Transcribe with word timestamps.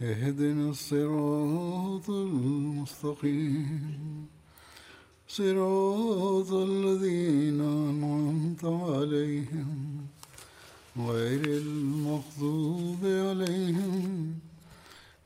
اهدنا 0.00 0.70
الصراط 0.70 2.10
المستقيم 2.10 3.80
صراط 5.28 6.50
الذين 6.52 7.60
أنعمت 7.60 8.64
عليهم 8.64 9.70
غير 10.98 11.44
المغضوب 11.44 13.02
عليهم 13.04 14.34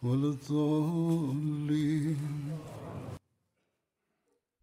ولا 0.02 0.28
الضالين 0.36 2.18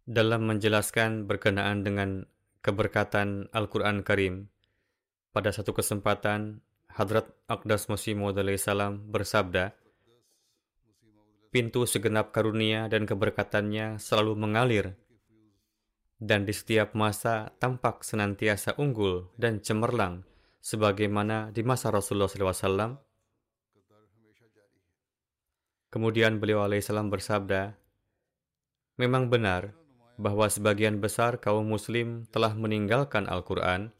dalam 0.02 0.44
menjelaskan 0.44 1.24
berkenaan 1.30 1.86
dengan 1.86 2.26
keberkatan 2.60 3.48
Al-Quran 3.50 4.04
Karim. 4.04 4.50
Pada 5.32 5.50
satu 5.54 5.72
kesempatan, 5.72 6.60
Hadrat 6.92 7.32
Aqdas 7.48 7.88
Masih 7.88 8.12
Maud 8.12 8.36
salam 8.60 9.00
bersabda, 9.08 9.72
Pintu 11.47 11.87
segenap 11.87 12.35
karunia 12.35 12.91
dan 12.91 13.07
keberkatannya 13.07 14.03
selalu 14.03 14.35
mengalir, 14.35 14.99
dan 16.19 16.43
di 16.43 16.51
setiap 16.51 16.91
masa 16.91 17.55
tampak 17.61 18.03
senantiasa 18.03 18.75
unggul 18.75 19.31
dan 19.39 19.63
cemerlang, 19.63 20.27
sebagaimana 20.59 21.55
di 21.55 21.63
masa 21.63 21.87
Rasulullah 21.87 22.27
SAW. 22.27 22.99
Kemudian 25.87 26.43
beliau 26.43 26.67
alaihissalam 26.67 27.07
bersabda, 27.07 27.79
Memang 28.97 29.29
benar 29.29 29.77
bahwa 30.17 30.49
sebagian 30.49 30.97
besar 30.97 31.37
kaum 31.37 31.69
muslim 31.69 32.25
telah 32.33 32.57
meninggalkan 32.57 33.29
Al-Quran. 33.29 33.93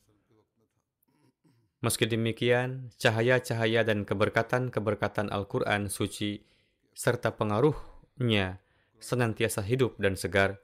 Meski 1.86 2.10
demikian, 2.10 2.90
cahaya-cahaya 2.98 3.86
dan 3.86 4.02
keberkatan-keberkatan 4.04 5.30
Al-Quran 5.30 5.88
suci 5.94 6.42
serta 6.98 7.30
pengaruhnya 7.38 8.58
senantiasa 8.98 9.62
hidup 9.62 10.02
dan 10.02 10.18
segar, 10.18 10.58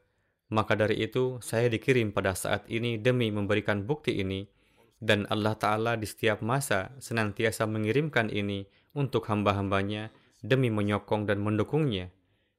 maka 0.49 0.73
dari 0.73 1.05
itu 1.05 1.37
saya 1.45 1.69
dikirim 1.69 2.09
pada 2.09 2.33
saat 2.33 2.65
ini 2.73 2.97
demi 2.97 3.29
memberikan 3.29 3.85
bukti 3.85 4.17
ini, 4.17 4.49
dan 4.97 5.29
Allah 5.29 5.53
Ta'ala 5.53 5.93
di 5.93 6.09
setiap 6.09 6.41
masa 6.41 6.89
senantiasa 6.97 7.69
mengirimkan 7.69 8.33
ini 8.33 8.65
untuk 8.97 9.29
hamba-hambanya 9.29 10.09
demi 10.41 10.73
menyokong 10.73 11.29
dan 11.29 11.37
mendukungnya, 11.45 12.09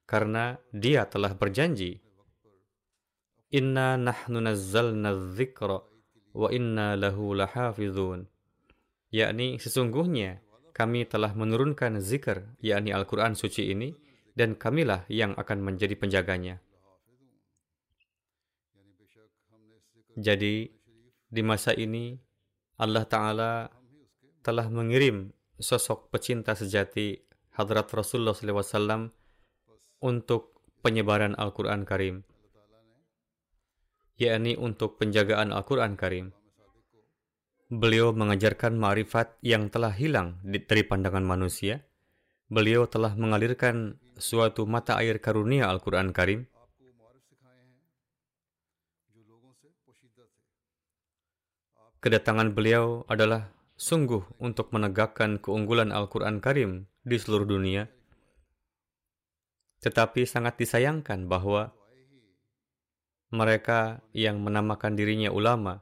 karena 0.06 0.54
dia 0.70 1.10
telah 1.10 1.34
berjanji, 1.34 1.98
Inna 3.54 3.94
nahnu 3.94 4.38
nazzalna 4.42 5.14
wa 6.34 6.48
inna 6.50 6.98
lahu 6.98 7.38
lahafizun. 7.38 8.26
Yakni 9.14 9.62
sesungguhnya 9.62 10.42
kami 10.74 11.06
telah 11.06 11.30
menurunkan 11.38 12.02
zikr, 12.02 12.42
yakni 12.58 12.90
Al-Quran 12.90 13.38
suci 13.38 13.70
ini, 13.70 13.94
dan 14.34 14.58
kamilah 14.58 15.06
yang 15.06 15.38
akan 15.38 15.62
menjadi 15.62 15.94
penjaganya. 15.94 16.58
Jadi, 20.18 20.66
di 21.30 21.42
masa 21.46 21.74
ini, 21.78 22.18
Allah 22.82 23.06
Ta'ala 23.06 23.70
telah 24.42 24.66
mengirim 24.66 25.30
sosok 25.62 26.10
pecinta 26.10 26.58
sejati 26.58 27.22
Hadrat 27.54 27.86
Rasulullah 27.94 28.34
SAW 28.34 29.14
untuk 30.02 30.58
penyebaran 30.82 31.38
Al-Quran 31.38 31.86
Karim, 31.86 32.26
yakni 34.18 34.58
untuk 34.58 34.98
penjagaan 34.98 35.54
Al-Quran 35.54 35.94
Karim. 35.94 36.34
Beliau 37.72 38.12
mengajarkan 38.12 38.76
ma'rifat 38.76 39.40
yang 39.40 39.72
telah 39.72 39.88
hilang 39.88 40.36
dari 40.44 40.84
pandangan 40.84 41.24
manusia. 41.24 41.80
Beliau 42.52 42.84
telah 42.84 43.16
mengalirkan 43.16 43.96
suatu 44.20 44.68
mata 44.68 45.00
air 45.00 45.16
karunia 45.16 45.72
Al-Quran 45.72 46.12
Karim. 46.12 46.44
Kedatangan 52.04 52.52
beliau 52.52 53.08
adalah 53.08 53.48
sungguh 53.80 54.36
untuk 54.36 54.68
menegakkan 54.76 55.40
keunggulan 55.40 55.88
Al-Quran 55.88 56.44
Karim 56.44 56.84
di 57.00 57.16
seluruh 57.16 57.48
dunia. 57.48 57.88
Tetapi 59.80 60.28
sangat 60.28 60.60
disayangkan 60.60 61.24
bahwa 61.32 61.72
mereka 63.32 64.04
yang 64.12 64.44
menamakan 64.44 65.00
dirinya 65.00 65.32
ulama 65.32 65.80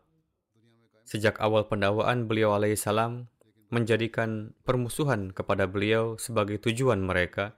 Sejak 1.02 1.38
awal 1.42 1.66
pendakwaan 1.68 2.30
beliau 2.30 2.54
alaihissalam 2.56 3.28
menjadikan 3.72 4.52
permusuhan 4.66 5.32
kepada 5.32 5.64
beliau 5.64 6.20
sebagai 6.20 6.60
tujuan 6.60 7.00
mereka, 7.00 7.56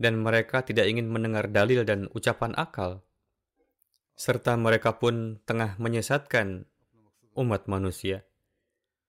dan 0.00 0.18
mereka 0.18 0.64
tidak 0.64 0.88
ingin 0.88 1.12
mendengar 1.12 1.46
dalil 1.52 1.84
dan 1.84 2.08
ucapan 2.16 2.56
akal, 2.56 3.04
serta 4.16 4.56
mereka 4.56 4.96
pun 4.96 5.38
tengah 5.44 5.76
menyesatkan 5.76 6.64
umat 7.36 7.68
manusia. 7.68 8.24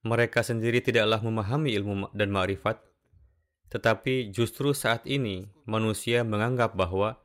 Mereka 0.01 0.41
sendiri 0.41 0.81
tidaklah 0.81 1.22
memahami 1.22 1.72
ilmu 1.78 2.09
dan 2.11 2.33
ma'rifat, 2.33 2.81
tetapi 3.72 4.33
justru 4.33 4.75
saat 4.75 5.05
ini 5.07 5.47
manusia 5.63 6.28
menganggap 6.28 6.75
bahwa 6.75 7.21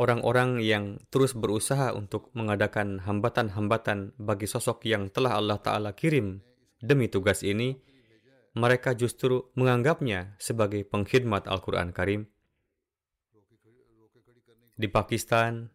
orang-orang 0.00 0.64
yang 0.64 0.96
terus 1.12 1.36
berusaha 1.36 1.92
untuk 1.92 2.32
mengadakan 2.32 3.04
hambatan-hambatan 3.04 4.16
bagi 4.16 4.48
sosok 4.48 4.88
yang 4.88 5.12
telah 5.12 5.36
Allah 5.36 5.60
Ta'ala 5.60 5.92
kirim 5.92 6.40
demi 6.80 7.12
tugas 7.12 7.44
ini, 7.44 7.76
mereka 8.56 8.96
justru 8.96 9.52
menganggapnya 9.60 10.40
sebagai 10.40 10.88
pengkhidmat 10.88 11.44
Al-Quran 11.44 11.92
Karim. 11.92 12.24
Di 14.80 14.88
Pakistan, 14.88 15.68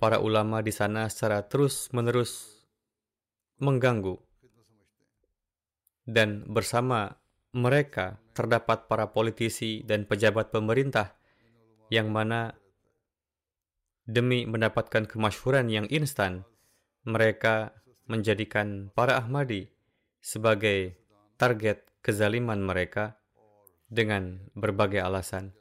para 0.00 0.16
ulama 0.16 0.64
di 0.64 0.72
sana 0.72 1.04
secara 1.12 1.44
terus-menerus 1.44 2.64
mengganggu 3.60 4.16
dan 6.08 6.48
bersama 6.48 7.20
mereka 7.52 8.16
terdapat 8.32 8.88
para 8.88 9.12
politisi 9.12 9.84
dan 9.84 10.08
pejabat 10.08 10.48
pemerintah 10.48 11.14
yang 11.92 12.08
mana 12.08 12.56
Demi 14.02 14.42
mendapatkan 14.50 15.06
kemasyhuran 15.06 15.70
yang 15.70 15.86
instan, 15.86 16.42
mereka 17.06 17.70
menjadikan 18.10 18.90
para 18.90 19.18
Ahmadi 19.18 19.70
sebagai 20.18 20.98
target 21.38 21.86
kezaliman 22.02 22.62
mereka 22.62 23.18
dengan 23.90 24.42
berbagai 24.54 25.02
alasan. 25.02 25.54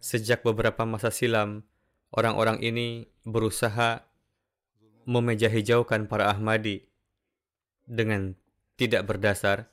Sejak 0.00 0.44
beberapa 0.44 0.84
masa 0.84 1.08
silam, 1.08 1.64
orang-orang 2.12 2.60
ini 2.60 3.08
berusaha 3.24 4.04
memejahijaukan 5.08 6.08
para 6.08 6.28
Ahmadi 6.28 6.84
dengan 7.88 8.36
tidak 8.76 9.08
berdasar, 9.08 9.72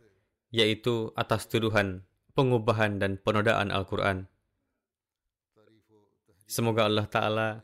yaitu 0.52 1.12
atas 1.19 1.48
tuduhan 1.52 2.08
pengubahan 2.31 3.00
dan 3.00 3.19
penodaan 3.19 3.72
Al-Quran. 3.75 4.31
Semoga 6.51 6.83
Allah 6.83 7.07
Ta'ala 7.07 7.63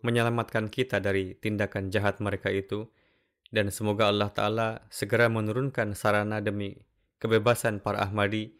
menyelamatkan 0.00 0.72
kita 0.72 0.96
dari 0.96 1.36
tindakan 1.36 1.92
jahat 1.92 2.24
mereka 2.24 2.48
itu, 2.48 2.88
dan 3.52 3.68
semoga 3.68 4.08
Allah 4.08 4.32
Ta'ala 4.32 4.68
segera 4.88 5.28
menurunkan 5.28 5.92
sarana 5.92 6.40
demi 6.40 6.72
kebebasan 7.20 7.84
para 7.84 8.00
Ahmadi 8.00 8.56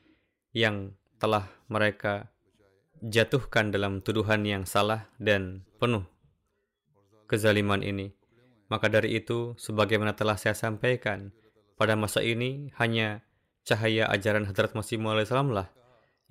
yang 0.52 0.92
telah 1.16 1.48
mereka 1.72 2.28
jatuhkan 3.00 3.72
dalam 3.72 4.04
tuduhan 4.04 4.44
yang 4.44 4.68
salah 4.68 5.08
dan 5.16 5.64
penuh 5.80 6.04
kezaliman 7.24 7.80
ini. 7.80 8.12
Maka 8.68 8.92
dari 8.92 9.16
itu, 9.16 9.56
sebagaimana 9.56 10.12
telah 10.12 10.36
saya 10.36 10.52
sampaikan, 10.52 11.32
pada 11.80 11.96
masa 11.96 12.20
ini 12.20 12.68
hanya 12.76 13.24
cahaya 13.64 14.12
ajaran 14.12 14.44
Hadrat 14.44 14.76
Masih 14.76 15.00
Maud 15.00 15.24
lah 15.24 15.72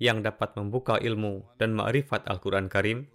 yang 0.02 0.26
dapat 0.26 0.58
membuka 0.58 0.98
ilmu 0.98 1.46
dan 1.62 1.78
ma'rifat 1.78 2.26
Al-Quran 2.26 2.66
Karim 2.66 3.06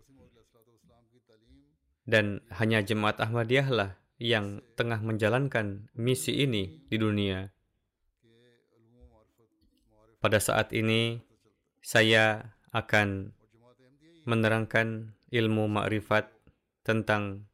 dan 2.07 2.39
hanya 2.55 2.79
jemaat 2.79 3.19
Ahmadiyah 3.19 3.67
lah 3.67 3.91
yang 4.23 4.63
tengah 4.79 5.03
menjalankan 5.03 5.91
misi 5.99 6.47
ini 6.47 6.79
di 6.87 6.95
dunia. 6.95 7.51
Pada 10.23 10.39
saat 10.39 10.71
ini, 10.71 11.19
saya 11.83 12.55
akan 12.71 13.35
menerangkan 14.23 15.11
ilmu 15.27 15.67
makrifat 15.67 16.31
tentang 16.87 17.51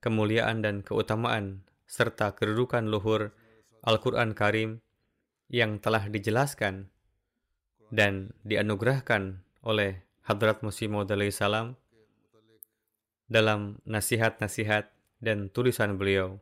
kemuliaan 0.00 0.64
dan 0.64 0.80
keutamaan 0.80 1.68
serta 1.84 2.32
kedudukan 2.32 2.88
luhur 2.88 3.36
Al-Quran 3.84 4.32
Karim 4.32 4.80
yang 5.52 5.76
telah 5.84 6.08
dijelaskan 6.08 6.88
dan 7.90 8.32
dianugerahkan 8.46 9.42
oleh 9.66 10.06
Hadrat 10.24 10.62
Musi 10.62 10.86
Maud 10.86 11.10
salam 11.34 11.74
dalam 13.26 13.82
nasihat-nasihat 13.86 14.90
dan 15.18 15.50
tulisan 15.50 15.98
beliau. 15.98 16.38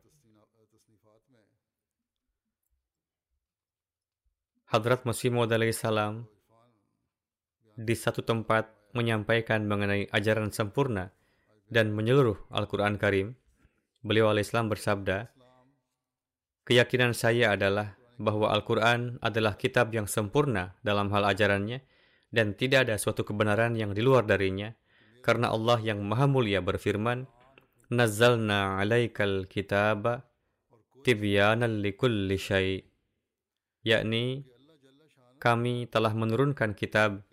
Hadrat 4.69 5.01
Musi 5.03 5.33
Maud 5.33 5.49
salam 5.73 6.29
di 7.73 7.95
satu 7.97 8.21
tempat 8.21 8.69
menyampaikan 8.93 9.65
mengenai 9.65 10.09
ajaran 10.09 10.53
sempurna 10.53 11.13
dan 11.69 11.93
menyeluruh 11.93 12.37
Al-Quran 12.49 12.97
Karim, 12.97 13.37
beliau 14.01 14.33
Islam 14.33 14.69
bersabda, 14.69 15.29
Keyakinan 16.65 17.17
saya 17.17 17.57
adalah 17.57 17.98
bahwa 18.19 18.51
Al-Quran 18.51 19.15
adalah 19.23 19.55
kitab 19.55 19.95
yang 19.95 20.05
sempurna 20.05 20.75
dalam 20.83 21.07
hal 21.15 21.23
ajarannya 21.23 21.79
dan 22.29 22.53
tidak 22.53 22.85
ada 22.85 22.99
suatu 22.99 23.23
kebenaran 23.23 23.73
yang 23.79 23.95
di 23.95 24.03
luar 24.03 24.27
darinya, 24.27 24.75
karena 25.23 25.49
Allah 25.49 25.79
yang 25.81 26.03
maha 26.03 26.27
mulia 26.29 26.59
berfirman, 26.61 27.25
Nazzalna 27.89 28.77
alaikal 28.77 29.49
kitaba 29.49 30.29
tibyanan 31.01 31.81
likulli 31.81 32.37
syai' 32.37 32.85
yakni 33.81 34.45
kami 35.41 35.87
telah 35.89 36.13
menurunkan 36.13 36.77
kitab 36.77 37.25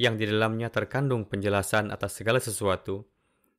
yang 0.00 0.16
di 0.18 0.26
dalamnya 0.26 0.72
terkandung 0.72 1.28
penjelasan 1.28 1.92
atas 1.92 2.18
segala 2.18 2.40
sesuatu. 2.40 3.06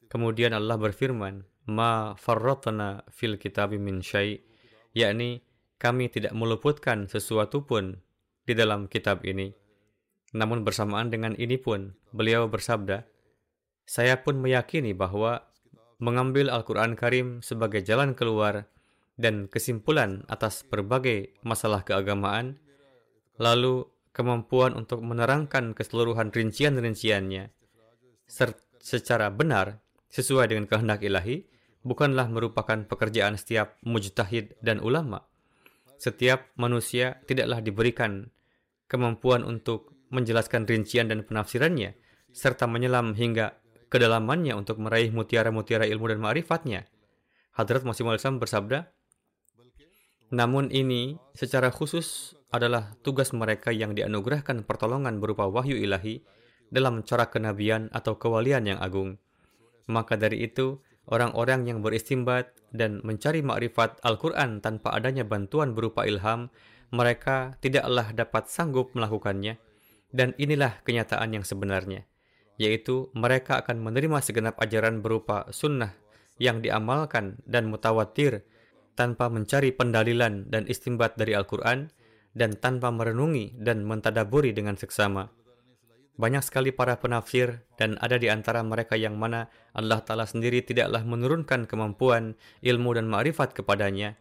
Kemudian 0.10 0.52
Allah 0.52 0.76
berfirman, 0.76 1.46
Ma 1.70 2.12
farratna 2.20 3.08
fil 3.08 3.40
kitabi 3.40 3.80
min 3.80 4.04
syai' 4.04 4.44
yakni 4.92 5.40
kami 5.84 6.08
tidak 6.08 6.32
meluputkan 6.32 7.12
sesuatu 7.12 7.68
pun 7.68 8.00
di 8.48 8.56
dalam 8.56 8.88
kitab 8.88 9.28
ini. 9.28 9.52
Namun 10.32 10.64
bersamaan 10.64 11.12
dengan 11.12 11.36
ini 11.36 11.60
pun, 11.60 11.92
beliau 12.16 12.48
bersabda, 12.48 13.04
saya 13.84 14.24
pun 14.24 14.40
meyakini 14.40 14.96
bahwa 14.96 15.44
mengambil 16.00 16.48
Al-Quran 16.48 16.96
Karim 16.96 17.44
sebagai 17.44 17.84
jalan 17.84 18.16
keluar 18.16 18.72
dan 19.20 19.52
kesimpulan 19.52 20.24
atas 20.32 20.64
berbagai 20.64 21.36
masalah 21.44 21.84
keagamaan, 21.84 22.64
lalu 23.36 23.84
kemampuan 24.16 24.80
untuk 24.80 25.04
menerangkan 25.04 25.76
keseluruhan 25.76 26.32
rincian-rinciannya 26.32 27.52
secara 28.80 29.28
benar 29.30 29.84
sesuai 30.14 30.48
dengan 30.54 30.66
kehendak 30.70 31.04
ilahi 31.04 31.44
bukanlah 31.84 32.30
merupakan 32.32 32.88
pekerjaan 32.88 33.36
setiap 33.36 33.78
mujtahid 33.84 34.56
dan 34.64 34.80
ulama. 34.80 35.33
Setiap 36.04 36.52
manusia 36.60 37.24
tidaklah 37.24 37.64
diberikan 37.64 38.28
kemampuan 38.92 39.48
untuk 39.48 39.96
menjelaskan 40.12 40.68
rincian 40.68 41.08
dan 41.08 41.24
penafsirannya 41.24 41.96
serta 42.36 42.68
menyelam 42.68 43.16
hingga 43.16 43.56
kedalamannya 43.88 44.52
untuk 44.52 44.84
meraih 44.84 45.16
mutiara-mutiara 45.16 45.88
ilmu 45.88 46.12
dan 46.12 46.20
ma'rifatnya. 46.20 46.92
Hadrat 47.56 47.88
Masih 47.88 48.04
Maulid 48.04 48.20
bersabda, 48.20 48.92
namun 50.36 50.68
ini 50.76 51.16
secara 51.38 51.72
khusus 51.72 52.36
adalah 52.52 53.00
tugas 53.00 53.32
mereka 53.32 53.72
yang 53.72 53.96
dianugerahkan 53.96 54.68
pertolongan 54.68 55.24
berupa 55.24 55.48
wahyu 55.48 55.80
ilahi 55.80 56.20
dalam 56.68 57.08
cara 57.08 57.32
kenabian 57.32 57.88
atau 57.96 58.20
kewalian 58.20 58.76
yang 58.76 58.80
agung. 58.84 59.22
Maka 59.88 60.20
dari 60.20 60.44
itu, 60.44 60.84
orang-orang 61.08 61.68
yang 61.68 61.80
beristimbat 61.84 62.54
dan 62.74 63.04
mencari 63.04 63.44
makrifat 63.44 64.02
Al-Quran 64.02 64.64
tanpa 64.64 64.96
adanya 64.96 65.28
bantuan 65.28 65.76
berupa 65.76 66.08
ilham, 66.08 66.50
mereka 66.94 67.58
tidaklah 67.60 68.14
dapat 68.14 68.50
sanggup 68.50 68.94
melakukannya. 68.94 69.58
Dan 70.14 70.38
inilah 70.38 70.86
kenyataan 70.86 71.34
yang 71.34 71.42
sebenarnya, 71.42 72.06
yaitu 72.62 73.10
mereka 73.18 73.66
akan 73.66 73.82
menerima 73.82 74.22
segenap 74.22 74.62
ajaran 74.62 75.02
berupa 75.02 75.50
sunnah 75.50 75.98
yang 76.38 76.62
diamalkan 76.62 77.42
dan 77.50 77.66
mutawatir 77.66 78.46
tanpa 78.94 79.26
mencari 79.34 79.74
pendalilan 79.74 80.46
dan 80.54 80.70
istimbat 80.70 81.18
dari 81.18 81.34
Al-Quran, 81.34 81.90
dan 82.34 82.58
tanpa 82.58 82.90
merenungi 82.90 83.58
dan 83.62 83.86
mentadaburi 83.86 84.54
dengan 84.54 84.78
seksama. 84.78 85.30
Banyak 86.14 86.46
sekali 86.46 86.70
para 86.70 87.02
penafsir 87.02 87.66
dan 87.74 87.98
ada 87.98 88.22
di 88.22 88.30
antara 88.30 88.62
mereka 88.62 88.94
yang 88.94 89.18
mana 89.18 89.50
Allah 89.74 89.98
Ta'ala 90.06 90.30
sendiri 90.30 90.62
tidaklah 90.62 91.02
menurunkan 91.02 91.66
kemampuan, 91.66 92.38
ilmu 92.62 92.94
dan 92.94 93.10
ma'rifat 93.10 93.58
kepadanya. 93.58 94.14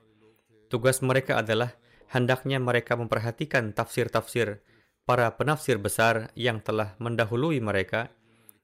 Tugas 0.72 1.04
mereka 1.04 1.36
adalah 1.44 1.76
hendaknya 2.08 2.56
mereka 2.56 2.96
memperhatikan 2.96 3.76
tafsir-tafsir 3.76 4.64
para 5.04 5.36
penafsir 5.36 5.76
besar 5.76 6.32
yang 6.32 6.64
telah 6.64 6.96
mendahului 6.96 7.60
mereka, 7.60 8.08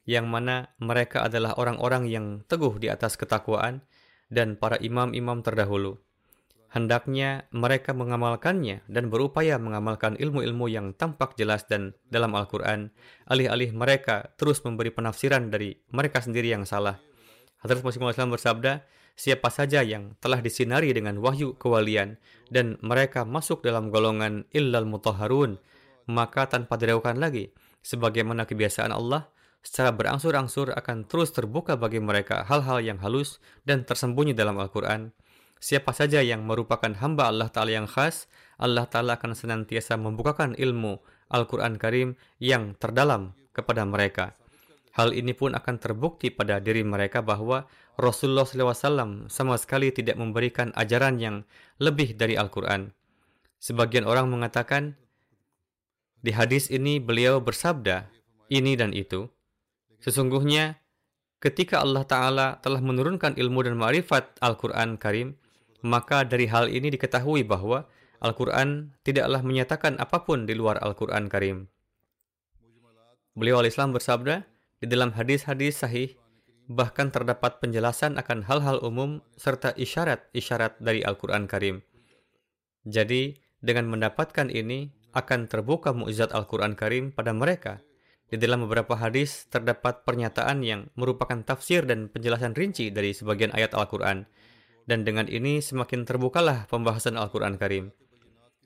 yang 0.08 0.24
mana 0.24 0.72
mereka 0.80 1.28
adalah 1.28 1.52
orang-orang 1.60 2.08
yang 2.08 2.26
teguh 2.48 2.80
di 2.80 2.88
atas 2.88 3.20
ketakwaan 3.20 3.84
dan 4.32 4.56
para 4.56 4.80
imam-imam 4.80 5.44
terdahulu 5.44 6.00
hendaknya 6.68 7.48
mereka 7.48 7.96
mengamalkannya 7.96 8.84
dan 8.88 9.08
berupaya 9.08 9.56
mengamalkan 9.56 10.20
ilmu-ilmu 10.20 10.68
yang 10.68 10.92
tampak 10.92 11.32
jelas 11.40 11.64
dan 11.64 11.96
dalam 12.12 12.36
Al-Quran, 12.36 12.92
alih-alih 13.24 13.72
mereka 13.72 14.32
terus 14.36 14.60
memberi 14.64 14.92
penafsiran 14.92 15.48
dari 15.48 15.80
mereka 15.92 16.20
sendiri 16.20 16.52
yang 16.52 16.68
salah. 16.68 17.00
Hadrat 17.64 17.80
Muhammad 17.80 18.14
SAW 18.14 18.36
bersabda, 18.36 18.72
siapa 19.18 19.48
saja 19.48 19.82
yang 19.82 20.14
telah 20.20 20.44
disinari 20.44 20.92
dengan 20.92 21.18
wahyu 21.18 21.56
kewalian 21.56 22.20
dan 22.52 22.76
mereka 22.84 23.24
masuk 23.24 23.64
dalam 23.64 23.88
golongan 23.88 24.44
illal 24.52 24.84
mutahharun, 24.84 25.58
maka 26.06 26.46
tanpa 26.46 26.76
diragukan 26.76 27.16
lagi, 27.16 27.50
sebagaimana 27.82 28.44
kebiasaan 28.44 28.92
Allah, 28.92 29.26
secara 29.64 29.90
berangsur-angsur 29.90 30.70
akan 30.70 31.08
terus 31.10 31.34
terbuka 31.34 31.74
bagi 31.74 31.98
mereka 31.98 32.46
hal-hal 32.46 32.78
yang 32.78 33.02
halus 33.02 33.42
dan 33.66 33.82
tersembunyi 33.82 34.36
dalam 34.36 34.54
Al-Quran 34.60 35.10
Siapa 35.58 35.90
saja 35.90 36.22
yang 36.22 36.46
merupakan 36.46 36.90
hamba 37.02 37.26
Allah 37.26 37.50
Ta'ala 37.50 37.74
yang 37.74 37.90
khas, 37.90 38.30
Allah 38.62 38.86
Ta'ala 38.86 39.18
akan 39.18 39.34
senantiasa 39.34 39.98
membukakan 39.98 40.54
ilmu 40.54 41.02
Al-Quran 41.34 41.76
Karim 41.76 42.14
yang 42.38 42.78
terdalam 42.78 43.34
kepada 43.50 43.82
mereka. 43.82 44.38
Hal 44.94 45.14
ini 45.14 45.34
pun 45.34 45.54
akan 45.54 45.78
terbukti 45.78 46.30
pada 46.30 46.58
diri 46.58 46.82
mereka 46.82 47.22
bahwa 47.22 47.66
Rasulullah 47.98 48.46
SAW 48.46 49.26
sama 49.26 49.54
sekali 49.58 49.90
tidak 49.90 50.14
memberikan 50.18 50.70
ajaran 50.78 51.18
yang 51.18 51.42
lebih 51.82 52.14
dari 52.14 52.38
Al-Quran. 52.38 52.94
Sebagian 53.58 54.06
orang 54.06 54.30
mengatakan, 54.30 54.94
di 56.22 56.34
hadis 56.34 56.70
ini 56.70 56.98
beliau 57.02 57.38
bersabda, 57.42 58.10
ini 58.50 58.74
dan 58.74 58.90
itu. 58.94 59.26
Sesungguhnya, 60.02 60.78
ketika 61.42 61.82
Allah 61.82 62.06
Ta'ala 62.06 62.46
telah 62.62 62.82
menurunkan 62.82 63.38
ilmu 63.38 63.66
dan 63.66 63.78
ma'rifat 63.78 64.38
Al-Quran 64.42 64.98
Karim, 64.98 65.38
maka 65.82 66.26
dari 66.26 66.50
hal 66.50 66.66
ini 66.70 66.90
diketahui 66.90 67.46
bahwa 67.46 67.86
Al-Quran 68.18 68.98
tidaklah 69.06 69.46
menyatakan 69.46 69.94
apa 70.02 70.26
pun 70.26 70.42
di 70.42 70.58
luar 70.58 70.82
Al-Quran 70.82 71.30
Karim. 71.30 71.70
Beliau 73.38 73.62
al-Islam 73.62 73.94
bersabda, 73.94 74.42
di 74.82 74.86
dalam 74.90 75.14
hadis-hadis 75.14 75.78
sahih, 75.78 76.18
bahkan 76.66 77.14
terdapat 77.14 77.62
penjelasan 77.62 78.18
akan 78.18 78.42
hal-hal 78.42 78.82
umum 78.82 79.22
serta 79.38 79.70
isyarat-isyarat 79.78 80.82
dari 80.82 81.06
Al-Quran 81.06 81.46
Karim. 81.46 81.86
Jadi, 82.82 83.38
dengan 83.62 83.86
mendapatkan 83.86 84.50
ini, 84.50 84.90
akan 85.14 85.46
terbuka 85.46 85.94
mukjizat 85.94 86.34
Al-Quran 86.34 86.74
Karim 86.74 87.14
pada 87.14 87.30
mereka. 87.30 87.78
Di 88.28 88.36
dalam 88.36 88.66
beberapa 88.66 88.98
hadis, 88.98 89.46
terdapat 89.46 90.02
pernyataan 90.02 90.60
yang 90.66 90.90
merupakan 90.98 91.38
tafsir 91.46 91.86
dan 91.86 92.10
penjelasan 92.10 92.52
rinci 92.58 92.90
dari 92.90 93.14
sebagian 93.14 93.54
ayat 93.54 93.72
Al-Quran 93.72 94.26
dan 94.88 95.04
dengan 95.04 95.28
ini 95.28 95.60
semakin 95.60 96.08
terbukalah 96.08 96.64
pembahasan 96.72 97.20
Al-Quran 97.20 97.60
Karim. 97.60 97.92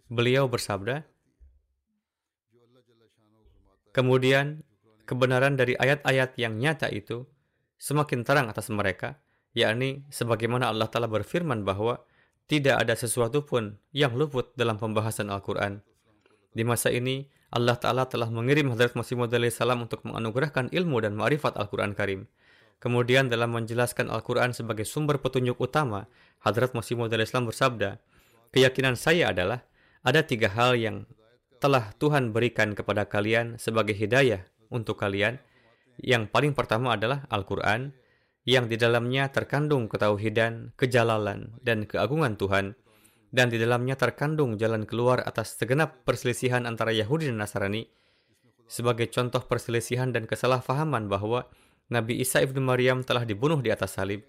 Beliau 0.06 0.46
bersabda, 0.46 1.02
Kemudian, 3.92 4.64
kebenaran 5.04 5.58
dari 5.58 5.76
ayat-ayat 5.76 6.40
yang 6.40 6.56
nyata 6.56 6.88
itu 6.88 7.28
semakin 7.76 8.24
terang 8.24 8.48
atas 8.48 8.72
mereka, 8.72 9.20
yakni 9.52 10.08
sebagaimana 10.08 10.72
Allah 10.72 10.88
Ta'ala 10.88 11.12
berfirman 11.12 11.60
bahwa 11.60 12.00
tidak 12.48 12.80
ada 12.80 12.96
sesuatu 12.96 13.44
pun 13.44 13.76
yang 13.92 14.16
luput 14.16 14.56
dalam 14.56 14.80
pembahasan 14.80 15.28
Al-Quran. 15.28 15.84
Di 16.56 16.64
masa 16.64 16.88
ini, 16.88 17.28
Allah 17.52 17.76
Ta'ala 17.76 18.08
telah 18.08 18.32
mengirim 18.32 18.72
Hadrat 18.72 18.96
Masih 18.96 19.12
Maud 19.20 19.32
salam 19.52 19.84
untuk 19.84 20.00
menganugerahkan 20.08 20.72
ilmu 20.72 21.04
dan 21.04 21.12
ma'rifat 21.12 21.60
Al-Quran 21.60 21.92
Karim. 21.92 22.24
Kemudian 22.82 23.30
dalam 23.30 23.54
menjelaskan 23.54 24.10
Al-Quran 24.10 24.50
sebagai 24.50 24.82
sumber 24.82 25.22
petunjuk 25.22 25.54
utama, 25.62 26.10
Hadrat 26.42 26.74
Masih 26.74 26.98
Maud 26.98 27.14
Islam 27.14 27.46
bersabda, 27.46 28.02
Keyakinan 28.50 28.98
saya 28.98 29.30
adalah 29.30 29.62
ada 30.02 30.26
tiga 30.26 30.50
hal 30.50 30.74
yang 30.74 31.06
telah 31.62 31.94
Tuhan 32.02 32.34
berikan 32.34 32.74
kepada 32.74 33.06
kalian 33.06 33.54
sebagai 33.54 33.94
hidayah 33.94 34.42
untuk 34.66 34.98
kalian. 34.98 35.38
Yang 36.02 36.34
paling 36.34 36.58
pertama 36.58 36.98
adalah 36.98 37.22
Al-Quran, 37.30 37.94
yang 38.42 38.66
di 38.66 38.74
dalamnya 38.74 39.30
terkandung 39.30 39.86
ketauhidan, 39.86 40.74
kejalalan, 40.74 41.54
dan 41.62 41.86
keagungan 41.86 42.34
Tuhan, 42.34 42.74
dan 43.30 43.46
di 43.46 43.62
dalamnya 43.62 43.94
terkandung 43.94 44.58
jalan 44.58 44.90
keluar 44.90 45.22
atas 45.22 45.54
segenap 45.54 46.02
perselisihan 46.02 46.66
antara 46.66 46.90
Yahudi 46.90 47.30
dan 47.30 47.38
Nasrani, 47.38 47.86
sebagai 48.66 49.06
contoh 49.06 49.46
perselisihan 49.46 50.10
dan 50.10 50.26
kesalahpahaman 50.26 51.06
bahwa 51.06 51.46
Nabi 51.92 52.25
Isa 52.25 52.40
ibnu 52.40 52.64
Maryam 52.64 53.04
telah 53.04 53.28
dibunuh 53.28 53.61
di 53.61 53.68
atas 53.68 54.00
salib. 54.00 54.25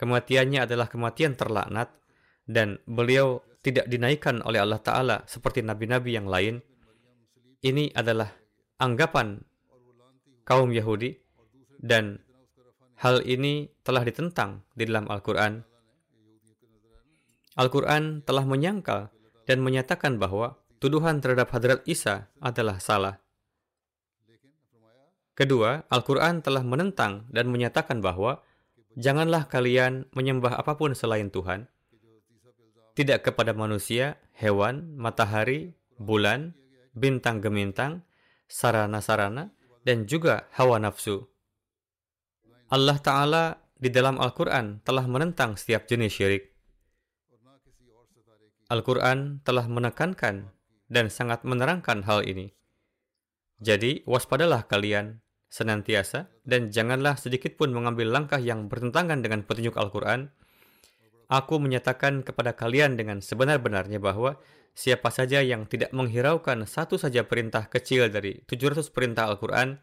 Kematiannya 0.00 0.64
adalah 0.64 0.88
kematian 0.88 1.36
terlaknat, 1.36 1.92
dan 2.48 2.80
beliau 2.88 3.44
tidak 3.64 3.88
dinaikkan 3.88 4.44
oleh 4.44 4.60
Allah 4.60 4.80
Ta'ala 4.80 5.16
seperti 5.24 5.64
nabi-nabi 5.64 6.16
yang 6.16 6.28
lain, 6.28 6.60
ini 7.64 7.88
adalah 7.96 8.28
anggapan 8.76 9.40
kaum 10.44 10.68
Yahudi 10.68 11.16
dan 11.80 12.20
hal 13.00 13.24
ini 13.24 13.72
telah 13.80 14.04
ditentang 14.04 14.60
di 14.76 14.84
dalam 14.84 15.08
Al-Quran. 15.08 15.64
Al-Quran 17.56 18.20
telah 18.28 18.44
menyangkal 18.44 19.08
dan 19.48 19.64
menyatakan 19.64 20.20
bahwa 20.20 20.60
tuduhan 20.76 21.24
terhadap 21.24 21.48
Hadrat 21.48 21.80
Isa 21.88 22.28
adalah 22.44 22.76
salah. 22.84 23.23
Kedua, 25.34 25.82
Al-Quran 25.90 26.42
telah 26.46 26.62
menentang 26.62 27.26
dan 27.30 27.50
menyatakan 27.50 27.98
bahwa 27.98 28.42
janganlah 28.94 29.50
kalian 29.50 30.06
menyembah 30.14 30.54
apa 30.54 30.78
pun 30.78 30.94
selain 30.94 31.30
Tuhan 31.30 31.66
tidak 32.94 33.26
kepada 33.26 33.50
manusia, 33.52 34.22
hewan, 34.38 34.94
matahari, 34.94 35.74
bulan, 35.98 36.54
bintang 36.94 37.42
gemintang, 37.42 38.06
sarana-sarana, 38.46 39.50
dan 39.82 40.06
juga 40.06 40.46
hawa 40.54 40.78
nafsu. 40.78 41.26
Allah 42.70 42.96
Ta'ala 43.02 43.58
di 43.74 43.90
dalam 43.90 44.16
Al-Quran 44.22 44.80
telah 44.86 45.04
menentang 45.10 45.58
setiap 45.58 45.90
jenis 45.90 46.14
syirik. 46.14 46.44
Al-Quran 48.70 49.44
telah 49.44 49.66
menekankan 49.68 50.54
dan 50.88 51.06
sangat 51.10 51.44
menerangkan 51.44 52.06
hal 52.06 52.24
ini. 52.24 52.54
Jadi, 53.58 54.06
waspadalah 54.06 54.64
kalian 54.70 55.20
senantiasa 55.54 56.26
dan 56.42 56.74
janganlah 56.74 57.14
sedikit 57.14 57.54
pun 57.54 57.70
mengambil 57.70 58.10
langkah 58.10 58.42
yang 58.42 58.66
bertentangan 58.66 59.22
dengan 59.22 59.46
petunjuk 59.46 59.78
Al-Quran 59.78 60.34
Aku 61.32 61.56
menyatakan 61.56 62.20
kepada 62.20 62.52
kalian 62.52 63.00
dengan 63.00 63.24
sebenar-benarnya 63.24 63.96
bahwa 63.96 64.36
siapa 64.76 65.08
saja 65.08 65.40
yang 65.40 65.64
tidak 65.64 65.88
menghiraukan 65.96 66.68
satu 66.68 67.00
saja 67.00 67.24
perintah 67.24 67.66
kecil 67.72 68.12
dari 68.12 68.44
700 68.44 68.92
perintah 68.92 69.32
Al-Quran, 69.32 69.80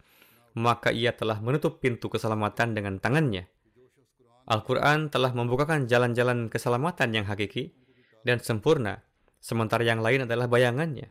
maka 0.53 0.93
ia 0.93 1.17
telah 1.17 1.41
menutup 1.41 1.81
pintu 1.81 2.13
keselamatan 2.13 2.77
dengan 2.77 3.01
tangannya. 3.01 3.49
Al-Quran 4.45 5.09
telah 5.09 5.33
membukakan 5.33 5.89
jalan-jalan 5.89 6.51
keselamatan 6.51 7.09
yang 7.19 7.25
hakiki 7.25 7.73
dan 8.21 8.37
sempurna, 8.43 9.01
sementara 9.41 9.81
yang 9.81 10.03
lain 10.03 10.29
adalah 10.29 10.45
bayangannya. 10.45 11.09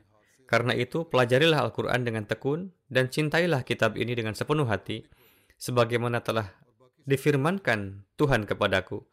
Karena 0.51 0.75
itu, 0.75 1.07
pelajarilah 1.07 1.63
Al-Quran 1.63 2.03
dengan 2.03 2.27
tekun 2.27 2.75
dan 2.91 3.07
cintailah 3.07 3.63
kitab 3.63 3.95
ini 3.95 4.19
dengan 4.19 4.35
sepenuh 4.35 4.67
hati, 4.67 5.07
sebagaimana 5.55 6.19
telah 6.27 6.51
difirmankan 7.07 8.03
Tuhan 8.19 8.51
kepadaku. 8.51 9.07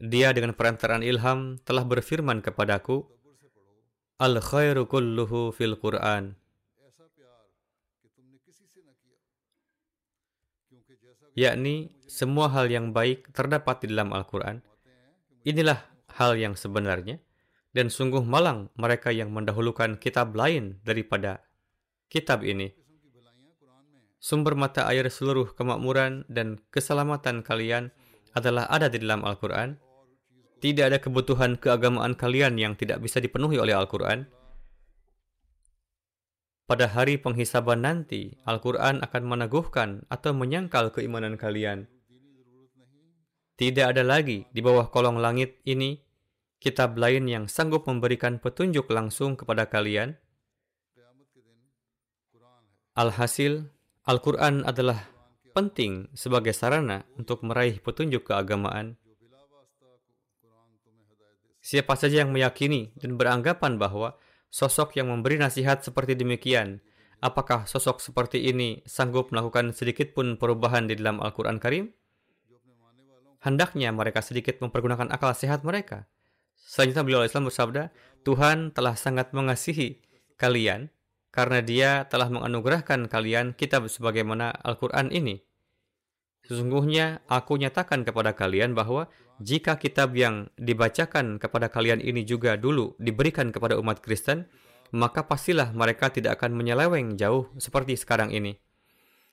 Dia 0.00 0.32
dengan 0.32 0.56
perantaraan 0.56 1.04
ilham 1.04 1.60
telah 1.68 1.84
berfirman 1.84 2.40
kepadaku, 2.40 3.04
Al 4.18 4.40
khairu 4.40 4.88
kulluhu 4.88 5.52
fil 5.52 5.76
Quran. 5.76 6.34
Yakni 11.38 11.94
semua 12.10 12.50
hal 12.50 12.66
yang 12.66 12.90
baik 12.90 13.30
terdapat 13.30 13.86
di 13.86 13.94
dalam 13.94 14.10
Al-Quran. 14.10 14.58
Inilah 15.46 15.86
hal 16.18 16.34
yang 16.34 16.58
sebenarnya. 16.58 17.22
Dan 17.72 17.92
sungguh 17.92 18.24
malang 18.24 18.72
mereka 18.80 19.12
yang 19.12 19.30
mendahulukan 19.30 20.00
kitab 20.00 20.32
lain 20.32 20.80
daripada 20.82 21.44
kitab 22.08 22.42
ini. 22.42 22.72
Sumber 24.18 24.58
mata 24.58 24.88
air 24.90 25.06
seluruh 25.06 25.54
kemakmuran 25.54 26.26
dan 26.26 26.58
keselamatan 26.74 27.46
kalian 27.46 27.94
adalah 28.34 28.66
ada 28.66 28.90
di 28.90 28.98
dalam 28.98 29.22
Al-Quran 29.22 29.78
tidak 30.58 30.84
ada 30.90 30.98
kebutuhan 30.98 31.54
keagamaan 31.54 32.18
kalian 32.18 32.58
yang 32.58 32.74
tidak 32.74 32.98
bisa 32.98 33.22
dipenuhi 33.22 33.62
oleh 33.62 33.78
Al-Quran. 33.78 34.26
Pada 36.66 36.90
hari 36.90 37.16
penghisaban 37.16 37.86
nanti, 37.86 38.34
Al-Quran 38.42 39.00
akan 39.00 39.22
meneguhkan 39.22 40.02
atau 40.10 40.34
menyangkal 40.34 40.90
keimanan 40.90 41.38
kalian. 41.38 41.86
Tidak 43.54 43.86
ada 43.86 44.02
lagi 44.02 44.50
di 44.50 44.58
bawah 44.58 44.90
kolong 44.90 45.22
langit 45.22 45.62
ini 45.62 46.02
kitab 46.58 46.98
lain 46.98 47.30
yang 47.30 47.44
sanggup 47.46 47.86
memberikan 47.86 48.42
petunjuk 48.42 48.90
langsung 48.90 49.38
kepada 49.38 49.70
kalian. 49.70 50.18
Alhasil, 52.98 53.70
Al-Quran 54.02 54.66
adalah 54.66 55.06
penting 55.54 56.10
sebagai 56.18 56.50
sarana 56.50 57.06
untuk 57.14 57.46
meraih 57.46 57.78
petunjuk 57.78 58.26
keagamaan. 58.26 58.98
Siapa 61.62 61.94
saja 61.94 62.26
yang 62.26 62.34
meyakini 62.34 62.90
dan 62.98 63.14
beranggapan 63.14 63.78
bahwa 63.78 64.18
sosok 64.48 64.96
yang 64.98 65.12
memberi 65.12 65.38
nasihat 65.38 65.84
seperti 65.84 66.18
demikian, 66.18 66.82
apakah 67.20 67.68
sosok 67.68 68.02
seperti 68.02 68.50
ini 68.50 68.82
sanggup 68.88 69.30
melakukan 69.30 69.70
sedikit 69.76 70.16
pun 70.16 70.40
perubahan 70.40 70.90
di 70.90 70.98
dalam 70.98 71.22
Al-Quran 71.22 71.60
Karim? 71.62 71.92
Hendaknya 73.38 73.94
mereka 73.94 74.18
sedikit 74.24 74.58
mempergunakan 74.58 75.14
akal 75.14 75.30
sehat 75.36 75.62
mereka. 75.62 76.10
Selanjutnya 76.68 77.00
beliau 77.00 77.24
Islam 77.24 77.48
bersabda, 77.48 77.88
Tuhan 78.28 78.76
telah 78.76 78.92
sangat 78.92 79.32
mengasihi 79.32 80.04
kalian 80.36 80.92
karena 81.32 81.64
dia 81.64 81.90
telah 82.12 82.28
menganugerahkan 82.28 83.08
kalian 83.08 83.56
kitab 83.56 83.88
sebagaimana 83.88 84.52
Al-Quran 84.52 85.08
ini. 85.08 85.40
Sesungguhnya 86.44 87.24
aku 87.24 87.56
nyatakan 87.56 88.04
kepada 88.04 88.36
kalian 88.36 88.76
bahwa 88.76 89.08
jika 89.40 89.80
kitab 89.80 90.12
yang 90.12 90.52
dibacakan 90.60 91.40
kepada 91.40 91.72
kalian 91.72 92.04
ini 92.04 92.28
juga 92.28 92.60
dulu 92.60 93.00
diberikan 93.00 93.48
kepada 93.48 93.80
umat 93.80 94.04
Kristen, 94.04 94.44
maka 94.92 95.24
pastilah 95.24 95.72
mereka 95.72 96.12
tidak 96.12 96.36
akan 96.36 96.52
menyeleweng 96.52 97.16
jauh 97.16 97.48
seperti 97.56 97.96
sekarang 97.96 98.28
ini. 98.28 98.60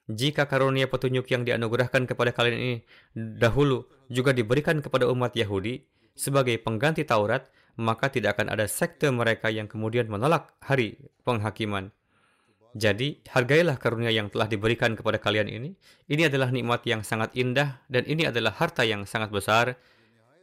Jika 0.07 0.47
karunia 0.47 0.87
petunjuk 0.87 1.27
yang 1.35 1.43
dianugerahkan 1.43 2.07
kepada 2.07 2.31
kalian 2.31 2.57
ini 2.61 2.75
dahulu 3.17 3.91
juga 4.07 4.31
diberikan 4.31 4.79
kepada 4.79 5.09
umat 5.11 5.35
Yahudi 5.35 5.83
sebagai 6.15 6.57
pengganti 6.63 7.03
Taurat, 7.03 7.51
maka 7.75 8.07
tidak 8.07 8.39
akan 8.39 8.55
ada 8.55 8.65
sekte 8.71 9.11
mereka 9.11 9.51
yang 9.51 9.67
kemudian 9.67 10.07
menolak 10.07 10.55
hari 10.63 10.95
penghakiman. 11.27 11.91
Jadi, 12.75 13.23
hargailah 13.31 13.79
karunia 13.79 14.11
yang 14.11 14.27
telah 14.27 14.51
diberikan 14.51 14.99
kepada 14.99 15.15
kalian 15.15 15.47
ini. 15.47 15.79
Ini 16.11 16.27
adalah 16.27 16.51
nikmat 16.51 16.83
yang 16.83 17.07
sangat 17.07 17.31
indah 17.31 17.79
dan 17.87 18.03
ini 18.03 18.27
adalah 18.27 18.51
harta 18.51 18.83
yang 18.83 19.07
sangat 19.07 19.31
besar. 19.31 19.79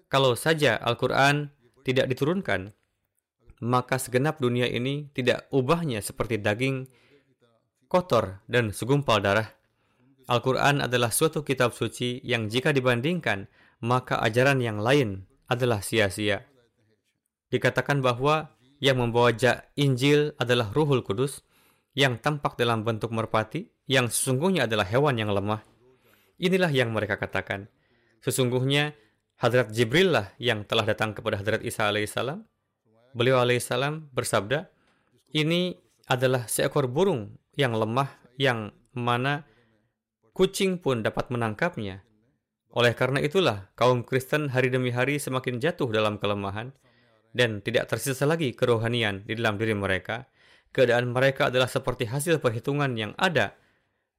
Kalau 0.09 0.33
saja 0.33 0.81
Al-Quran 0.81 1.53
tidak 1.85 2.09
diturunkan, 2.09 2.73
maka 3.61 4.01
segenap 4.01 4.41
dunia 4.41 4.65
ini 4.65 5.13
tidak 5.13 5.45
ubahnya 5.53 6.01
seperti 6.01 6.41
daging 6.41 6.89
kotor 7.93 8.41
dan 8.49 8.73
segumpal 8.73 9.21
darah. 9.21 9.53
Al-Quran 10.25 10.81
adalah 10.81 11.13
suatu 11.13 11.45
kitab 11.45 11.77
suci 11.77 12.25
yang 12.25 12.49
jika 12.49 12.73
dibandingkan, 12.73 13.45
maka 13.85 14.17
ajaran 14.25 14.65
yang 14.65 14.81
lain 14.81 15.29
adalah 15.49 15.81
sia-sia. 15.81 16.47
Dikatakan 17.53 18.01
bahwa 18.01 18.53
yang 18.83 18.99
membawa 18.99 19.31
Injil 19.79 20.35
adalah 20.43 20.75
Ruhul 20.75 21.07
Kudus, 21.07 21.47
yang 21.93 22.19
tampak 22.19 22.57
dalam 22.57 22.83
bentuk 22.83 23.13
merpati, 23.13 23.69
yang 23.85 24.09
sesungguhnya 24.09 24.65
adalah 24.65 24.89
hewan 24.89 25.21
yang 25.21 25.31
lemah. 25.31 25.61
Inilah 26.41 26.73
yang 26.73 26.91
mereka 26.91 27.21
katakan. 27.21 27.69
Sesungguhnya 28.25 28.97
Hadrat 29.39 29.75
Jibril 29.75 30.15
lah 30.15 30.33
yang 30.39 30.63
telah 30.67 30.87
datang 30.87 31.15
kepada 31.15 31.39
Hadrat 31.39 31.63
Isa 31.63 31.91
alaihissalam. 31.91 32.43
Beliau 33.13 33.43
alaihissalam 33.43 34.11
bersabda, 34.15 34.71
ini 35.37 35.77
adalah 36.09 36.49
seekor 36.49 36.89
burung 36.89 37.37
yang 37.59 37.77
lemah 37.77 38.09
yang 38.41 38.73
mana 38.97 39.45
kucing 40.33 40.81
pun 40.81 41.05
dapat 41.05 41.29
menangkapnya. 41.29 42.03
Oleh 42.73 42.97
karena 42.97 43.21
itulah, 43.21 43.69
kaum 43.77 44.01
Kristen 44.01 44.49
hari 44.49 44.73
demi 44.73 44.89
hari 44.89 45.21
semakin 45.21 45.61
jatuh 45.61 45.93
dalam 45.93 46.17
kelemahan 46.17 46.73
dan 47.37 47.61
tidak 47.61 47.93
tersisa 47.93 48.25
lagi 48.25 48.57
kerohanian 48.57 49.29
di 49.29 49.37
dalam 49.37 49.61
diri 49.61 49.77
mereka. 49.77 50.25
Keadaan 50.73 51.13
mereka 51.13 51.53
adalah 51.53 51.69
seperti 51.69 52.09
hasil 52.09 52.41
perhitungan 52.41 52.97
yang 52.97 53.13
ada 53.21 53.53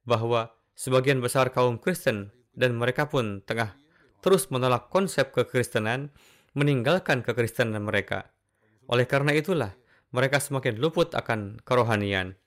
bahwa 0.06 0.54
sebagian 0.78 1.18
besar 1.18 1.50
kaum 1.50 1.82
Kristen 1.82 2.30
dan 2.54 2.78
mereka 2.78 3.10
pun 3.10 3.42
tengah 3.42 3.74
terus 4.22 4.46
menolak 4.54 4.86
konsep 4.86 5.34
kekristenan, 5.34 6.14
meninggalkan 6.54 7.26
kekristenan 7.26 7.82
mereka. 7.82 8.30
Oleh 8.86 9.04
karena 9.10 9.34
itulah, 9.34 9.74
mereka 10.14 10.38
semakin 10.38 10.78
luput 10.78 11.10
akan 11.18 11.58
kerohanian. 11.66 12.38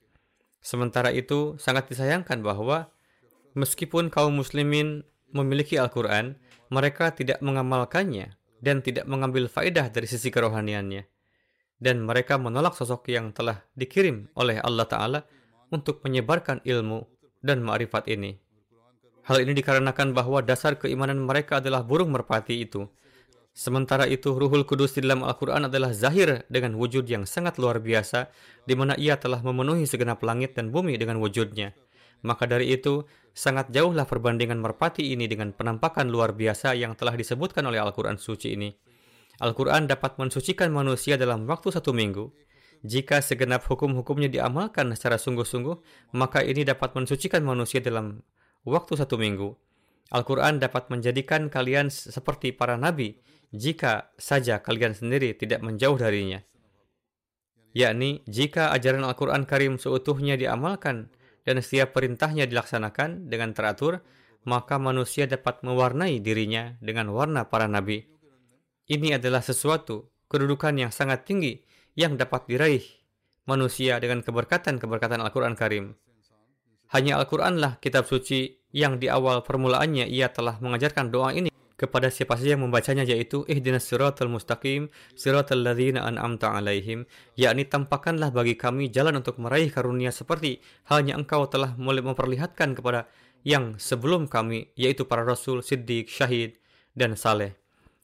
Sementara 0.64 1.12
itu, 1.12 1.60
sangat 1.60 1.92
disayangkan 1.92 2.40
bahwa 2.40 2.88
meskipun 3.52 4.08
kaum 4.08 4.40
muslimin 4.40 5.04
memiliki 5.32 5.76
Al-Quran, 5.76 6.36
mereka 6.68 7.12
tidak 7.12 7.40
mengamalkannya 7.40 8.36
dan 8.60 8.82
tidak 8.82 9.06
mengambil 9.06 9.46
faedah 9.46 9.88
dari 9.88 10.06
sisi 10.08 10.28
kerohaniannya. 10.28 11.06
Dan 11.78 12.02
mereka 12.02 12.36
menolak 12.36 12.74
sosok 12.74 13.06
yang 13.08 13.30
telah 13.30 13.62
dikirim 13.78 14.26
oleh 14.34 14.58
Allah 14.58 14.86
Ta'ala 14.88 15.20
untuk 15.70 16.02
menyebarkan 16.02 16.66
ilmu 16.66 17.06
dan 17.38 17.62
ma'rifat 17.62 18.10
ini. 18.10 18.34
Hal 19.28 19.44
ini 19.44 19.52
dikarenakan 19.54 20.16
bahwa 20.16 20.40
dasar 20.40 20.80
keimanan 20.80 21.20
mereka 21.22 21.60
adalah 21.60 21.84
burung 21.84 22.10
merpati 22.10 22.64
itu. 22.64 22.88
Sementara 23.52 24.06
itu, 24.06 24.32
Ruhul 24.34 24.64
Kudus 24.64 24.96
di 24.96 25.04
dalam 25.04 25.26
Al-Quran 25.26 25.66
adalah 25.68 25.90
zahir 25.90 26.46
dengan 26.48 26.78
wujud 26.78 27.04
yang 27.10 27.26
sangat 27.28 27.58
luar 27.58 27.82
biasa, 27.82 28.30
di 28.64 28.74
mana 28.78 28.94
ia 28.94 29.18
telah 29.18 29.42
memenuhi 29.42 29.84
segenap 29.84 30.22
langit 30.24 30.54
dan 30.56 30.70
bumi 30.70 30.94
dengan 30.96 31.18
wujudnya. 31.18 31.74
Maka 32.26 32.50
dari 32.50 32.74
itu, 32.74 33.06
sangat 33.30 33.70
jauhlah 33.70 34.06
perbandingan 34.06 34.58
merpati 34.58 35.14
ini 35.14 35.30
dengan 35.30 35.54
penampakan 35.54 36.10
luar 36.10 36.34
biasa 36.34 36.74
yang 36.74 36.98
telah 36.98 37.14
disebutkan 37.14 37.62
oleh 37.66 37.78
Al-Quran 37.78 38.18
suci 38.18 38.58
ini. 38.58 38.74
Al-Quran 39.38 39.86
dapat 39.86 40.18
mensucikan 40.18 40.74
manusia 40.74 41.14
dalam 41.14 41.46
waktu 41.46 41.70
satu 41.70 41.94
minggu. 41.94 42.34
Jika 42.82 43.22
segenap 43.22 43.66
hukum-hukumnya 43.66 44.26
diamalkan 44.26 44.90
secara 44.98 45.18
sungguh-sungguh, 45.18 45.78
maka 46.14 46.42
ini 46.42 46.66
dapat 46.66 46.94
mensucikan 46.98 47.46
manusia 47.46 47.78
dalam 47.78 48.22
waktu 48.66 48.98
satu 48.98 49.14
minggu. 49.14 49.54
Al-Quran 50.10 50.58
dapat 50.58 50.90
menjadikan 50.90 51.52
kalian 51.52 51.92
seperti 51.92 52.50
para 52.50 52.80
nabi 52.80 53.20
jika 53.52 54.10
saja 54.16 54.58
kalian 54.64 54.96
sendiri 54.96 55.36
tidak 55.36 55.60
menjauh 55.60 56.00
darinya. 56.00 56.40
Yakni, 57.76 58.24
jika 58.24 58.72
ajaran 58.72 59.04
Al-Quran 59.04 59.44
Karim 59.44 59.76
seutuhnya 59.76 60.40
diamalkan 60.40 61.12
dan 61.48 61.64
setiap 61.64 61.96
perintahnya 61.96 62.44
dilaksanakan 62.44 63.32
dengan 63.32 63.56
teratur, 63.56 64.04
maka 64.44 64.76
manusia 64.76 65.24
dapat 65.24 65.64
mewarnai 65.64 66.20
dirinya 66.20 66.76
dengan 66.84 67.08
warna 67.08 67.48
para 67.48 67.64
nabi. 67.64 68.04
Ini 68.84 69.16
adalah 69.16 69.40
sesuatu 69.40 70.12
kedudukan 70.28 70.76
yang 70.76 70.92
sangat 70.92 71.24
tinggi 71.24 71.64
yang 71.96 72.20
dapat 72.20 72.44
diraih 72.52 72.84
manusia 73.48 73.96
dengan 73.96 74.20
keberkatan-keberkatan 74.20 75.24
Al-Quran 75.24 75.56
Karim. 75.56 75.96
Hanya 76.92 77.16
Al-Quranlah 77.16 77.80
kitab 77.80 78.04
suci 78.04 78.60
yang 78.76 79.00
di 79.00 79.08
awal 79.08 79.40
permulaannya 79.40 80.04
ia 80.04 80.28
telah 80.28 80.60
mengajarkan 80.60 81.08
doa 81.08 81.32
ini 81.32 81.48
kepada 81.78 82.10
siapa 82.10 82.34
saja 82.34 82.58
yang 82.58 82.66
membacanya 82.66 83.06
yaitu 83.06 83.46
ihdinas 83.46 83.86
siratal 83.86 84.26
mustaqim 84.26 84.90
siratal 85.14 85.62
ladzina 85.62 86.02
an'amta 86.02 86.50
alaihim 86.50 87.06
yakni 87.38 87.64
tampakkanlah 87.70 88.34
bagi 88.34 88.58
kami 88.58 88.90
jalan 88.90 89.22
untuk 89.22 89.38
meraih 89.38 89.70
karunia 89.70 90.10
seperti 90.10 90.58
halnya 90.90 91.14
engkau 91.14 91.46
telah 91.46 91.78
mulai 91.78 92.02
memperlihatkan 92.02 92.74
kepada 92.74 93.06
yang 93.46 93.78
sebelum 93.78 94.26
kami 94.26 94.74
yaitu 94.74 95.06
para 95.06 95.22
rasul 95.22 95.62
siddiq 95.62 96.10
syahid 96.10 96.58
dan 96.98 97.14
saleh 97.14 97.54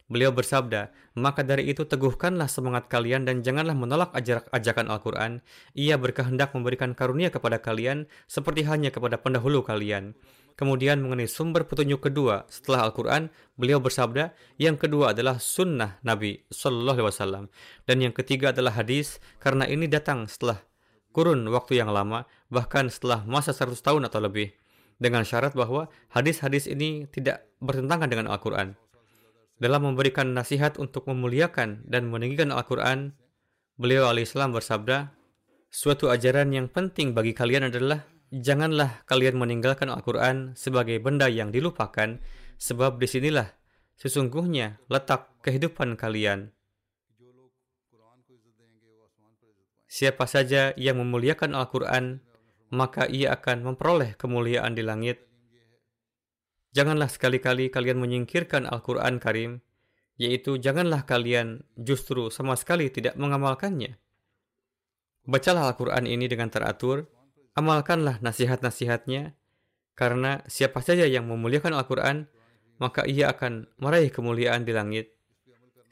Beliau 0.05 0.37
bersabda, 0.37 0.93
maka 1.17 1.41
dari 1.41 1.73
itu 1.73 1.89
teguhkanlah 1.89 2.45
semangat 2.45 2.93
kalian 2.93 3.25
dan 3.25 3.41
janganlah 3.41 3.73
menolak 3.73 4.13
ajakan 4.53 4.93
Al-Quran. 4.93 5.41
Ia 5.73 5.97
berkehendak 5.97 6.53
memberikan 6.53 6.93
karunia 6.93 7.33
kepada 7.33 7.57
kalian 7.57 8.05
seperti 8.29 8.69
hanya 8.69 8.93
kepada 8.93 9.17
pendahulu 9.17 9.65
kalian. 9.65 10.13
Kemudian 10.55 11.03
mengenai 11.03 11.27
sumber 11.27 11.67
petunjuk 11.67 12.07
kedua 12.07 12.47
setelah 12.47 12.87
Al-Quran, 12.87 13.27
beliau 13.59 13.83
bersabda, 13.83 14.31
yang 14.55 14.79
kedua 14.79 15.11
adalah 15.11 15.43
sunnah 15.43 15.99
Nabi 16.07 16.47
Sallallahu 16.47 17.03
Alaihi 17.03 17.11
Wasallam 17.11 17.45
dan 17.91 17.97
yang 17.99 18.15
ketiga 18.15 18.55
adalah 18.55 18.79
hadis 18.79 19.19
karena 19.43 19.67
ini 19.67 19.91
datang 19.91 20.31
setelah 20.31 20.63
kurun 21.11 21.47
waktu 21.51 21.83
yang 21.83 21.91
lama, 21.91 22.27
bahkan 22.51 22.87
setelah 22.87 23.27
masa 23.27 23.51
100 23.51 23.79
tahun 23.83 24.03
atau 24.07 24.23
lebih, 24.23 24.55
dengan 24.99 25.27
syarat 25.27 25.55
bahwa 25.59 25.91
hadis-hadis 26.11 26.71
ini 26.71 27.11
tidak 27.11 27.47
bertentangan 27.59 28.11
dengan 28.11 28.27
Al-Quran. 28.31 28.79
Dalam 29.59 29.87
memberikan 29.87 30.35
nasihat 30.35 30.79
untuk 30.83 31.07
memuliakan 31.07 31.87
dan 31.87 32.11
meninggikan 32.11 32.51
Al-Quran, 32.51 33.15
beliau 33.79 34.11
alaihissalam 34.11 34.51
bersabda, 34.51 35.15
suatu 35.71 36.11
ajaran 36.11 36.51
yang 36.51 36.67
penting 36.67 37.15
bagi 37.15 37.35
kalian 37.35 37.71
adalah 37.71 38.07
janganlah 38.35 39.07
kalian 39.07 39.39
meninggalkan 39.39 39.87
Al-Quran 39.87 40.59
sebagai 40.59 40.99
benda 40.99 41.31
yang 41.31 41.55
dilupakan, 41.55 42.19
sebab 42.59 42.99
di 42.99 43.07
sinilah 43.07 43.47
sesungguhnya 43.95 44.83
letak 44.91 45.31
kehidupan 45.47 45.95
kalian. 45.95 46.51
Siapa 49.87 50.27
saja 50.27 50.75
yang 50.75 50.99
memuliakan 50.99 51.55
Al-Quran, 51.55 52.19
maka 52.75 53.07
ia 53.07 53.31
akan 53.39 53.63
memperoleh 53.63 54.19
kemuliaan 54.19 54.75
di 54.75 54.83
langit. 54.83 55.23
Janganlah 56.75 57.07
sekali-kali 57.07 57.71
kalian 57.71 58.03
menyingkirkan 58.03 58.67
Al-Quran 58.67 59.23
Karim, 59.23 59.63
yaitu 60.19 60.59
janganlah 60.59 61.07
kalian 61.07 61.63
justru 61.79 62.35
sama 62.35 62.59
sekali 62.59 62.91
tidak 62.91 63.15
mengamalkannya. 63.15 63.95
Bacalah 65.31 65.71
Al-Quran 65.71 66.11
ini 66.11 66.27
dengan 66.27 66.51
teratur, 66.51 67.07
amalkanlah 67.55 68.19
nasihat-nasihatnya, 68.21 69.35
karena 69.95 70.43
siapa 70.51 70.83
saja 70.83 71.07
yang 71.07 71.31
memuliakan 71.31 71.75
Al-Quran, 71.75 72.27
maka 72.83 73.07
ia 73.07 73.31
akan 73.31 73.71
meraih 73.79 74.11
kemuliaan 74.11 74.67
di 74.67 74.75
langit. 74.75 75.15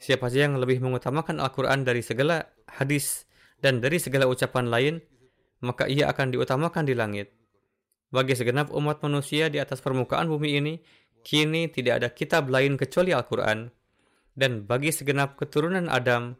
Siapa 0.03 0.27
saja 0.27 0.51
yang 0.51 0.59
lebih 0.59 0.83
mengutamakan 0.83 1.39
Al-Quran 1.39 1.87
dari 1.87 2.03
segala 2.03 2.43
hadis 2.67 3.23
dan 3.63 3.79
dari 3.79 3.95
segala 4.03 4.27
ucapan 4.27 4.67
lain, 4.67 4.95
maka 5.63 5.87
ia 5.87 6.11
akan 6.11 6.35
diutamakan 6.35 6.83
di 6.83 6.91
langit. 6.91 7.31
Bagi 8.11 8.35
segenap 8.35 8.69
umat 8.75 8.99
manusia 8.99 9.47
di 9.47 9.63
atas 9.63 9.79
permukaan 9.79 10.27
bumi 10.27 10.59
ini, 10.59 10.73
kini 11.23 11.71
tidak 11.71 12.03
ada 12.03 12.09
kitab 12.11 12.51
lain 12.51 12.75
kecuali 12.75 13.15
Al-Quran. 13.15 13.71
Dan 14.35 14.67
bagi 14.67 14.91
segenap 14.91 15.39
keturunan 15.39 15.87
Adam, 15.87 16.35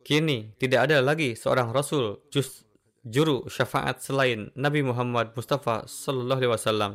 kini 0.00 0.56
tidak 0.56 0.88
ada 0.88 1.04
lagi 1.04 1.36
seorang 1.36 1.76
Rasul, 1.76 2.24
just 2.32 2.69
juru 3.06 3.48
syafaat 3.48 4.04
selain 4.04 4.52
Nabi 4.52 4.84
Muhammad 4.84 5.32
Mustafa 5.32 5.88
Sallallahu 5.88 6.40
Alaihi 6.44 6.52
Wasallam. 6.52 6.92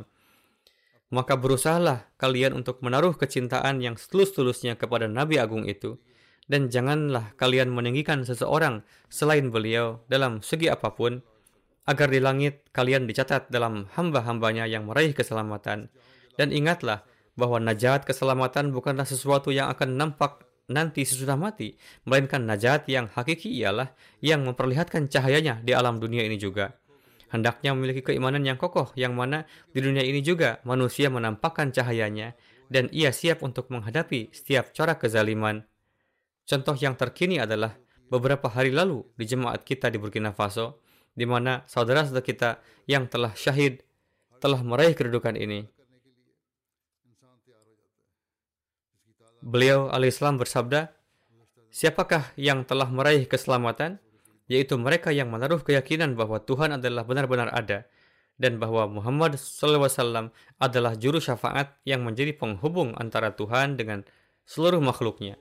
Maka 1.10 1.38
berusahalah 1.38 2.10
kalian 2.18 2.54
untuk 2.54 2.82
menaruh 2.82 3.14
kecintaan 3.14 3.78
yang 3.78 3.94
setulus-tulusnya 3.94 4.74
kepada 4.74 5.06
Nabi 5.06 5.38
Agung 5.38 5.66
itu, 5.66 6.02
dan 6.50 6.70
janganlah 6.70 7.34
kalian 7.38 7.70
meninggikan 7.70 8.22
seseorang 8.26 8.82
selain 9.10 9.50
beliau 9.50 10.02
dalam 10.10 10.42
segi 10.42 10.70
apa 10.70 10.94
pun, 10.94 11.22
agar 11.86 12.10
di 12.10 12.18
langit 12.18 12.66
kalian 12.74 13.06
dicatat 13.06 13.50
dalam 13.50 13.86
hamba-hambanya 13.94 14.66
yang 14.66 14.90
meraih 14.90 15.14
keselamatan. 15.14 15.90
Dan 16.34 16.50
ingatlah 16.50 17.06
bahwa 17.38 17.62
najat 17.62 18.02
keselamatan 18.02 18.74
bukanlah 18.74 19.06
sesuatu 19.06 19.54
yang 19.54 19.70
akan 19.70 19.94
nampak 19.94 20.45
nanti 20.66 21.06
sesudah 21.06 21.38
mati, 21.38 21.78
melainkan 22.06 22.42
najat 22.42 22.90
yang 22.90 23.06
hakiki 23.10 23.50
ialah 23.62 23.94
yang 24.22 24.42
memperlihatkan 24.42 25.06
cahayanya 25.06 25.62
di 25.62 25.72
alam 25.74 26.02
dunia 26.02 26.26
ini 26.26 26.38
juga. 26.38 26.74
Hendaknya 27.30 27.74
memiliki 27.74 28.06
keimanan 28.06 28.46
yang 28.46 28.54
kokoh, 28.54 28.94
yang 28.94 29.14
mana 29.18 29.46
di 29.74 29.82
dunia 29.82 30.02
ini 30.02 30.22
juga 30.22 30.62
manusia 30.62 31.10
menampakkan 31.10 31.74
cahayanya, 31.74 32.38
dan 32.70 32.90
ia 32.94 33.10
siap 33.10 33.42
untuk 33.42 33.70
menghadapi 33.70 34.30
setiap 34.30 34.70
cara 34.74 34.98
kezaliman. 34.98 35.66
Contoh 36.46 36.78
yang 36.78 36.94
terkini 36.94 37.42
adalah 37.42 37.74
beberapa 38.06 38.46
hari 38.46 38.70
lalu 38.70 39.02
di 39.18 39.26
jemaat 39.26 39.66
kita 39.66 39.90
di 39.90 39.98
Burkina 39.98 40.30
Faso, 40.30 40.82
di 41.10 41.26
mana 41.26 41.66
saudara-saudara 41.66 42.22
kita 42.22 42.50
yang 42.86 43.10
telah 43.10 43.34
syahid 43.34 43.82
telah 44.38 44.62
meraih 44.62 44.94
kedudukan 44.94 45.34
ini. 45.34 45.75
Beliau 49.46 49.86
alaihissalam 49.94 50.42
bersabda, 50.42 50.90
Siapakah 51.70 52.34
yang 52.34 52.66
telah 52.66 52.90
meraih 52.90 53.30
keselamatan? 53.30 54.02
Yaitu 54.50 54.74
mereka 54.74 55.14
yang 55.14 55.30
menaruh 55.30 55.62
keyakinan 55.62 56.18
bahwa 56.18 56.42
Tuhan 56.42 56.74
adalah 56.74 57.06
benar-benar 57.06 57.54
ada 57.54 57.86
dan 58.42 58.58
bahwa 58.58 58.90
Muhammad 58.90 59.38
SAW 59.38 60.34
adalah 60.58 60.98
juru 60.98 61.22
syafaat 61.22 61.78
yang 61.86 62.02
menjadi 62.02 62.34
penghubung 62.34 62.94
antara 62.98 63.34
Tuhan 63.38 63.78
dengan 63.78 64.02
seluruh 64.46 64.82
makhluknya. 64.82 65.38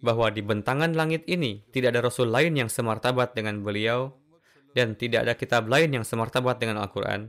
Bahwa 0.00 0.32
di 0.32 0.40
bentangan 0.40 0.96
langit 0.96 1.28
ini 1.28 1.60
tidak 1.76 1.96
ada 1.96 2.08
rasul 2.08 2.32
lain 2.32 2.56
yang 2.56 2.72
semartabat 2.72 3.36
dengan 3.36 3.60
beliau 3.60 4.16
dan 4.72 4.96
tidak 4.96 5.28
ada 5.28 5.34
kitab 5.36 5.68
lain 5.68 5.92
yang 5.92 6.04
semartabat 6.08 6.56
dengan 6.56 6.80
Al-Quran. 6.80 7.28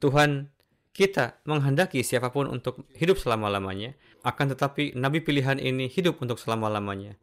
Tuhan 0.00 0.48
kita 0.96 1.38
menghendaki 1.46 2.02
siapa 2.02 2.34
pun 2.34 2.50
untuk 2.50 2.82
hidup 2.98 3.22
selama-lamanya, 3.22 3.94
akan 4.22 4.46
tetapi 4.54 4.98
nabi 4.98 5.22
pilihan 5.22 5.60
ini 5.62 5.86
hidup 5.86 6.18
untuk 6.18 6.40
selama-lamanya. 6.40 7.14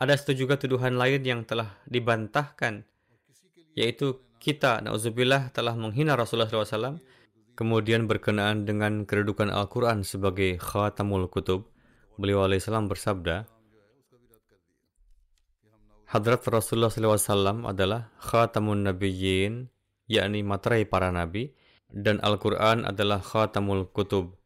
Ada 0.00 0.16
satu 0.16 0.32
juga 0.32 0.56
tuduhan 0.56 0.96
lain 0.96 1.20
yang 1.22 1.40
telah 1.44 1.76
dibantahkan, 1.84 2.88
yaitu 3.76 4.24
kita, 4.40 4.80
na'udzubillah, 4.80 5.52
telah 5.52 5.76
menghina 5.76 6.16
Rasulullah 6.16 6.48
SAW, 6.48 6.96
kemudian 7.52 8.08
berkenaan 8.08 8.64
dengan 8.64 9.04
kedudukan 9.04 9.52
Al-Quran 9.52 10.00
sebagai 10.00 10.56
khatamul 10.56 11.28
kutub. 11.28 11.68
Beliau 12.16 12.48
alaihissalam 12.48 12.88
bersabda, 12.88 13.44
Hadrat 16.10 16.42
Rasulullah 16.48 16.90
SAW 16.90 17.68
adalah 17.68 18.10
khatamun 18.18 18.88
nabiyyin, 18.88 19.70
yakni 20.10 20.42
materai 20.42 20.88
para 20.88 21.12
nabi, 21.12 21.52
dan 21.92 22.18
Al-Quran 22.24 22.88
adalah 22.88 23.20
khatamul 23.20 23.92
kutub. 23.92 24.39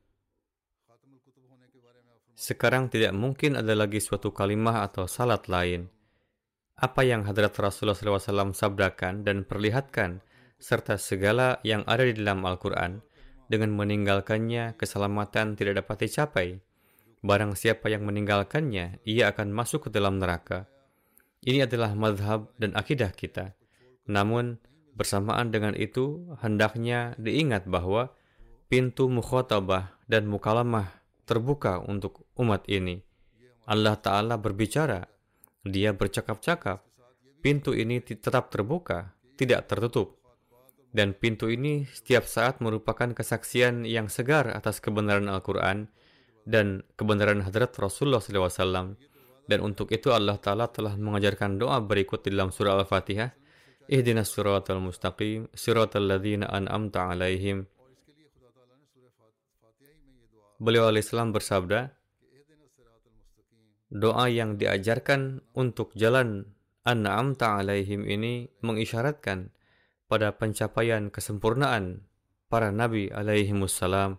Sekarang 2.35 2.91
tidak 2.91 3.15
mungkin 3.15 3.55
ada 3.55 3.73
lagi 3.79 4.03
suatu 4.03 4.35
kalimah 4.35 4.83
atau 4.87 5.07
salat 5.07 5.47
lain. 5.47 5.87
Apa 6.75 7.07
yang 7.07 7.23
hadrat 7.23 7.55
Rasulullah 7.55 7.95
SAW 7.95 8.51
sabdakan 8.51 9.23
dan 9.23 9.47
perlihatkan, 9.47 10.19
serta 10.59 10.99
segala 10.99 11.63
yang 11.63 11.87
ada 11.87 12.03
di 12.03 12.19
dalam 12.19 12.43
Al-Quran, 12.43 12.99
dengan 13.47 13.71
meninggalkannya 13.79 14.75
keselamatan 14.75 15.55
tidak 15.55 15.87
dapat 15.87 16.11
dicapai. 16.11 16.49
Barang 17.23 17.55
siapa 17.55 17.87
yang 17.89 18.03
meninggalkannya, 18.03 19.01
ia 19.07 19.25
akan 19.31 19.55
masuk 19.55 19.89
ke 19.89 19.89
dalam 19.95 20.19
neraka. 20.19 20.67
Ini 21.47 21.71
adalah 21.71 21.95
madhab 21.95 22.51
dan 22.59 22.75
akidah 22.75 23.15
kita. 23.15 23.55
Namun, 24.11 24.59
Bersamaan 24.95 25.51
dengan 25.51 25.75
itu, 25.75 26.23
hendaknya 26.39 27.19
diingat 27.19 27.67
bahwa 27.67 28.15
pintu 28.71 29.11
mukhotabah 29.11 29.99
dan 30.07 30.31
mukalamah 30.31 31.03
terbuka 31.25 31.81
untuk 31.81 32.29
umat 32.37 32.69
ini. 32.69 33.01
Allah 33.65 33.97
Ta'ala 33.97 34.37
berbicara, 34.37 35.05
dia 35.65 35.97
bercakap-cakap. 35.97 36.85
Pintu 37.41 37.73
ini 37.73 38.01
tetap 38.01 38.53
terbuka, 38.53 39.17
tidak 39.37 39.69
tertutup. 39.69 40.21
Dan 40.95 41.11
pintu 41.11 41.51
ini 41.51 41.89
setiap 41.91 42.23
saat 42.29 42.63
merupakan 42.63 43.11
kesaksian 43.11 43.83
yang 43.83 44.07
segar 44.07 44.47
atas 44.55 44.79
kebenaran 44.79 45.27
Al-Quran 45.27 45.91
dan 46.47 46.87
kebenaran 46.95 47.43
hadrat 47.43 47.75
Rasulullah 47.75 48.23
SAW. 48.23 48.95
Dan 49.45 49.59
untuk 49.61 49.91
itu 49.91 50.15
Allah 50.15 50.39
Ta'ala 50.39 50.71
telah 50.71 50.95
mengajarkan 50.95 51.59
doa 51.59 51.83
berikut 51.83 52.23
di 52.23 52.33
dalam 52.33 52.55
surah 52.55 52.81
Al-Fatihah. 52.81 53.35
Ihdinas 53.91 54.33
siratal 54.33 54.81
mustaqim, 54.81 55.51
siratal 55.53 56.09
ladzina 56.09 56.49
an'amta 56.49 57.13
alaihim. 57.13 57.69
Beliau 60.65 60.89
alaihissalam 60.89 61.37
bersabda, 61.37 61.93
doa 63.93 64.27
yang 64.33 64.57
diajarkan 64.57 65.45
untuk 65.53 65.93
jalan 65.93 66.57
an'amta 66.89 67.61
alaihim 67.61 68.09
ini 68.09 68.49
mengisyaratkan 68.65 69.53
pada 70.09 70.33
pencapaian 70.33 71.13
kesempurnaan 71.13 72.09
para 72.49 72.73
nabi 72.73 73.13
alaihimussalam. 73.13 74.17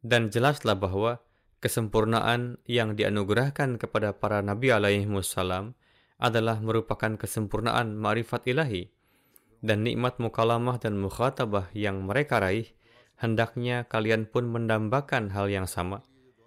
Dan 0.00 0.32
jelaslah 0.32 0.80
bahwa 0.80 1.20
kesempurnaan 1.60 2.56
yang 2.64 2.96
dianugerahkan 2.96 3.76
kepada 3.76 4.16
para 4.16 4.40
nabi 4.40 4.72
alaihimussalam 4.72 5.76
adalah 6.16 6.56
merupakan 6.64 7.20
kesempurnaan 7.20 8.00
ma'rifat 8.00 8.48
ilahi 8.48 8.88
dan 9.60 9.84
nikmat 9.84 10.16
mukalamah 10.16 10.80
dan 10.80 10.96
mukhatabah 10.96 11.68
yang 11.76 12.00
mereka 12.08 12.40
raih, 12.40 12.72
hendaknya 13.20 13.84
kalian 13.84 14.24
pun 14.24 14.48
mendambakan 14.48 15.28
hal 15.30 15.52
yang 15.52 15.68
sama. 15.68 16.00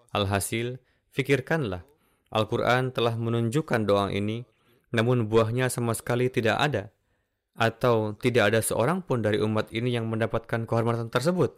Alhasil, 0.10 0.82
fikirkanlah, 1.14 1.86
Al-Quran 2.34 2.90
telah 2.90 3.14
menunjukkan 3.14 3.86
doa 3.86 4.10
ini, 4.10 4.42
namun 4.90 5.30
buahnya 5.30 5.70
sama 5.70 5.94
sekali 5.94 6.34
tidak 6.34 6.58
ada, 6.58 6.84
atau 7.54 8.18
tidak 8.18 8.50
ada 8.50 8.60
seorang 8.66 9.06
pun 9.06 9.22
dari 9.22 9.38
umat 9.38 9.70
ini 9.70 9.94
yang 9.94 10.10
mendapatkan 10.10 10.66
kehormatan 10.66 11.14
tersebut. 11.14 11.54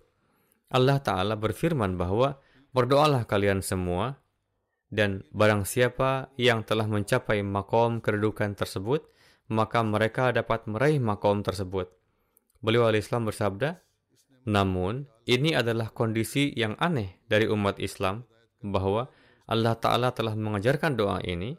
Allah 0.67 0.99
Ta'ala 0.99 1.39
berfirman 1.39 1.95
bahwa, 1.95 2.35
berdoalah 2.75 3.23
kalian 3.23 3.63
semua, 3.63 4.19
dan 4.91 5.23
barang 5.31 5.63
siapa 5.63 6.35
yang 6.35 6.67
telah 6.67 6.87
mencapai 6.91 7.39
makom 7.39 8.03
kedudukan 8.03 8.55
tersebut, 8.55 9.07
maka 9.47 9.79
mereka 9.79 10.35
dapat 10.35 10.67
meraih 10.67 10.99
makom 10.99 11.39
tersebut. 11.39 11.87
Beliau 12.59 12.89
al-Islam 12.89 13.29
bersabda, 13.29 13.84
namun 14.45 15.09
ini 15.25 15.57
adalah 15.57 15.89
kondisi 15.89 16.53
yang 16.53 16.77
aneh 16.77 17.17
dari 17.25 17.49
umat 17.49 17.81
Islam 17.81 18.21
bahwa 18.61 19.09
Allah 19.45 19.73
Ta'ala 19.77 20.13
telah 20.13 20.37
mengajarkan 20.37 20.97
doa 20.97 21.17
ini, 21.25 21.57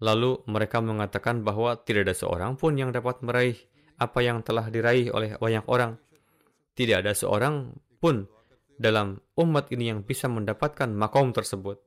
lalu 0.00 0.40
mereka 0.48 0.80
mengatakan 0.80 1.44
bahwa 1.44 1.76
tidak 1.80 2.08
ada 2.08 2.16
seorang 2.16 2.56
pun 2.56 2.76
yang 2.76 2.92
dapat 2.92 3.20
meraih 3.24 3.56
apa 3.96 4.20
yang 4.20 4.44
telah 4.44 4.68
diraih 4.68 5.12
oleh 5.12 5.36
banyak 5.40 5.64
orang. 5.68 5.96
Tidak 6.76 7.00
ada 7.00 7.16
seorang 7.16 7.72
pun 8.00 8.28
dalam 8.76 9.16
umat 9.40 9.72
ini 9.72 9.88
yang 9.88 10.04
bisa 10.04 10.28
mendapatkan 10.28 10.92
makom 10.92 11.32
tersebut. 11.32 11.80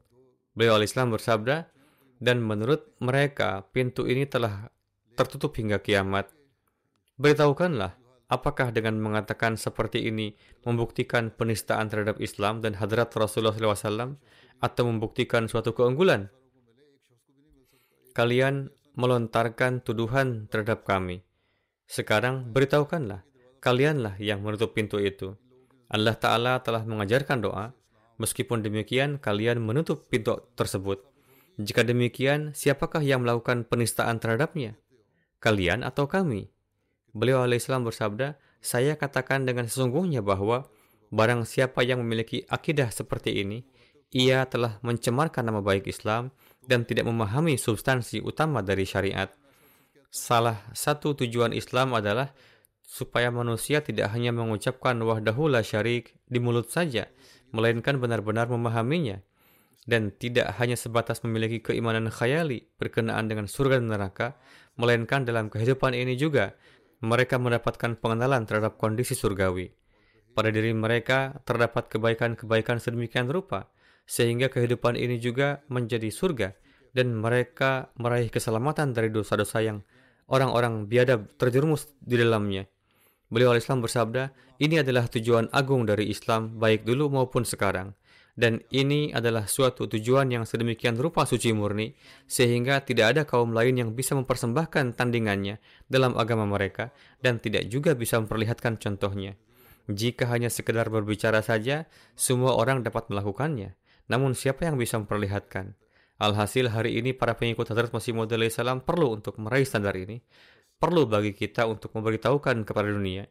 Beliau 0.57 0.81
al-Islam 0.81 1.13
bersabda, 1.13 1.69
dan 2.17 2.41
menurut 2.41 2.97
mereka 2.99 3.69
pintu 3.69 4.09
ini 4.09 4.25
telah 4.25 4.67
tertutup 5.13 5.53
hingga 5.55 5.77
kiamat. 5.79 6.33
Beritahukanlah, 7.21 7.95
apakah 8.29 8.71
dengan 8.71 9.01
mengatakan 9.01 9.57
seperti 9.57 10.07
ini 10.07 10.37
membuktikan 10.63 11.33
penistaan 11.33 11.89
terhadap 11.89 12.21
Islam 12.23 12.61
dan 12.63 12.77
hadrat 12.77 13.11
Rasulullah 13.17 13.57
SAW 13.57 14.15
atau 14.61 14.83
membuktikan 14.85 15.49
suatu 15.49 15.75
keunggulan? 15.75 16.29
Kalian 18.15 18.69
melontarkan 18.95 19.81
tuduhan 19.81 20.47
terhadap 20.47 20.85
kami. 20.85 21.25
Sekarang 21.89 22.53
beritahukanlah, 22.53 23.25
kalianlah 23.59 24.15
yang 24.21 24.45
menutup 24.45 24.77
pintu 24.77 25.01
itu. 25.01 25.33
Allah 25.89 26.13
Ta'ala 26.13 26.61
telah 26.61 26.85
mengajarkan 26.85 27.41
doa, 27.41 27.73
Meskipun 28.19 28.59
demikian, 28.59 29.15
kalian 29.15 29.63
menutup 29.63 30.11
pintu 30.11 30.43
tersebut. 30.59 31.07
Jika 31.55 31.87
demikian, 31.87 32.51
siapakah 32.51 32.99
yang 32.99 33.23
melakukan 33.23 33.63
penistaan 33.63 34.19
terhadapnya? 34.19 34.75
Kalian 35.39 35.87
atau 35.87 36.03
kami? 36.11 36.51
Beliau 37.13 37.41
alaihissalam 37.41 37.85
bersabda, 37.85 38.37
saya 38.59 38.99
katakan 38.99 39.47
dengan 39.47 39.65
sesungguhnya 39.65 40.21
bahwa 40.21 40.69
barang 41.09 41.47
siapa 41.47 41.81
yang 41.81 42.05
memiliki 42.05 42.45
akidah 42.45 42.93
seperti 42.93 43.41
ini, 43.41 43.65
ia 44.13 44.45
telah 44.49 44.81
mencemarkan 44.81 45.45
nama 45.45 45.61
baik 45.61 45.89
Islam 45.89 46.33
dan 46.65 46.85
tidak 46.85 47.05
memahami 47.05 47.57
substansi 47.57 48.21
utama 48.21 48.61
dari 48.61 48.85
syariat. 48.85 49.29
Salah 50.09 50.57
satu 50.73 51.13
tujuan 51.13 51.53
Islam 51.53 51.93
adalah 51.93 52.33
supaya 52.81 53.29
manusia 53.29 53.85
tidak 53.85 54.09
hanya 54.13 54.33
mengucapkan 54.33 54.97
wahdahu 54.97 55.45
la 55.45 55.61
syarik 55.61 56.17
di 56.25 56.41
mulut 56.41 56.73
saja, 56.73 57.05
melainkan 57.53 58.01
benar-benar 58.01 58.49
memahaminya 58.49 59.21
dan 59.85 60.13
tidak 60.13 60.53
hanya 60.57 60.77
sebatas 60.77 61.21
memiliki 61.25 61.61
keimanan 61.61 62.09
khayali 62.13 62.69
berkenaan 62.77 63.29
dengan 63.29 63.45
surga 63.45 63.81
dan 63.81 63.89
neraka, 63.89 64.27
melainkan 64.77 65.25
dalam 65.25 65.49
kehidupan 65.49 65.97
ini 65.97 66.17
juga 66.17 66.57
mereka 66.99 67.39
mendapatkan 67.39 67.95
pengenalan 67.99 68.43
terhadap 68.43 68.75
kondisi 68.75 69.15
surgawi. 69.15 69.71
Pada 70.35 70.51
diri 70.51 70.71
mereka 70.75 71.39
terdapat 71.43 71.87
kebaikan-kebaikan 71.91 72.79
sedemikian 72.79 73.27
rupa, 73.27 73.71
sehingga 74.03 74.47
kehidupan 74.51 74.95
ini 74.95 75.19
juga 75.19 75.63
menjadi 75.71 76.11
surga, 76.11 76.55
dan 76.91 77.15
mereka 77.15 77.93
meraih 77.99 78.27
keselamatan 78.27 78.91
dari 78.91 79.13
dosa-dosa 79.13 79.61
yang 79.61 79.85
orang-orang 80.29 80.85
biadab 80.85 81.29
terjerumus 81.37 81.89
di 82.01 82.17
dalamnya. 82.17 82.65
Beliau 83.29 83.53
Islam 83.53 83.85
bersabda, 83.85 84.33
ini 84.57 84.81
adalah 84.81 85.05
tujuan 85.05 85.53
agung 85.53 85.85
dari 85.85 86.09
Islam 86.09 86.57
baik 86.57 86.81
dulu 86.81 87.13
maupun 87.13 87.45
sekarang. 87.45 87.93
Dan 88.35 88.63
ini 88.71 89.11
adalah 89.11 89.49
suatu 89.49 89.85
tujuan 89.89 90.31
yang 90.31 90.43
sedemikian 90.47 90.95
rupa 90.95 91.27
suci 91.27 91.51
murni, 91.53 91.91
sehingga 92.29 92.81
tidak 92.83 93.05
ada 93.15 93.21
kaum 93.27 93.51
lain 93.51 93.77
yang 93.77 93.89
bisa 93.93 94.15
mempersembahkan 94.15 94.95
tandingannya 94.95 95.59
dalam 95.87 96.15
agama 96.15 96.47
mereka, 96.47 96.91
dan 97.19 97.37
tidak 97.37 97.67
juga 97.67 97.93
bisa 97.93 98.17
memperlihatkan 98.21 98.79
contohnya. 98.79 99.35
Jika 99.89 100.29
hanya 100.29 100.53
sekedar 100.53 100.87
berbicara 100.87 101.41
saja, 101.41 101.89
semua 102.13 102.53
orang 102.55 102.85
dapat 102.85 103.09
melakukannya. 103.09 103.73
Namun 104.09 104.37
siapa 104.37 104.69
yang 104.69 104.77
bisa 104.77 105.01
memperlihatkan? 105.01 105.73
Alhasil 106.19 106.69
hari 106.69 106.99
ini 106.99 107.15
para 107.15 107.39
pengikut 107.39 107.71
Hadrat 107.71 107.95
Masih 107.95 108.11
Maud 108.11 108.29
salam 108.51 108.83
perlu 108.83 109.15
untuk 109.15 109.39
meraih 109.39 109.63
standar 109.63 109.95
ini 109.95 110.19
perlu 110.79 111.05
bagi 111.05 111.35
kita 111.35 111.67
untuk 111.67 111.91
memberitahukan 111.91 112.63
kepada 112.63 112.87
dunia, 112.87 113.27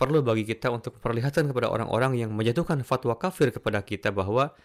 perlu 0.00 0.24
bagi 0.24 0.48
kita 0.48 0.72
untuk 0.72 0.96
memperlihatkan 0.96 1.52
kepada 1.52 1.68
orang-orang 1.68 2.16
yang 2.16 2.32
menjatuhkan 2.32 2.80
fatwa 2.80 3.20
kafir 3.20 3.52
kepada 3.52 3.84
kita 3.84 4.08
bahwa 4.08 4.56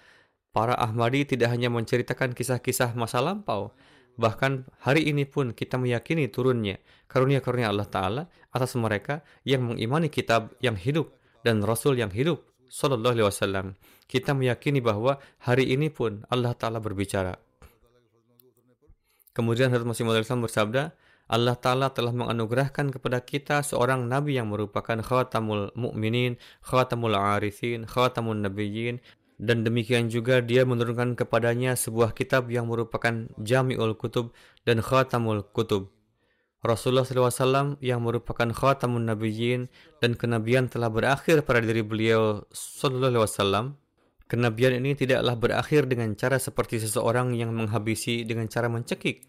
para 0.56 0.80
Ahmadi 0.80 1.36
tidak 1.36 1.52
hanya 1.52 1.67
menceritakan 1.67 2.32
kisah-kisah 2.32 2.95
masa 2.95 3.19
lampau, 3.19 3.76
bahkan 4.15 4.63
hari 4.80 5.12
ini 5.12 5.28
pun 5.28 5.52
kita 5.52 5.76
meyakini 5.76 6.32
turunnya 6.32 6.80
karunia-karunia 7.12 7.67
Allah 7.67 7.84
Ta'ala 7.84 8.24
atas 8.56 8.80
mereka 8.80 9.28
yang 9.43 9.67
mengimani 9.67 10.08
kitab 10.08 10.56
yang 10.63 10.80
hidup 10.80 11.12
dan 11.43 11.60
Rasul 11.60 12.00
yang 12.00 12.15
hidup 12.15 12.39
Sallallahu 12.71 13.19
Alaihi 13.19 13.28
Wasallam. 13.28 13.67
Kita 14.08 14.32
meyakini 14.32 14.80
bahwa 14.80 15.19
hari 15.43 15.67
ini 15.67 15.91
pun 15.91 16.24
Allah 16.32 16.56
Ta'ala 16.56 16.80
berbicara. 16.80 17.36
Kemudian 19.36 19.67
Hazrat 19.67 19.84
Masih 19.84 20.08
Islam 20.08 20.48
bersabda, 20.48 20.95
Allah 21.25 21.57
Ta'ala 21.57 21.89
telah 21.89 22.13
menganugerahkan 22.13 22.93
kepada 22.93 23.17
kita 23.25 23.65
seorang 23.65 24.05
Nabi 24.05 24.38
yang 24.38 24.53
merupakan 24.53 25.01
khatamul 25.01 25.73
mu'minin, 25.73 26.38
khatamul 26.61 27.17
arifin, 27.17 27.89
khatamul 27.89 28.38
nabiyyin, 28.38 29.01
dan 29.41 29.65
demikian 29.65 30.07
juga 30.07 30.39
dia 30.39 30.63
menurunkan 30.63 31.17
kepadanya 31.17 31.73
sebuah 31.73 32.13
kitab 32.13 32.47
yang 32.53 32.69
merupakan 32.69 33.25
jami'ul 33.41 33.97
kutub 33.97 34.31
dan 34.63 34.85
khatamul 34.85 35.43
kutub. 35.49 35.89
Rasulullah 36.65 37.05
SAW 37.05 37.77
yang 37.77 38.01
merupakan 38.01 38.49
khatamun 38.49 39.05
nabiyyin 39.05 39.69
dan 40.01 40.17
kenabian 40.17 40.65
telah 40.65 40.89
berakhir 40.89 41.45
pada 41.45 41.61
diri 41.61 41.85
beliau 41.85 42.41
Wasallam. 43.21 43.77
Kenabian 44.25 44.81
ini 44.81 44.97
tidaklah 44.97 45.38
berakhir 45.38 45.85
dengan 45.85 46.17
cara 46.17 46.41
seperti 46.41 46.81
seseorang 46.81 47.38
yang 47.38 47.53
menghabisi 47.53 48.25
dengan 48.25 48.49
cara 48.49 48.65
mencekik, 48.65 49.21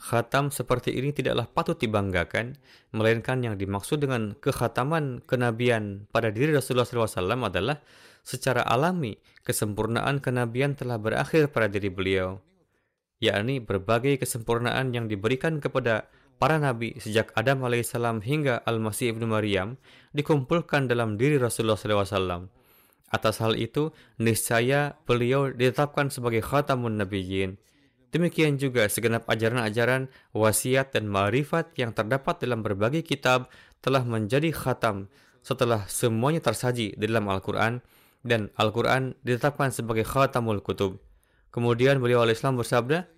Khatam 0.00 0.48
seperti 0.48 0.96
ini 0.96 1.12
tidaklah 1.12 1.44
patut 1.44 1.76
dibanggakan, 1.76 2.56
melainkan 2.96 3.44
yang 3.44 3.60
dimaksud 3.60 4.00
dengan 4.00 4.32
kekhataman 4.32 5.20
kenabian 5.28 6.08
pada 6.08 6.32
diri 6.32 6.56
Rasulullah 6.56 6.88
SAW 6.88 7.44
adalah 7.44 7.84
secara 8.24 8.64
alami 8.64 9.20
kesempurnaan 9.44 10.24
kenabian 10.24 10.72
telah 10.72 10.96
berakhir 10.96 11.52
pada 11.52 11.68
diri 11.68 11.92
beliau, 11.92 12.40
yakni 13.20 13.60
berbagai 13.60 14.16
kesempurnaan 14.24 14.96
yang 14.96 15.04
diberikan 15.04 15.60
kepada 15.60 16.08
para 16.40 16.56
nabi 16.56 16.96
sejak 16.96 17.36
Adam 17.36 17.68
alaihissalam 17.68 18.24
hingga 18.24 18.64
Al-Masih 18.64 19.12
ibnu 19.12 19.28
Maryam 19.28 19.76
dikumpulkan 20.16 20.88
dalam 20.88 21.20
diri 21.20 21.36
Rasulullah 21.36 21.76
SAW. 21.76 22.48
Atas 23.12 23.42
hal 23.44 23.58
itu, 23.60 23.92
niscaya 24.16 24.96
beliau 25.04 25.52
ditetapkan 25.52 26.08
sebagai 26.08 26.40
khatamun 26.40 26.96
nabiyyin, 26.96 27.60
Demikian 28.10 28.58
juga 28.58 28.90
segenap 28.90 29.26
ajaran-ajaran, 29.30 30.10
wasiat 30.34 30.90
dan 30.90 31.06
marifat 31.06 31.70
yang 31.78 31.94
terdapat 31.94 32.42
dalam 32.42 32.66
berbagai 32.66 33.06
kitab 33.06 33.46
telah 33.78 34.02
menjadi 34.02 34.50
khatam 34.50 35.06
setelah 35.46 35.86
semuanya 35.86 36.42
tersaji 36.42 36.98
di 36.98 37.04
dalam 37.06 37.30
Al-Quran 37.30 37.80
dan 38.26 38.52
Al-Quran 38.58 39.16
ditetapkan 39.24 39.72
sebagai 39.72 40.04
khatamul 40.04 40.60
kutub. 40.60 41.00
Kemudian 41.54 42.02
beliau 42.02 42.22
al-Islam 42.22 42.60
bersabda, 42.60 43.08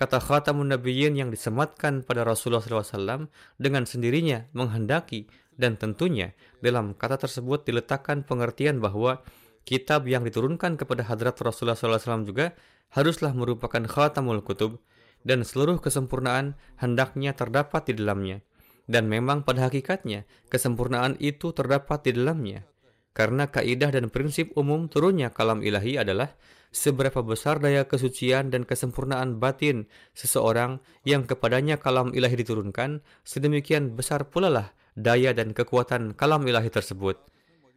kata 0.00 0.18
khatamun 0.18 0.72
nabiyyin 0.72 1.12
yang 1.18 1.28
disematkan 1.28 2.00
pada 2.06 2.24
Rasulullah 2.24 2.64
SAW 2.64 3.28
dengan 3.60 3.84
sendirinya 3.84 4.48
menghendaki 4.56 5.28
dan 5.60 5.76
tentunya 5.76 6.32
dalam 6.64 6.96
kata 6.96 7.20
tersebut 7.20 7.68
diletakkan 7.68 8.24
pengertian 8.24 8.80
bahwa 8.80 9.20
kitab 9.68 10.08
yang 10.08 10.24
diturunkan 10.24 10.80
kepada 10.80 11.04
hadrat 11.04 11.36
Rasulullah 11.36 11.76
SAW 11.76 12.24
juga 12.24 12.56
haruslah 12.90 13.34
merupakan 13.34 13.82
khatamul 13.86 14.42
kutub 14.42 14.82
dan 15.22 15.44
seluruh 15.44 15.78
kesempurnaan 15.78 16.56
hendaknya 16.80 17.36
terdapat 17.36 17.90
di 17.90 17.98
dalamnya. 17.98 18.42
Dan 18.90 19.06
memang 19.06 19.46
pada 19.46 19.70
hakikatnya, 19.70 20.26
kesempurnaan 20.50 21.14
itu 21.22 21.54
terdapat 21.54 22.10
di 22.10 22.18
dalamnya. 22.18 22.66
Karena 23.14 23.46
kaidah 23.46 23.94
dan 23.94 24.10
prinsip 24.10 24.50
umum 24.58 24.90
turunnya 24.90 25.30
kalam 25.30 25.62
ilahi 25.62 25.98
adalah 26.02 26.34
seberapa 26.74 27.22
besar 27.22 27.58
daya 27.62 27.86
kesucian 27.86 28.50
dan 28.50 28.66
kesempurnaan 28.66 29.38
batin 29.38 29.90
seseorang 30.14 30.82
yang 31.06 31.26
kepadanya 31.26 31.78
kalam 31.78 32.10
ilahi 32.14 32.38
diturunkan, 32.38 33.02
sedemikian 33.22 33.94
besar 33.94 34.30
pula 34.30 34.50
lah 34.50 34.68
daya 34.98 35.34
dan 35.34 35.54
kekuatan 35.54 36.14
kalam 36.18 36.42
ilahi 36.46 36.70
tersebut 36.70 37.18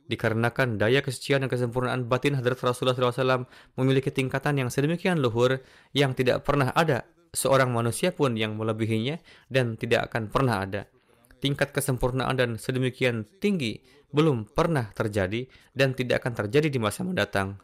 dikarenakan 0.07 0.75
daya 0.75 0.99
kesucian 0.99 1.45
dan 1.45 1.49
kesempurnaan 1.49 2.11
batin 2.11 2.35
Hadrat 2.35 2.59
Rasulullah 2.59 2.95
SAW 2.95 3.47
memiliki 3.79 4.11
tingkatan 4.11 4.59
yang 4.59 4.69
sedemikian 4.69 5.23
luhur 5.23 5.63
yang 5.95 6.11
tidak 6.11 6.43
pernah 6.43 6.75
ada 6.75 7.07
seorang 7.33 7.73
manusia 7.73 8.13
pun 8.13 8.37
yang 8.37 8.59
melebihinya 8.59 9.17
dan 9.49 9.79
tidak 9.79 10.11
akan 10.11 10.29
pernah 10.29 10.63
ada. 10.63 10.81
Tingkat 11.41 11.75
kesempurnaan 11.75 12.39
dan 12.39 12.55
sedemikian 12.55 13.27
tinggi 13.43 13.83
belum 14.13 14.47
pernah 14.53 14.93
terjadi 14.93 15.49
dan 15.73 15.97
tidak 15.97 16.23
akan 16.23 16.45
terjadi 16.45 16.69
di 16.69 16.79
masa 16.79 17.03
mendatang. 17.03 17.59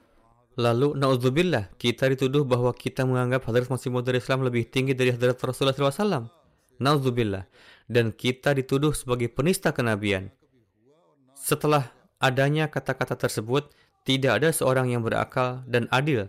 Lalu, 0.59 0.97
na'udzubillah, 0.97 1.79
kita 1.79 2.11
dituduh 2.11 2.43
bahwa 2.43 2.75
kita 2.75 3.07
menganggap 3.07 3.47
Hadrat 3.47 3.71
Masih 3.71 3.93
Maud 3.93 4.09
Islam 4.11 4.43
lebih 4.43 4.67
tinggi 4.67 4.91
dari 4.91 5.15
Hadrat 5.15 5.39
Rasulullah 5.39 5.71
SAW. 5.71 6.27
Na'udzubillah. 6.83 7.47
Dan 7.87 8.11
kita 8.11 8.51
dituduh 8.51 8.91
sebagai 8.91 9.31
penista 9.31 9.71
kenabian. 9.71 10.27
Setelah 11.39 11.98
adanya 12.19 12.67
kata-kata 12.67 13.15
tersebut, 13.15 13.71
tidak 14.03 14.43
ada 14.43 14.49
seorang 14.51 14.91
yang 14.91 15.01
berakal 15.03 15.63
dan 15.67 15.87
adil 15.91 16.27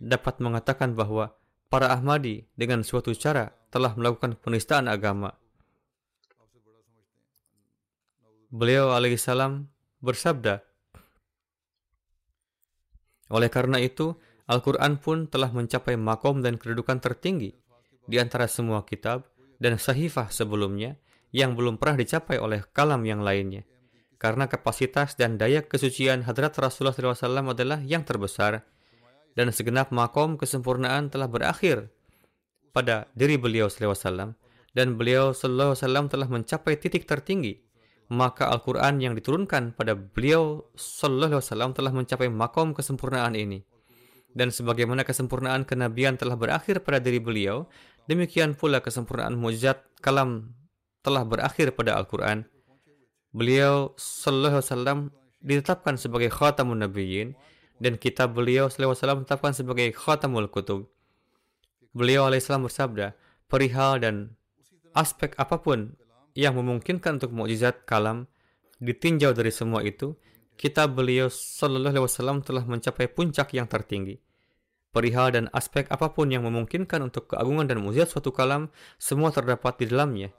dapat 0.00 0.40
mengatakan 0.40 0.96
bahwa 0.96 1.36
para 1.68 1.92
Ahmadi 1.92 2.48
dengan 2.56 2.80
suatu 2.84 3.12
cara 3.12 3.52
telah 3.68 3.92
melakukan 3.96 4.36
penistaan 4.40 4.88
agama. 4.88 5.36
Beliau 8.50 8.90
alaihissalam 8.90 9.70
bersabda, 10.02 10.64
oleh 13.30 13.46
karena 13.46 13.78
itu, 13.78 14.18
Al-Quran 14.50 14.98
pun 14.98 15.30
telah 15.30 15.54
mencapai 15.54 15.94
makom 15.94 16.42
dan 16.42 16.58
kedudukan 16.58 16.98
tertinggi 16.98 17.54
di 18.10 18.18
antara 18.18 18.50
semua 18.50 18.82
kitab 18.82 19.30
dan 19.62 19.78
sahifah 19.78 20.26
sebelumnya 20.34 20.98
yang 21.30 21.54
belum 21.54 21.78
pernah 21.78 22.02
dicapai 22.02 22.42
oleh 22.42 22.66
kalam 22.74 23.06
yang 23.06 23.22
lainnya 23.22 23.62
karena 24.20 24.52
kapasitas 24.52 25.16
dan 25.16 25.40
daya 25.40 25.64
kesucian 25.64 26.28
hadrat 26.28 26.52
Rasulullah 26.60 26.92
SAW 26.92 27.56
adalah 27.56 27.80
yang 27.80 28.04
terbesar. 28.04 28.68
Dan 29.32 29.48
segenap 29.48 29.88
makom 29.88 30.36
kesempurnaan 30.36 31.08
telah 31.08 31.24
berakhir 31.24 31.88
pada 32.76 33.08
diri 33.16 33.40
beliau 33.40 33.72
SAW 33.72 34.36
dan 34.76 35.00
beliau 35.00 35.32
SAW 35.32 35.72
telah 36.12 36.28
mencapai 36.28 36.76
titik 36.76 37.08
tertinggi. 37.08 37.64
Maka 38.10 38.50
Al-Quran 38.50 39.00
yang 39.00 39.14
diturunkan 39.16 39.72
pada 39.72 39.96
beliau 39.96 40.68
SAW 40.76 41.72
telah 41.72 41.94
mencapai 41.94 42.28
makom 42.28 42.76
kesempurnaan 42.76 43.38
ini. 43.38 43.64
Dan 44.30 44.52
sebagaimana 44.52 45.06
kesempurnaan 45.06 45.64
kenabian 45.64 46.20
telah 46.20 46.36
berakhir 46.36 46.84
pada 46.84 47.00
diri 47.00 47.22
beliau 47.22 47.70
demikian 48.04 48.52
pula 48.58 48.82
kesempurnaan 48.84 49.38
mujizat 49.38 49.80
kalam 50.04 50.52
telah 51.00 51.24
berakhir 51.24 51.72
pada 51.72 51.96
Al-Quran 51.96 52.46
beliau 53.30 53.94
sallallahu 53.94 54.58
alaihi 54.58 54.66
wasallam 54.66 54.98
ditetapkan 55.40 55.94
sebagai 55.96 56.28
khatamun 56.28 56.84
nabiyyin 56.84 57.38
dan 57.80 57.96
kitab 57.96 58.36
beliau 58.36 58.68
sallallahu 58.68 58.92
alaihi 58.92 59.00
wasallam 59.00 59.20
ditetapkan 59.24 59.52
sebagai 59.56 59.88
khatamul 59.96 60.48
kutub. 60.52 60.90
Beliau 61.96 62.28
alaihissalam 62.28 62.68
bersabda, 62.68 63.16
perihal 63.50 63.98
dan 63.98 64.36
aspek 64.94 65.34
apa 65.40 65.58
pun 65.58 65.96
yang 66.38 66.54
memungkinkan 66.54 67.18
untuk 67.18 67.34
mukjizat 67.34 67.82
kalam 67.88 68.30
ditinjau 68.78 69.34
dari 69.34 69.50
semua 69.50 69.82
itu, 69.82 70.14
kitab 70.54 70.94
beliau 70.94 71.26
sallallahu 71.26 71.90
alaihi 71.96 72.06
wasallam 72.06 72.38
telah 72.46 72.62
mencapai 72.62 73.10
puncak 73.10 73.56
yang 73.56 73.66
tertinggi. 73.66 74.22
Perihal 74.90 75.30
dan 75.34 75.46
aspek 75.54 75.86
apa 75.86 76.10
pun 76.10 76.30
yang 76.30 76.42
memungkinkan 76.46 76.98
untuk 77.02 77.30
keagungan 77.30 77.66
dan 77.66 77.78
mukjizat 77.82 78.10
suatu 78.10 78.30
kalam, 78.34 78.70
semua 78.98 79.30
terdapat 79.30 79.82
di 79.82 79.86
dalamnya, 79.90 80.30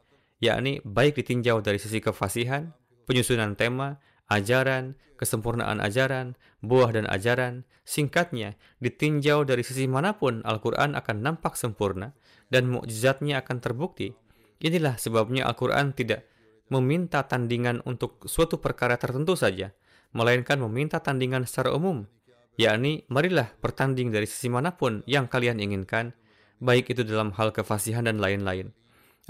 yakni 0.44 0.84
baik 0.84 1.20
ditinjau 1.20 1.64
dari 1.64 1.80
sisi 1.80 2.04
kefasihan, 2.04 2.72
penyusunan 3.06 3.58
tema, 3.58 4.00
ajaran, 4.32 4.96
kesempurnaan 5.20 5.78
ajaran, 5.84 6.34
buah 6.66 6.96
dan 6.96 7.06
ajaran, 7.06 7.68
singkatnya, 7.86 8.58
ditinjau 8.82 9.46
dari 9.46 9.62
sisi 9.62 9.86
mana 9.86 10.18
pun 10.18 10.42
Al-Quran 10.42 10.98
akan 10.98 11.18
nampak 11.22 11.54
sempurna 11.54 12.16
dan 12.50 12.72
mukjizatnya 12.72 13.46
akan 13.46 13.62
terbukti. 13.62 14.18
Inilah 14.62 14.98
sebabnya 14.98 15.46
Al-Quran 15.46 15.94
tidak 15.94 16.26
meminta 16.72 17.28
tandingan 17.28 17.84
untuk 17.84 18.26
suatu 18.26 18.58
perkara 18.58 18.96
tertentu 18.96 19.36
saja, 19.36 19.76
melainkan 20.16 20.58
meminta 20.58 21.04
tandingan 21.04 21.44
secara 21.44 21.76
umum, 21.76 22.08
yakni 22.56 23.04
marilah 23.12 23.52
bertanding 23.60 24.10
dari 24.10 24.26
sisi 24.26 24.48
mana 24.48 24.74
pun 24.74 25.04
yang 25.04 25.28
kalian 25.28 25.60
inginkan, 25.60 26.16
baik 26.64 26.94
itu 26.94 27.04
dalam 27.04 27.36
hal 27.36 27.52
kefasihan 27.52 28.08
dan 28.08 28.24
lain-lain. 28.24 28.72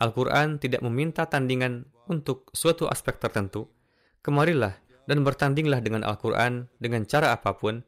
Al-Quran 0.01 0.57
tidak 0.57 0.81
meminta 0.81 1.29
tandingan 1.29 1.85
untuk 2.09 2.49
suatu 2.57 2.89
aspek 2.89 3.21
tertentu. 3.21 3.69
Kemarilah 4.25 4.73
dan 5.05 5.21
bertandinglah 5.21 5.77
dengan 5.77 6.01
Al-Quran 6.01 6.65
dengan 6.81 7.05
cara 7.05 7.37
apa 7.37 7.53
pun. 7.53 7.85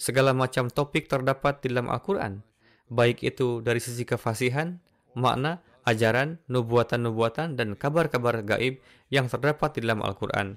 Segala 0.00 0.32
macam 0.32 0.72
topik 0.72 1.12
terdapat 1.12 1.60
di 1.60 1.68
dalam 1.68 1.92
Al-Quran, 1.92 2.40
baik 2.88 3.20
itu 3.20 3.60
dari 3.60 3.78
sisi 3.78 4.08
kefasihan, 4.08 4.80
makna, 5.12 5.60
ajaran, 5.84 6.40
nubuatan-nubuatan, 6.48 7.60
dan 7.60 7.76
kabar-kabar 7.76 8.40
gaib 8.40 8.80
yang 9.12 9.28
terdapat 9.28 9.76
di 9.76 9.84
dalam 9.84 10.00
Al-Quran. 10.00 10.56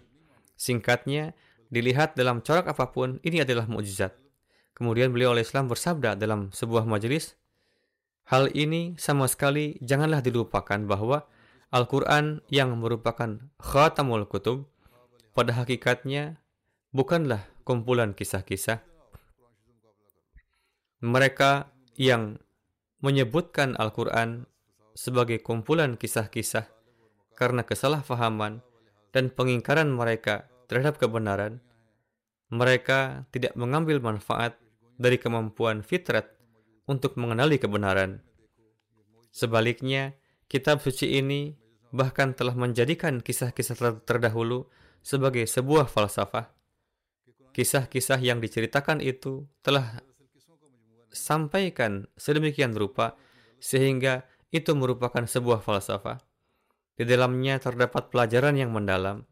Singkatnya, 0.56 1.36
dilihat 1.68 2.16
dalam 2.16 2.40
corak 2.40 2.72
apa 2.72 2.96
pun, 2.96 3.20
ini 3.28 3.44
adalah 3.44 3.68
mukjizat. 3.68 4.16
Kemudian 4.72 5.12
beliau 5.12 5.36
oleh 5.36 5.44
Islam 5.44 5.68
bersabda 5.68 6.16
dalam 6.16 6.56
sebuah 6.56 6.88
majelis, 6.88 7.36
Hal 8.26 8.50
ini 8.58 8.98
sama 8.98 9.30
sekali 9.30 9.78
janganlah 9.86 10.26
dilupakan 10.26 10.82
bahwa 10.90 11.30
Al-Quran 11.70 12.42
yang 12.50 12.74
merupakan 12.82 13.38
khatamul 13.62 14.26
kutub 14.26 14.66
pada 15.38 15.54
hakikatnya 15.54 16.42
bukanlah 16.90 17.46
kumpulan 17.62 18.18
kisah-kisah. 18.18 18.82
Mereka 21.06 21.70
yang 22.02 22.42
menyebutkan 23.06 23.78
Al-Quran 23.78 24.50
sebagai 24.98 25.38
kumpulan 25.46 25.94
kisah-kisah 25.94 26.66
karena 27.38 27.62
kesalahpahaman 27.62 28.66
dan 29.14 29.30
pengingkaran 29.30 29.94
mereka 29.94 30.50
terhadap 30.66 30.98
kebenaran, 30.98 31.62
mereka 32.50 33.30
tidak 33.30 33.54
mengambil 33.54 34.02
manfaat 34.02 34.58
dari 34.98 35.20
kemampuan 35.20 35.86
fitrat 35.86 36.35
untuk 36.86 37.18
mengenali 37.18 37.58
kebenaran. 37.58 38.22
Sebaliknya, 39.34 40.16
kitab 40.48 40.80
suci 40.80 41.20
ini 41.20 41.58
bahkan 41.92 42.32
telah 42.32 42.56
menjadikan 42.56 43.20
kisah-kisah 43.20 44.04
terdahulu 44.08 44.70
sebagai 45.06 45.46
sebuah 45.46 45.92
falsafah. 45.92 46.50
Kisah-kisah 47.56 48.20
yang 48.20 48.44
diceritakan 48.44 49.00
itu 49.00 49.48
telah 49.64 50.04
sampaikan 51.14 52.10
sedemikian 52.20 52.76
rupa 52.76 53.16
sehingga 53.64 54.28
itu 54.52 54.76
merupakan 54.76 55.24
sebuah 55.24 55.64
falsafah. 55.64 56.20
Di 56.96 57.04
dalamnya 57.04 57.60
terdapat 57.60 58.08
pelajaran 58.08 58.56
yang 58.56 58.72
mendalam. 58.72 59.28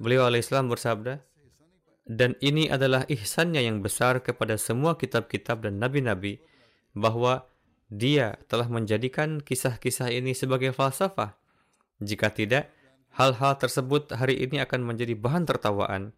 Beliau 0.00 0.24
alaihissalam 0.24 0.72
bersabda, 0.72 1.20
dan 2.08 2.32
ini 2.40 2.72
adalah 2.72 3.04
ihsannya 3.12 3.60
yang 3.60 3.84
besar 3.84 4.24
kepada 4.24 4.56
semua 4.56 4.96
kitab-kitab 4.96 5.68
dan 5.68 5.76
nabi-nabi, 5.76 6.40
bahwa 6.98 7.46
dia 7.88 8.36
telah 8.50 8.68
menjadikan 8.68 9.40
kisah-kisah 9.40 10.12
ini 10.12 10.36
sebagai 10.36 10.74
falsafah. 10.76 11.38
Jika 12.02 12.34
tidak, 12.34 12.68
hal-hal 13.16 13.56
tersebut 13.56 14.12
hari 14.12 14.44
ini 14.44 14.60
akan 14.60 14.84
menjadi 14.84 15.16
bahan 15.16 15.48
tertawaan. 15.48 16.12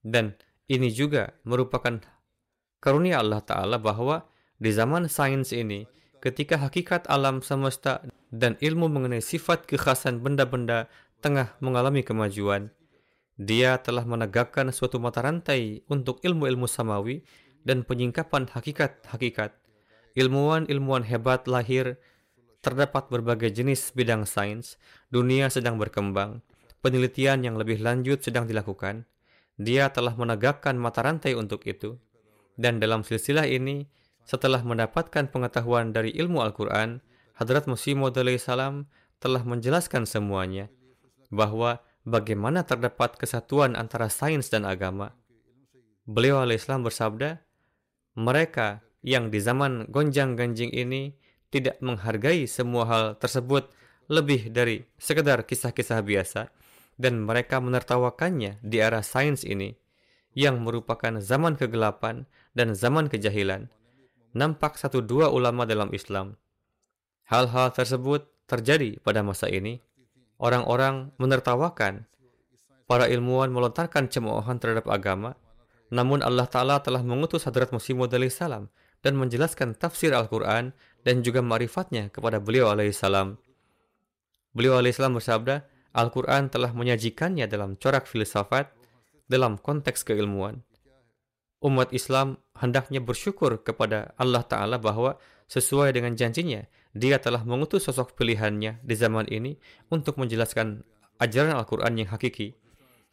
Dan 0.00 0.38
ini 0.70 0.88
juga 0.94 1.34
merupakan 1.42 1.98
karunia 2.78 3.20
Allah 3.20 3.42
Ta'ala 3.42 3.76
bahwa 3.76 4.24
di 4.56 4.70
zaman 4.70 5.10
sains 5.10 5.50
ini, 5.50 5.84
ketika 6.22 6.56
hakikat 6.60 7.04
alam 7.10 7.44
semesta 7.44 8.00
dan 8.30 8.54
ilmu 8.62 8.86
mengenai 8.88 9.20
sifat 9.20 9.66
kekhasan 9.66 10.22
benda-benda 10.24 10.86
tengah 11.20 11.52
mengalami 11.60 12.00
kemajuan, 12.00 12.72
dia 13.40 13.80
telah 13.80 14.04
menegakkan 14.04 14.68
suatu 14.72 15.00
mata 15.00 15.24
rantai 15.24 15.84
untuk 15.88 16.20
ilmu-ilmu 16.20 16.68
samawi 16.68 17.24
dan 17.64 17.84
penyingkapan 17.84 18.48
hakikat-hakikat. 18.48 19.56
Ilmuwan-ilmuwan 20.18 21.06
hebat 21.06 21.46
lahir, 21.46 21.98
terdapat 22.60 23.08
berbagai 23.08 23.54
jenis 23.54 23.94
bidang 23.94 24.26
sains, 24.26 24.76
dunia 25.08 25.48
sedang 25.48 25.78
berkembang, 25.78 26.42
penelitian 26.82 27.46
yang 27.46 27.56
lebih 27.56 27.78
lanjut 27.80 28.20
sedang 28.20 28.44
dilakukan. 28.50 29.06
Dia 29.60 29.92
telah 29.92 30.16
menegakkan 30.16 30.74
mata 30.80 31.04
rantai 31.04 31.36
untuk 31.36 31.62
itu. 31.68 32.00
Dan 32.60 32.80
dalam 32.80 33.06
silsilah 33.06 33.48
ini, 33.48 33.88
setelah 34.24 34.60
mendapatkan 34.60 35.32
pengetahuan 35.32 35.96
dari 35.96 36.12
ilmu 36.12 36.44
Al-Quran, 36.44 37.00
Hadrat 37.40 37.64
Musi 37.64 37.96
Maud 37.96 38.16
salam 38.36 38.84
telah 39.16 39.40
menjelaskan 39.44 40.04
semuanya, 40.04 40.68
bahwa 41.32 41.80
bagaimana 42.04 42.64
terdapat 42.64 43.16
kesatuan 43.16 43.76
antara 43.76 44.12
sains 44.12 44.52
dan 44.52 44.68
agama. 44.68 45.16
Beliau 46.04 46.40
alaihissalam 46.44 46.84
bersabda, 46.84 47.40
mereka 48.18 48.84
yang 49.00 49.32
di 49.32 49.40
zaman 49.40 49.88
gonjang-ganjing 49.88 50.70
ini 50.72 51.16
tidak 51.50 51.80
menghargai 51.82 52.46
semua 52.46 52.84
hal 52.86 53.04
tersebut 53.18 53.72
lebih 54.10 54.50
dari 54.50 54.86
sekedar 54.98 55.46
kisah-kisah 55.46 56.02
biasa, 56.02 56.50
dan 57.00 57.22
mereka 57.24 57.62
menertawakannya 57.62 58.60
di 58.60 58.78
arah 58.82 59.02
sains 59.02 59.46
ini, 59.46 59.74
yang 60.36 60.60
merupakan 60.62 61.18
zaman 61.18 61.56
kegelapan 61.56 62.28
dan 62.52 62.76
zaman 62.76 63.08
kejahilan 63.08 63.70
nampak 64.30 64.78
satu 64.78 65.02
dua 65.02 65.30
ulama 65.30 65.66
dalam 65.66 65.90
Islam. 65.90 66.38
Hal-hal 67.26 67.70
tersebut 67.74 68.26
terjadi 68.46 68.98
pada 69.02 69.22
masa 69.22 69.50
ini. 69.50 69.78
Orang-orang 70.40 71.12
menertawakan. 71.20 72.08
Para 72.90 73.06
ilmuwan 73.06 73.54
melontarkan 73.54 74.10
cemoohan 74.10 74.58
terhadap 74.58 74.90
agama. 74.90 75.38
Namun 75.94 76.22
Allah 76.22 76.46
Ta'ala 76.46 76.82
telah 76.82 77.02
mengutus 77.02 77.46
Hadrat 77.46 77.70
Musi 77.70 77.94
Maud 77.94 78.10
salam 78.30 78.70
dan 79.00 79.16
menjelaskan 79.16 79.76
tafsir 79.76 80.12
Al-Quran 80.12 80.76
dan 81.04 81.24
juga 81.24 81.40
marifatnya 81.40 82.12
kepada 82.12 82.38
beliau 82.40 82.68
alaihissalam. 82.72 83.40
Beliau 84.52 84.76
alaihissalam 84.76 85.16
bersabda, 85.16 85.64
Al-Quran 85.96 86.52
telah 86.52 86.70
menyajikannya 86.70 87.50
dalam 87.50 87.74
corak 87.80 88.06
filsafat 88.06 88.70
dalam 89.26 89.58
konteks 89.58 90.06
keilmuan 90.06 90.62
umat 91.60 91.92
Islam 91.92 92.40
hendaknya 92.56 93.04
bersyukur 93.04 93.60
kepada 93.60 94.16
Allah 94.16 94.44
Ta'ala 94.44 94.80
bahwa 94.80 95.20
sesuai 95.48 95.92
dengan 95.92 96.16
janjinya, 96.16 96.64
dia 96.96 97.20
telah 97.22 97.44
mengutus 97.46 97.86
sosok 97.86 98.16
pilihannya 98.16 98.82
di 98.82 98.94
zaman 98.96 99.28
ini 99.30 99.60
untuk 99.92 100.18
menjelaskan 100.18 100.82
ajaran 101.20 101.54
Al-Quran 101.54 102.00
yang 102.00 102.08
hakiki, 102.10 102.56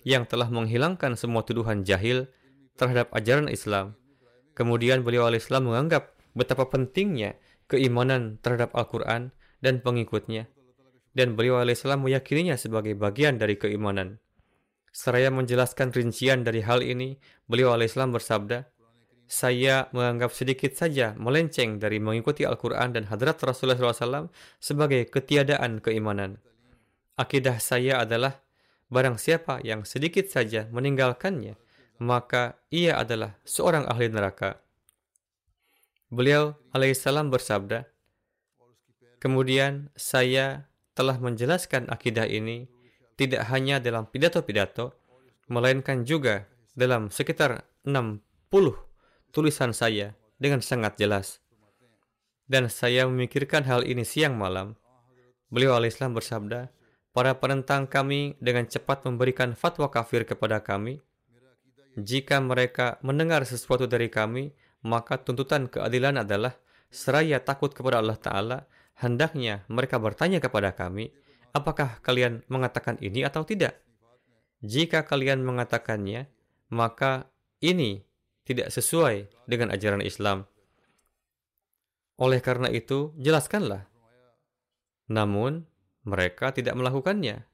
yang 0.08 0.24
telah 0.26 0.48
menghilangkan 0.48 1.20
semua 1.20 1.44
tuduhan 1.44 1.84
jahil 1.84 2.32
terhadap 2.80 3.12
ajaran 3.12 3.52
Islam. 3.52 4.00
Kemudian 4.58 5.06
beliau 5.06 5.30
al-Islam 5.30 5.70
menganggap 5.70 6.18
betapa 6.34 6.66
pentingnya 6.66 7.38
keimanan 7.70 8.42
terhadap 8.42 8.74
Al-Quran 8.74 9.30
dan 9.62 9.86
pengikutnya. 9.86 10.50
Dan 11.14 11.38
beliau 11.38 11.62
al-Islam 11.62 12.02
meyakininya 12.10 12.58
sebagai 12.58 12.98
bagian 12.98 13.38
dari 13.38 13.54
keimanan. 13.54 14.18
Seraya 14.90 15.30
menjelaskan 15.30 15.94
rincian 15.94 16.42
dari 16.42 16.66
hal 16.66 16.82
ini, 16.82 17.22
beliau 17.46 17.70
alaihissalam 17.78 18.18
bersabda, 18.18 18.66
saya 19.30 19.92
menganggap 19.94 20.34
sedikit 20.34 20.74
saja 20.74 21.14
melenceng 21.20 21.78
dari 21.78 22.02
mengikuti 22.02 22.48
Al-Quran 22.48 22.98
dan 22.98 23.04
hadrat 23.12 23.38
Rasulullah 23.44 23.78
SAW 23.78 24.34
sebagai 24.58 25.06
ketiadaan 25.06 25.86
keimanan. 25.86 26.42
Akidah 27.14 27.62
saya 27.62 28.02
adalah, 28.02 28.42
barang 28.90 29.22
siapa 29.22 29.62
yang 29.62 29.86
sedikit 29.86 30.32
saja 30.32 30.66
meninggalkannya, 30.72 31.60
maka 31.98 32.58
ia 32.70 32.98
adalah 32.98 33.38
seorang 33.46 33.86
ahli 33.90 34.10
neraka. 34.10 34.62
Beliau 36.08 36.56
alaihissalam 36.72 37.30
bersabda, 37.30 37.86
Kemudian 39.18 39.90
saya 39.98 40.70
telah 40.94 41.18
menjelaskan 41.18 41.90
akidah 41.90 42.30
ini 42.30 42.70
tidak 43.18 43.50
hanya 43.50 43.82
dalam 43.82 44.06
pidato-pidato, 44.06 44.94
melainkan 45.50 46.06
juga 46.06 46.46
dalam 46.78 47.10
sekitar 47.10 47.66
60 47.82 48.22
tulisan 49.34 49.74
saya 49.74 50.14
dengan 50.38 50.62
sangat 50.62 51.02
jelas. 51.02 51.42
Dan 52.46 52.70
saya 52.70 53.10
memikirkan 53.10 53.66
hal 53.66 53.84
ini 53.90 54.06
siang 54.06 54.38
malam. 54.38 54.78
Beliau 55.50 55.74
alaihissalam 55.74 56.14
bersabda, 56.14 56.70
para 57.10 57.34
penentang 57.42 57.90
kami 57.90 58.38
dengan 58.38 58.70
cepat 58.70 59.02
memberikan 59.02 59.58
fatwa 59.58 59.90
kafir 59.90 60.30
kepada 60.30 60.62
kami. 60.62 61.02
Jika 61.98 62.38
mereka 62.38 63.02
mendengar 63.02 63.42
sesuatu 63.42 63.90
dari 63.90 64.14
kami, 64.14 64.54
maka 64.86 65.18
tuntutan 65.18 65.66
keadilan 65.66 66.22
adalah 66.22 66.54
seraya 66.94 67.42
takut 67.42 67.74
kepada 67.74 67.98
Allah 67.98 68.22
Ta'ala, 68.22 68.60
hendaknya 69.02 69.66
mereka 69.66 69.98
bertanya 69.98 70.38
kepada 70.38 70.78
kami, 70.78 71.10
apakah 71.58 71.98
kalian 72.06 72.46
mengatakan 72.54 73.02
ini 73.02 73.26
atau 73.26 73.42
tidak? 73.42 73.82
Jika 74.62 75.10
kalian 75.10 75.42
mengatakannya, 75.42 76.30
maka 76.70 77.34
ini 77.66 78.06
tidak 78.46 78.70
sesuai 78.70 79.50
dengan 79.50 79.74
ajaran 79.74 80.06
Islam. 80.06 80.46
Oleh 82.18 82.42
karena 82.42 82.70
itu, 82.70 83.14
jelaskanlah. 83.18 83.90
Namun, 85.10 85.66
mereka 86.06 86.54
tidak 86.54 86.74
melakukannya. 86.78 87.46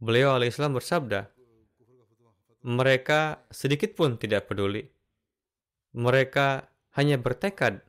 Beliau 0.00 0.36
alaihissalam 0.36 0.76
bersabda, 0.76 1.33
mereka 2.64 3.44
sedikit 3.52 3.92
pun 3.92 4.16
tidak 4.16 4.48
peduli. 4.48 4.88
Mereka 5.94 6.66
hanya 6.96 7.20
bertekad 7.20 7.84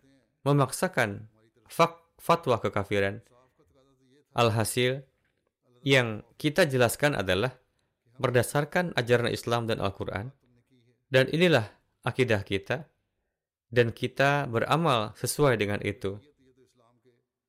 memaksakan 0.46 1.26
fatwa 2.20 2.60
kekafiran 2.62 3.24
Alhasil, 4.36 5.00
yang 5.80 6.28
kita 6.36 6.68
jelaskan 6.68 7.16
adalah 7.16 7.56
berdasarkan 8.20 8.92
ajaran 9.00 9.32
Islam 9.32 9.64
dan 9.64 9.80
Al-Quran. 9.80 10.36
Dan 11.08 11.32
inilah 11.32 11.64
akidah 12.04 12.44
kita. 12.44 12.92
Dan 13.72 13.96
kita 13.96 14.52
beramal 14.52 15.16
sesuai 15.16 15.56
dengan 15.56 15.80
itu. 15.88 16.20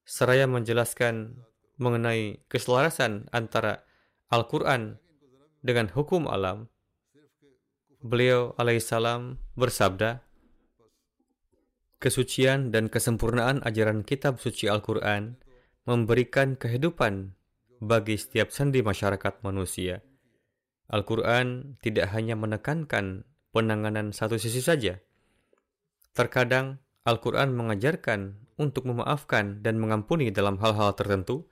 Seraya 0.06 0.46
menjelaskan 0.46 1.42
mengenai 1.82 2.38
keselarasan 2.46 3.26
antara 3.34 3.82
Al-Quran 4.30 5.02
dengan 5.66 5.90
hukum 5.90 6.30
alam, 6.30 6.70
beliau 8.00 8.56
alaihissalam 8.60 9.40
bersabda, 9.56 10.26
Kesucian 11.96 12.68
dan 12.68 12.92
kesempurnaan 12.92 13.64
ajaran 13.64 14.04
kitab 14.04 14.36
suci 14.36 14.68
Al-Quran 14.68 15.40
memberikan 15.88 16.52
kehidupan 16.52 17.32
bagi 17.80 18.20
setiap 18.20 18.52
sendi 18.52 18.84
masyarakat 18.84 19.40
manusia. 19.40 20.04
Al-Quran 20.92 21.80
tidak 21.80 22.12
hanya 22.12 22.36
menekankan 22.36 23.24
penanganan 23.50 24.12
satu 24.12 24.36
sisi 24.36 24.60
saja. 24.60 25.00
Terkadang 26.12 26.84
Al-Quran 27.08 27.56
mengajarkan 27.56 28.44
untuk 28.60 28.84
memaafkan 28.86 29.64
dan 29.64 29.80
mengampuni 29.80 30.28
dalam 30.28 30.60
hal-hal 30.60 30.92
tertentu, 30.92 31.48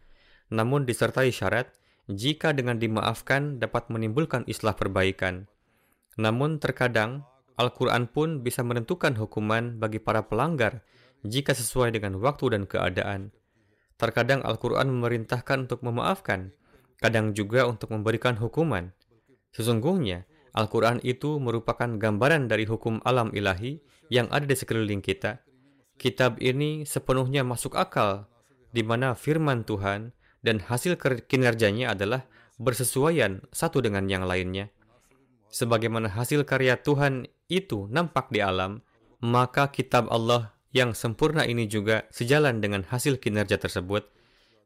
namun 0.53 0.85
disertai 0.85 1.33
syarat 1.33 1.73
jika 2.05 2.53
dengan 2.53 2.77
dimaafkan 2.77 3.57
dapat 3.57 3.89
menimbulkan 3.89 4.45
islah 4.45 4.77
perbaikan. 4.77 5.49
Namun 6.21 6.63
terkadang 6.63 7.27
Al-Quran 7.55 8.11
pun 8.11 8.43
bisa 8.43 8.67
menentukan 8.67 9.15
hukuman 9.15 9.79
bagi 9.79 10.03
para 10.03 10.27
pelanggar 10.27 10.83
jika 11.23 11.55
sesuai 11.55 11.95
dengan 11.95 12.19
waktu 12.19 12.55
dan 12.55 12.63
keadaan. 12.67 13.31
Terkadang 13.95 14.43
Al-Quran 14.43 14.91
memerintahkan 14.91 15.71
untuk 15.71 15.87
memaafkan, 15.87 16.51
kadang 16.99 17.31
juga 17.31 17.65
untuk 17.71 17.95
memberikan 17.95 18.35
hukuman. 18.35 18.91
Sesungguhnya, 19.55 20.27
Al-Quran 20.55 20.99
itu 21.07 21.39
merupakan 21.39 21.87
gambaran 21.87 22.51
dari 22.51 22.67
hukum 22.67 22.99
alam 23.07 23.31
ilahi 23.31 23.79
yang 24.11 24.27
ada 24.35 24.47
di 24.47 24.55
sekeliling 24.59 25.03
kita. 25.03 25.43
Kitab 25.95 26.43
ini 26.43 26.83
sepenuhnya 26.83 27.47
masuk 27.47 27.79
akal, 27.79 28.27
di 28.75 28.83
mana 28.83 29.15
firman 29.15 29.63
Tuhan 29.63 30.11
dan 30.43 30.59
hasil 30.59 30.99
kinerjanya 31.31 31.95
adalah 31.95 32.27
bersesuaian 32.59 33.47
satu 33.55 33.79
dengan 33.79 34.11
yang 34.11 34.27
lainnya. 34.27 34.74
Sebagaimana 35.55 36.11
hasil 36.11 36.43
karya 36.43 36.75
Tuhan 36.83 37.31
itu 37.47 37.87
nampak 37.87 38.35
di 38.35 38.43
alam, 38.43 38.83
maka 39.23 39.71
kitab 39.71 40.11
Allah 40.11 40.51
yang 40.75 40.99
sempurna 40.99 41.47
ini 41.47 41.71
juga 41.71 42.11
sejalan 42.11 42.59
dengan 42.59 42.83
hasil 42.83 43.23
kinerja 43.23 43.63
tersebut. 43.63 44.11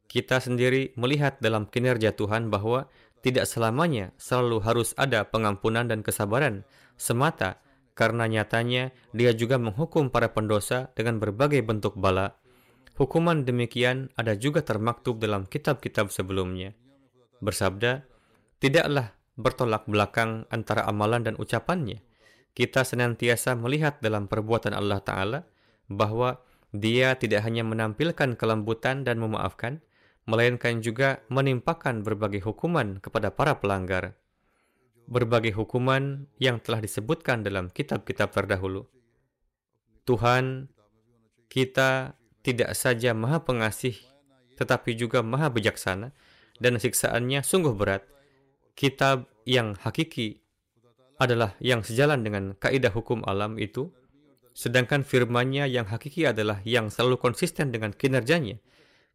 Kita 0.09 0.41
sendiri 0.41 0.97
melihat 0.97 1.36
dalam 1.45 1.68
kinerja 1.68 2.16
Tuhan 2.16 2.49
bahwa 2.49 2.89
tidak 3.20 3.45
selamanya 3.45 4.16
selalu 4.16 4.64
harus 4.64 4.97
ada 4.97 5.28
pengampunan 5.28 5.84
dan 5.84 6.01
kesabaran 6.01 6.64
semata 6.97 7.61
karena 7.93 8.24
nyatanya 8.24 8.97
dia 9.12 9.36
juga 9.36 9.61
menghukum 9.61 10.09
para 10.09 10.32
pendosa 10.32 10.89
dengan 10.97 11.20
berbagai 11.20 11.61
bentuk 11.68 12.01
bala. 12.01 12.41
Hukuman 12.97 13.45
demikian 13.45 14.09
ada 14.16 14.32
juga 14.41 14.64
termaktub 14.64 15.20
dalam 15.20 15.45
kitab-kitab 15.45 16.09
sebelumnya. 16.09 16.72
Bersabda, 17.45 18.09
tidaklah 18.57 19.18
bertolak 19.39 19.86
belakang 19.86 20.45
antara 20.51 20.82
amalan 20.91 21.22
dan 21.22 21.34
ucapannya. 21.39 22.03
Kita 22.59 22.82
senantiasa 22.82 23.55
melihat 23.55 24.03
dalam 24.03 24.26
perbuatan 24.26 24.74
Allah 24.74 24.99
Ta'ala 24.99 25.41
bahwa 25.86 26.43
dia 26.74 27.14
tidak 27.14 27.47
hanya 27.47 27.62
menampilkan 27.62 28.34
kelembutan 28.34 29.07
dan 29.07 29.22
memaafkan, 29.22 29.78
melainkan 30.26 30.82
juga 30.82 31.22
menimpakan 31.30 32.03
berbagai 32.03 32.45
hukuman 32.45 32.99
kepada 32.99 33.30
para 33.30 33.57
pelanggar. 33.62 34.18
Berbagai 35.09 35.57
hukuman 35.57 36.28
yang 36.36 36.61
telah 36.61 36.84
disebutkan 36.84 37.41
dalam 37.41 37.72
kitab-kitab 37.72 38.34
terdahulu. 38.34 38.84
Tuhan, 40.05 40.68
kita 41.49 42.18
tidak 42.45 42.76
saja 42.76 43.16
maha 43.16 43.41
pengasih, 43.41 43.97
tetapi 44.61 44.99
juga 44.99 45.24
maha 45.24 45.49
bijaksana, 45.49 46.12
dan 46.61 46.76
siksaannya 46.76 47.41
sungguh 47.41 47.72
berat. 47.72 48.18
Kitab 48.79 49.26
yang 49.43 49.74
hakiki 49.74 50.39
adalah 51.18 51.59
yang 51.59 51.83
sejalan 51.83 52.22
dengan 52.22 52.55
kaidah 52.55 52.95
hukum 52.95 53.26
alam 53.26 53.59
itu, 53.59 53.91
sedangkan 54.55 55.03
firmannya 55.03 55.66
yang 55.66 55.91
hakiki 55.91 56.31
adalah 56.31 56.62
yang 56.62 56.87
selalu 56.87 57.18
konsisten 57.18 57.74
dengan 57.74 57.91
kinerjanya. 57.91 58.62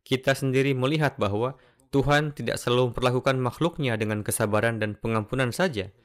Kita 0.04 0.36
sendiri 0.36 0.76
melihat 0.76 1.16
bahwa 1.16 1.56
Tuhan 1.96 2.36
tidak 2.36 2.60
selalu 2.60 2.92
memperlakukan 2.92 3.40
makhluknya 3.40 3.96
dengan 3.96 4.20
kesabaran 4.20 4.84
dan 4.84 5.00
pengampunan 5.00 5.56
saja, 5.56 5.96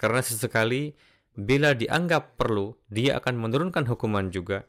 karena 0.00 0.24
sesekali 0.24 0.96
bila 1.36 1.76
dianggap 1.76 2.40
perlu, 2.40 2.80
dia 2.88 3.20
akan 3.20 3.36
menurunkan 3.36 3.84
hukuman 3.92 4.32
juga. 4.32 4.64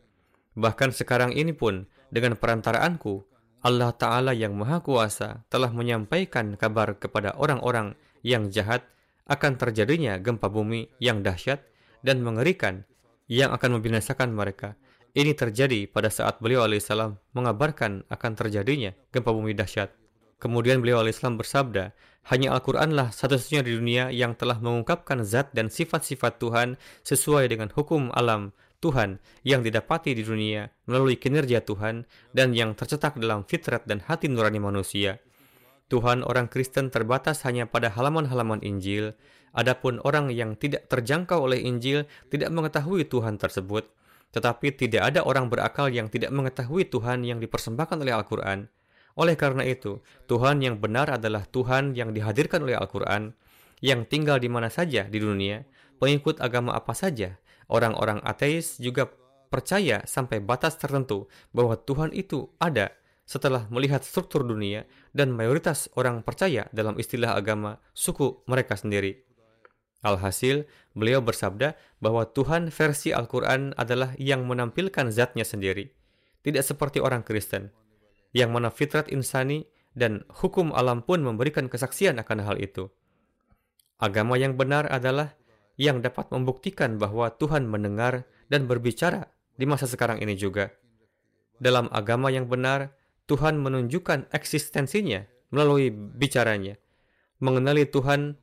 Bahkan 0.59 0.91
sekarang 0.91 1.31
ini 1.31 1.55
pun, 1.55 1.87
dengan 2.11 2.35
perantaraanku, 2.35 3.23
Allah 3.63 3.95
Ta'ala 3.95 4.35
yang 4.35 4.51
Maha 4.51 4.83
Kuasa 4.83 5.47
telah 5.47 5.71
menyampaikan 5.71 6.59
kabar 6.59 6.99
kepada 6.99 7.39
orang-orang 7.39 7.95
yang 8.25 8.49
jahat 8.49 8.87
akan 9.29 9.55
terjadinya 9.55 10.17
gempa 10.17 10.49
bumi 10.49 10.89
yang 10.97 11.21
dahsyat 11.21 11.63
dan 12.03 12.19
mengerikan 12.25 12.83
yang 13.29 13.55
akan 13.55 13.79
membinasakan 13.79 14.33
mereka. 14.35 14.75
Ini 15.13 15.37
terjadi 15.37 15.85
pada 15.85 16.09
saat 16.09 16.41
beliau 16.41 16.65
alaihissalam 16.65 17.21
mengabarkan 17.37 18.09
akan 18.09 18.31
terjadinya 18.33 18.97
gempa 19.13 19.29
bumi 19.29 19.53
dahsyat. 19.53 19.93
Kemudian 20.41 20.83
beliau 20.83 20.99
alaihissalam 20.99 21.39
bersabda, 21.39 21.93
hanya 22.33 22.55
Al-Quranlah 22.55 23.15
satu-satunya 23.15 23.63
di 23.63 23.71
dunia 23.75 24.03
yang 24.11 24.35
telah 24.35 24.59
mengungkapkan 24.59 25.23
zat 25.23 25.51
dan 25.55 25.71
sifat-sifat 25.71 26.39
Tuhan 26.39 26.75
sesuai 27.03 27.51
dengan 27.51 27.71
hukum 27.71 28.11
alam 28.11 28.55
Tuhan 28.83 29.23
yang 29.47 29.63
didapati 29.63 30.11
di 30.11 30.23
dunia 30.27 30.67
melalui 30.83 31.15
kinerja 31.15 31.63
Tuhan 31.63 32.03
dan 32.35 32.51
yang 32.51 32.75
tercetak 32.75 33.15
dalam 33.15 33.47
fitrat 33.47 33.87
dan 33.87 34.03
hati 34.03 34.27
nurani 34.27 34.59
manusia. 34.59 35.23
Tuhan 35.91 36.23
orang 36.23 36.47
Kristen 36.47 36.89
terbatas 36.89 37.43
hanya 37.47 37.67
pada 37.67 37.91
halaman-halaman 37.91 38.63
Injil, 38.63 39.13
Adapun 39.53 40.01
orang 40.01 40.33
yang 40.33 40.57
tidak 40.57 40.89
terjangkau 40.89 41.45
oleh 41.45 41.61
Injil 41.61 42.09
tidak 42.33 42.49
mengetahui 42.49 43.05
Tuhan 43.05 43.37
tersebut, 43.37 43.85
tetapi 44.33 44.73
tidak 44.73 45.13
ada 45.13 45.21
orang 45.21 45.45
berakal 45.45 45.93
yang 45.93 46.09
tidak 46.09 46.33
mengetahui 46.33 46.89
Tuhan 46.89 47.21
yang 47.21 47.37
dipersembahkan 47.37 48.01
oleh 48.01 48.17
Al-Quran. 48.17 48.65
Oleh 49.13 49.37
karena 49.37 49.61
itu, 49.61 50.01
Tuhan 50.25 50.57
yang 50.65 50.81
benar 50.81 51.21
adalah 51.21 51.45
Tuhan 51.45 51.93
yang 51.93 52.17
dihadirkan 52.17 52.65
oleh 52.65 52.73
Al-Quran, 52.73 53.37
yang 53.77 54.09
tinggal 54.09 54.41
di 54.41 54.49
mana 54.49 54.73
saja 54.73 55.05
di 55.05 55.21
dunia, 55.21 55.61
pengikut 56.01 56.41
agama 56.41 56.73
apa 56.73 56.97
saja. 56.97 57.37
Orang-orang 57.69 58.25
ateis 58.25 58.81
juga 58.81 59.05
percaya 59.53 60.01
sampai 60.09 60.41
batas 60.41 60.81
tertentu 60.81 61.29
bahwa 61.53 61.77
Tuhan 61.77 62.09
itu 62.09 62.49
ada 62.57 62.89
setelah 63.23 63.71
melihat 63.71 64.03
struktur 64.03 64.43
dunia 64.43 64.83
dan 65.15 65.31
mayoritas 65.31 65.87
orang 65.95 66.21
percaya 66.21 66.67
dalam 66.75 66.99
istilah 66.99 67.35
agama 67.35 67.79
suku 67.95 68.43
mereka 68.47 68.75
sendiri. 68.75 69.23
Alhasil, 70.03 70.67
beliau 70.91 71.23
bersabda 71.23 71.79
bahwa 72.03 72.27
Tuhan 72.27 72.67
versi 72.67 73.15
Al-Quran 73.15 73.71
adalah 73.79 74.11
yang 74.19 74.43
menampilkan 74.43 75.07
zatnya 75.15 75.47
sendiri. 75.47 75.95
Tidak 76.43 76.59
seperti 76.59 76.99
orang 76.99 77.23
Kristen, 77.23 77.71
yang 78.35 78.51
mana 78.51 78.67
fitrat 78.67 79.07
insani 79.07 79.63
dan 79.95 80.27
hukum 80.43 80.75
alam 80.75 81.07
pun 81.07 81.23
memberikan 81.23 81.71
kesaksian 81.71 82.19
akan 82.19 82.43
hal 82.43 82.59
itu. 82.59 82.91
Agama 83.95 84.35
yang 84.35 84.59
benar 84.59 84.91
adalah 84.91 85.39
yang 85.79 86.03
dapat 86.03 86.27
membuktikan 86.35 86.99
bahwa 86.99 87.31
Tuhan 87.39 87.63
mendengar 87.63 88.27
dan 88.51 88.67
berbicara 88.67 89.31
di 89.55 89.63
masa 89.63 89.87
sekarang 89.87 90.19
ini 90.19 90.35
juga. 90.35 90.67
Dalam 91.63 91.87
agama 91.95 92.27
yang 92.27 92.51
benar, 92.51 92.91
Tuhan 93.23 93.55
menunjukkan 93.59 94.31
eksistensinya 94.35 95.23
melalui 95.53 95.93
bicaranya. 95.93 96.75
Mengenali 97.39 97.87
Tuhan 97.87 98.35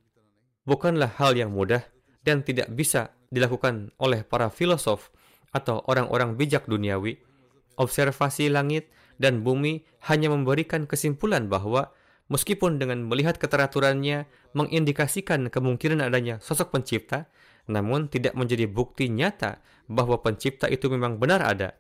bukanlah 0.65 1.13
hal 1.21 1.37
yang 1.37 1.53
mudah 1.53 1.85
dan 2.25 2.45
tidak 2.45 2.73
bisa 2.73 3.13
dilakukan 3.29 3.93
oleh 4.01 4.25
para 4.25 4.49
filosof 4.49 5.13
atau 5.51 5.83
orang-orang 5.91 6.39
bijak 6.39 6.65
duniawi. 6.71 7.21
Observasi 7.81 8.53
langit 8.53 8.93
dan 9.17 9.45
bumi 9.45 9.85
hanya 10.09 10.33
memberikan 10.33 10.85
kesimpulan 10.85 11.49
bahwa 11.49 11.93
meskipun 12.33 12.79
dengan 12.79 13.05
melihat 13.05 13.37
keteraturannya 13.37 14.25
mengindikasikan 14.53 15.49
kemungkinan 15.49 16.01
adanya 16.05 16.39
sosok 16.41 16.73
pencipta, 16.73 17.29
namun 17.69 18.09
tidak 18.09 18.33
menjadi 18.33 18.65
bukti 18.65 19.13
nyata 19.13 19.61
bahwa 19.91 20.23
pencipta 20.23 20.71
itu 20.71 20.89
memang 20.89 21.19
benar 21.19 21.43
ada. 21.43 21.77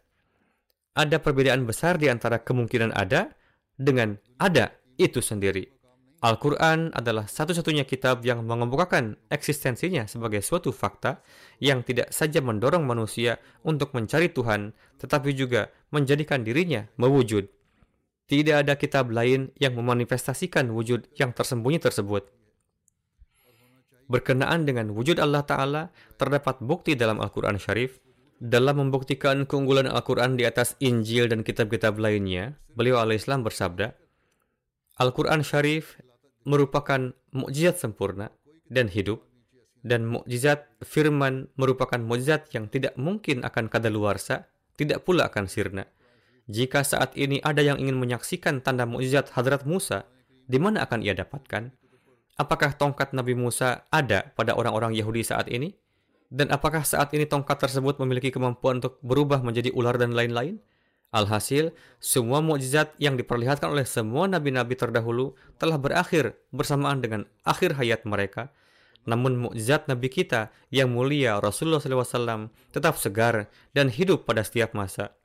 Ada 0.95 1.23
perbedaan 1.23 1.65
besar 1.65 1.97
di 2.03 2.11
antara 2.11 2.43
kemungkinan 2.43 2.91
ada 2.91 3.31
dengan 3.79 4.19
ada 4.43 4.75
itu 4.99 5.23
sendiri. 5.23 5.81
Al-Quran 6.21 6.93
adalah 6.93 7.25
satu-satunya 7.25 7.89
kitab 7.89 8.21
yang 8.29 8.45
mengemukakan 8.45 9.17
eksistensinya 9.33 10.05
sebagai 10.05 10.45
suatu 10.45 10.69
fakta 10.69 11.25
yang 11.65 11.81
tidak 11.81 12.13
saja 12.13 12.45
mendorong 12.45 12.85
manusia 12.85 13.41
untuk 13.65 13.97
mencari 13.97 14.29
Tuhan, 14.29 14.77
tetapi 15.01 15.33
juga 15.33 15.73
menjadikan 15.89 16.45
dirinya 16.45 16.85
mewujud. 17.01 17.49
Tidak 18.29 18.53
ada 18.53 18.77
kitab 18.77 19.09
lain 19.09 19.57
yang 19.57 19.73
memanifestasikan 19.81 20.69
wujud 20.69 21.09
yang 21.17 21.33
tersembunyi 21.33 21.81
tersebut. 21.81 22.29
Berkenaan 24.11 24.69
dengan 24.69 24.93
wujud 24.93 25.17
Allah 25.23 25.47
Ta'ala, 25.47 25.83
terdapat 26.21 26.61
bukti 26.61 27.01
dalam 27.01 27.17
Al-Quran 27.17 27.57
Syarif. 27.57 27.97
Dalam 28.41 28.89
membuktikan 28.89 29.45
keunggulan 29.45 29.85
Al-Quran 29.85 30.41
di 30.41 30.49
atas 30.49 30.73
Injil 30.81 31.29
dan 31.29 31.45
kitab-kitab 31.45 32.01
lainnya, 32.01 32.57
beliau 32.73 32.97
alaihissalam 32.97 33.45
bersabda, 33.45 33.93
Al-Quran 34.97 35.45
Syarif 35.45 36.01
merupakan 36.49 37.13
mukjizat 37.37 37.77
sempurna 37.77 38.33
dan 38.73 38.89
hidup, 38.89 39.21
dan 39.85 40.09
mukjizat 40.09 40.73
firman 40.81 41.53
merupakan 41.61 42.01
mukjizat 42.01 42.49
yang 42.57 42.73
tidak 42.73 42.97
mungkin 42.97 43.45
akan 43.45 43.69
kadaluarsa, 43.69 44.49
tidak 44.81 45.05
pula 45.05 45.29
akan 45.29 45.45
sirna. 45.45 45.85
Jika 46.49 46.81
saat 46.81 47.13
ini 47.21 47.45
ada 47.45 47.61
yang 47.61 47.77
ingin 47.77 48.01
menyaksikan 48.01 48.65
tanda 48.65 48.89
mukjizat 48.89 49.37
Hadrat 49.37 49.69
Musa, 49.69 50.09
di 50.49 50.57
mana 50.57 50.89
akan 50.89 51.05
ia 51.05 51.13
dapatkan? 51.13 51.77
apakah 52.41 52.73
tongkat 52.73 53.13
Nabi 53.13 53.37
Musa 53.37 53.85
ada 53.93 54.33
pada 54.33 54.57
orang-orang 54.57 54.97
Yahudi 54.97 55.21
saat 55.21 55.53
ini? 55.53 55.77
Dan 56.31 56.55
apakah 56.55 56.87
saat 56.87 57.11
ini 57.11 57.27
tongkat 57.27 57.59
tersebut 57.59 57.99
memiliki 57.99 58.31
kemampuan 58.31 58.79
untuk 58.79 59.03
berubah 59.03 59.43
menjadi 59.43 59.75
ular 59.75 59.99
dan 59.99 60.15
lain-lain? 60.15 60.63
Alhasil, 61.11 61.75
semua 61.99 62.39
mukjizat 62.39 62.95
yang 63.03 63.19
diperlihatkan 63.19 63.67
oleh 63.67 63.83
semua 63.83 64.31
nabi-nabi 64.31 64.79
terdahulu 64.79 65.35
telah 65.59 65.75
berakhir 65.75 66.39
bersamaan 66.55 67.03
dengan 67.03 67.27
akhir 67.43 67.75
hayat 67.83 68.07
mereka. 68.07 68.55
Namun 69.11 69.43
mukjizat 69.43 69.91
nabi 69.91 70.07
kita 70.07 70.55
yang 70.71 70.95
mulia 70.95 71.43
Rasulullah 71.43 71.83
SAW 71.83 72.55
tetap 72.71 72.95
segar 72.95 73.51
dan 73.75 73.91
hidup 73.91 74.23
pada 74.23 74.47
setiap 74.47 74.71
masa. 74.71 75.19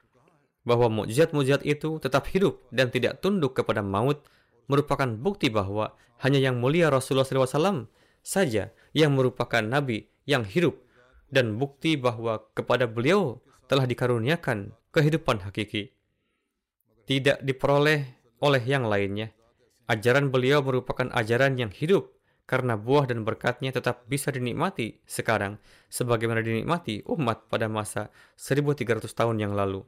Bahwa 0.65 0.89
mukjizat-mukjizat 0.89 1.61
itu 1.69 2.01
tetap 2.01 2.25
hidup 2.33 2.65
dan 2.73 2.89
tidak 2.89 3.21
tunduk 3.21 3.53
kepada 3.53 3.85
maut 3.85 4.25
merupakan 4.65 5.05
bukti 5.13 5.53
bahwa 5.53 5.93
hanya 6.25 6.41
yang 6.41 6.57
mulia 6.57 6.89
Rasulullah 6.89 7.29
SAW 7.29 7.85
saja 8.25 8.73
yang 8.97 9.13
merupakan 9.13 9.61
nabi 9.61 10.09
yang 10.25 10.41
hidup 10.41 10.84
dan 11.35 11.59
bukti 11.59 11.99
bahwa 11.99 12.39
kepada 12.55 12.87
beliau 12.87 13.43
telah 13.67 13.83
dikaruniakan 13.83 14.71
kehidupan 14.95 15.43
hakiki. 15.43 15.91
Tidak 17.03 17.43
diperoleh 17.43 18.07
oleh 18.39 18.63
yang 18.63 18.87
lainnya. 18.87 19.35
Ajaran 19.85 20.31
beliau 20.31 20.63
merupakan 20.63 21.11
ajaran 21.13 21.59
yang 21.59 21.69
hidup 21.69 22.15
karena 22.49 22.77
buah 22.77 23.09
dan 23.09 23.25
berkatnya 23.25 23.73
tetap 23.73 24.05
bisa 24.05 24.29
dinikmati 24.29 25.01
sekarang 25.05 25.57
sebagaimana 25.89 26.41
dinikmati 26.45 27.05
umat 27.09 27.49
pada 27.49 27.69
masa 27.69 28.09
1300 28.37 29.05
tahun 29.11 29.37
yang 29.41 29.53
lalu. 29.53 29.85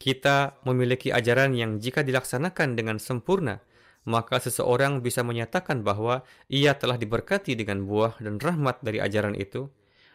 Kita 0.00 0.64
memiliki 0.64 1.12
ajaran 1.12 1.52
yang 1.52 1.76
jika 1.76 2.00
dilaksanakan 2.00 2.72
dengan 2.72 2.96
sempurna, 2.96 3.60
maka 4.08 4.40
seseorang 4.40 5.04
bisa 5.04 5.20
menyatakan 5.20 5.84
bahwa 5.84 6.24
ia 6.48 6.72
telah 6.72 6.96
diberkati 6.96 7.52
dengan 7.52 7.84
buah 7.84 8.16
dan 8.16 8.40
rahmat 8.40 8.80
dari 8.80 8.96
ajaran 8.96 9.36
itu, 9.36 9.68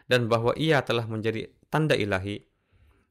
dan 0.06 0.30
bahwa 0.30 0.54
ia 0.58 0.82
telah 0.82 1.06
menjadi 1.06 1.50
tanda 1.70 1.94
ilahi. 1.98 2.42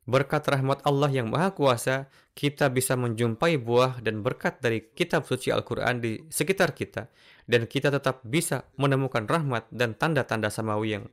Berkat 0.05 0.45
rahmat 0.45 0.85
Allah 0.85 1.09
yang 1.09 1.33
Maha 1.33 1.57
Kuasa, 1.57 2.05
kita 2.37 2.69
bisa 2.69 2.93
menjumpai 2.93 3.57
buah 3.57 4.05
dan 4.05 4.21
berkat 4.21 4.61
dari 4.61 4.85
kitab 4.93 5.25
suci 5.25 5.49
Al-Quran 5.49 5.97
di 5.97 6.21
sekitar 6.29 6.77
kita, 6.77 7.09
dan 7.49 7.65
kita 7.65 7.89
tetap 7.89 8.21
bisa 8.21 8.69
menemukan 8.77 9.25
rahmat 9.25 9.65
dan 9.73 9.97
tanda-tanda 9.97 10.53
samawi 10.53 11.01
yang 11.01 11.05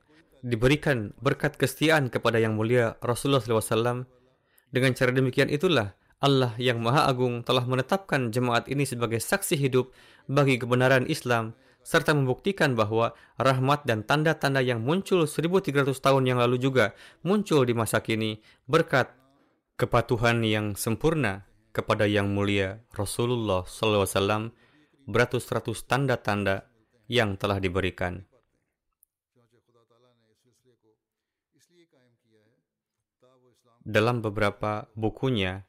diberikan 0.45 1.15
berkat 1.17 1.57
kesetiaan 1.57 2.13
kepada 2.13 2.37
yang 2.37 2.53
mulia 2.53 2.93
Rasulullah 3.01 3.41
SAW. 3.41 4.05
Dengan 4.69 4.91
cara 4.93 5.09
demikian 5.09 5.49
itulah 5.49 5.97
Allah 6.21 6.53
yang 6.61 6.77
Maha 6.77 7.09
Agung 7.09 7.41
telah 7.41 7.65
menetapkan 7.65 8.29
jemaat 8.29 8.69
ini 8.69 8.85
sebagai 8.85 9.17
saksi 9.17 9.57
hidup 9.57 9.89
bagi 10.29 10.61
kebenaran 10.61 11.09
Islam 11.09 11.57
serta 11.83 12.15
membuktikan 12.15 12.73
bahwa 12.73 13.11
rahmat 13.35 13.83
dan 13.83 14.07
tanda-tanda 14.07 14.63
yang 14.63 14.79
muncul 14.81 15.27
1300 15.27 15.91
tahun 15.99 16.23
yang 16.23 16.39
lalu 16.39 16.57
juga 16.57 16.95
muncul 17.21 17.67
di 17.67 17.75
masa 17.75 17.99
kini 17.99 18.39
berkat 18.65 19.11
kepatuhan 19.75 20.41
yang 20.47 20.79
sempurna 20.79 21.43
kepada 21.75 22.07
yang 22.07 22.31
mulia 22.31 22.79
Rasulullah 22.95 23.67
SAW 23.67 24.55
beratus-ratus 25.03 25.83
tanda-tanda 25.83 26.71
yang 27.11 27.35
telah 27.35 27.59
diberikan. 27.59 28.23
Dalam 33.83 34.23
beberapa 34.23 34.87
bukunya, 34.95 35.67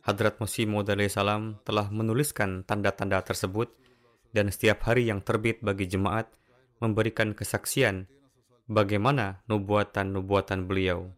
Hadrat 0.00 0.40
Masih 0.40 0.64
Maud 0.64 0.88
salam 1.12 1.60
telah 1.60 1.92
menuliskan 1.92 2.64
tanda-tanda 2.64 3.20
tersebut 3.20 3.83
dan 4.34 4.50
setiap 4.50 4.82
hari 4.90 5.06
yang 5.06 5.22
terbit 5.22 5.62
bagi 5.62 5.86
jemaat 5.86 6.26
memberikan 6.82 7.32
kesaksian 7.32 8.10
bagaimana 8.66 9.46
nubuatan-nubuatan 9.46 10.66
beliau 10.66 11.14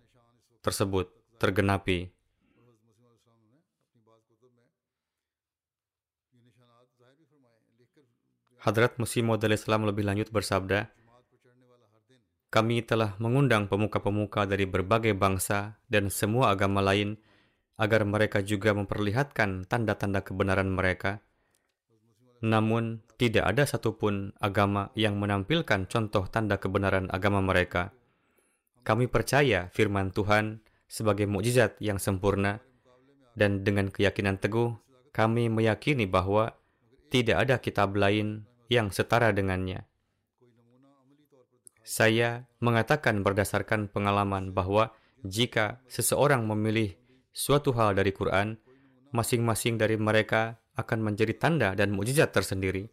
tersebut 0.61 1.09
tergenapi. 1.41 2.13
Hadrat 8.61 8.99
Musi 8.99 9.23
Maud 9.23 9.47
Islam 9.47 9.87
lebih 9.87 10.03
lanjut 10.03 10.29
bersabda, 10.35 10.91
kami 12.51 12.83
telah 12.83 13.15
mengundang 13.23 13.71
pemuka-pemuka 13.71 14.43
dari 14.43 14.67
berbagai 14.67 15.15
bangsa 15.15 15.79
dan 15.87 16.11
semua 16.11 16.51
agama 16.51 16.83
lain 16.83 17.15
agar 17.79 18.03
mereka 18.03 18.43
juga 18.43 18.75
memperlihatkan 18.75 19.71
tanda-tanda 19.71 20.25
kebenaran 20.25 20.67
mereka 20.67 21.23
namun, 22.47 23.03
tidak 23.19 23.49
ada 23.49 23.67
satupun 23.67 24.31
agama 24.39 24.95
yang 24.95 25.19
menampilkan 25.19 25.91
contoh 25.91 26.31
tanda 26.31 26.61
kebenaran 26.63 27.11
agama 27.11 27.43
mereka. 27.43 27.91
Kami 28.87 29.11
percaya 29.11 29.67
firman 29.75 30.15
Tuhan 30.15 30.63
sebagai 30.87 31.27
mukjizat 31.27 31.83
yang 31.83 31.99
sempurna, 31.99 32.63
dan 33.35 33.67
dengan 33.67 33.91
keyakinan 33.91 34.39
teguh, 34.39 34.79
kami 35.11 35.51
meyakini 35.51 36.07
bahwa 36.07 36.55
tidak 37.11 37.37
ada 37.43 37.57
kitab 37.59 37.93
lain 37.99 38.47
yang 38.71 38.95
setara 38.95 39.35
dengannya. 39.35 39.85
Saya 41.87 42.51
mengatakan 42.59 43.23
berdasarkan 43.23 43.87
pengalaman 43.87 44.51
bahwa 44.51 44.91
jika 45.23 45.79
seseorang 45.87 46.43
memilih 46.47 46.99
suatu 47.31 47.71
hal 47.75 47.95
dari 47.95 48.11
Quran, 48.11 48.59
masing-masing 49.15 49.79
dari 49.79 49.95
mereka 49.95 50.59
akan 50.77 50.99
menjadi 51.01 51.35
tanda 51.37 51.73
dan 51.73 51.93
mujizat 51.93 52.31
tersendiri. 52.31 52.89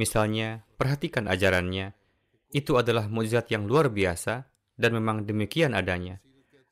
Misalnya, 0.00 0.64
perhatikan 0.80 1.28
ajarannya. 1.28 1.92
Itu 2.50 2.80
adalah 2.80 3.06
mujizat 3.06 3.52
yang 3.52 3.68
luar 3.68 3.92
biasa 3.92 4.48
dan 4.74 4.90
memang 4.96 5.28
demikian 5.28 5.76
adanya. 5.76 6.18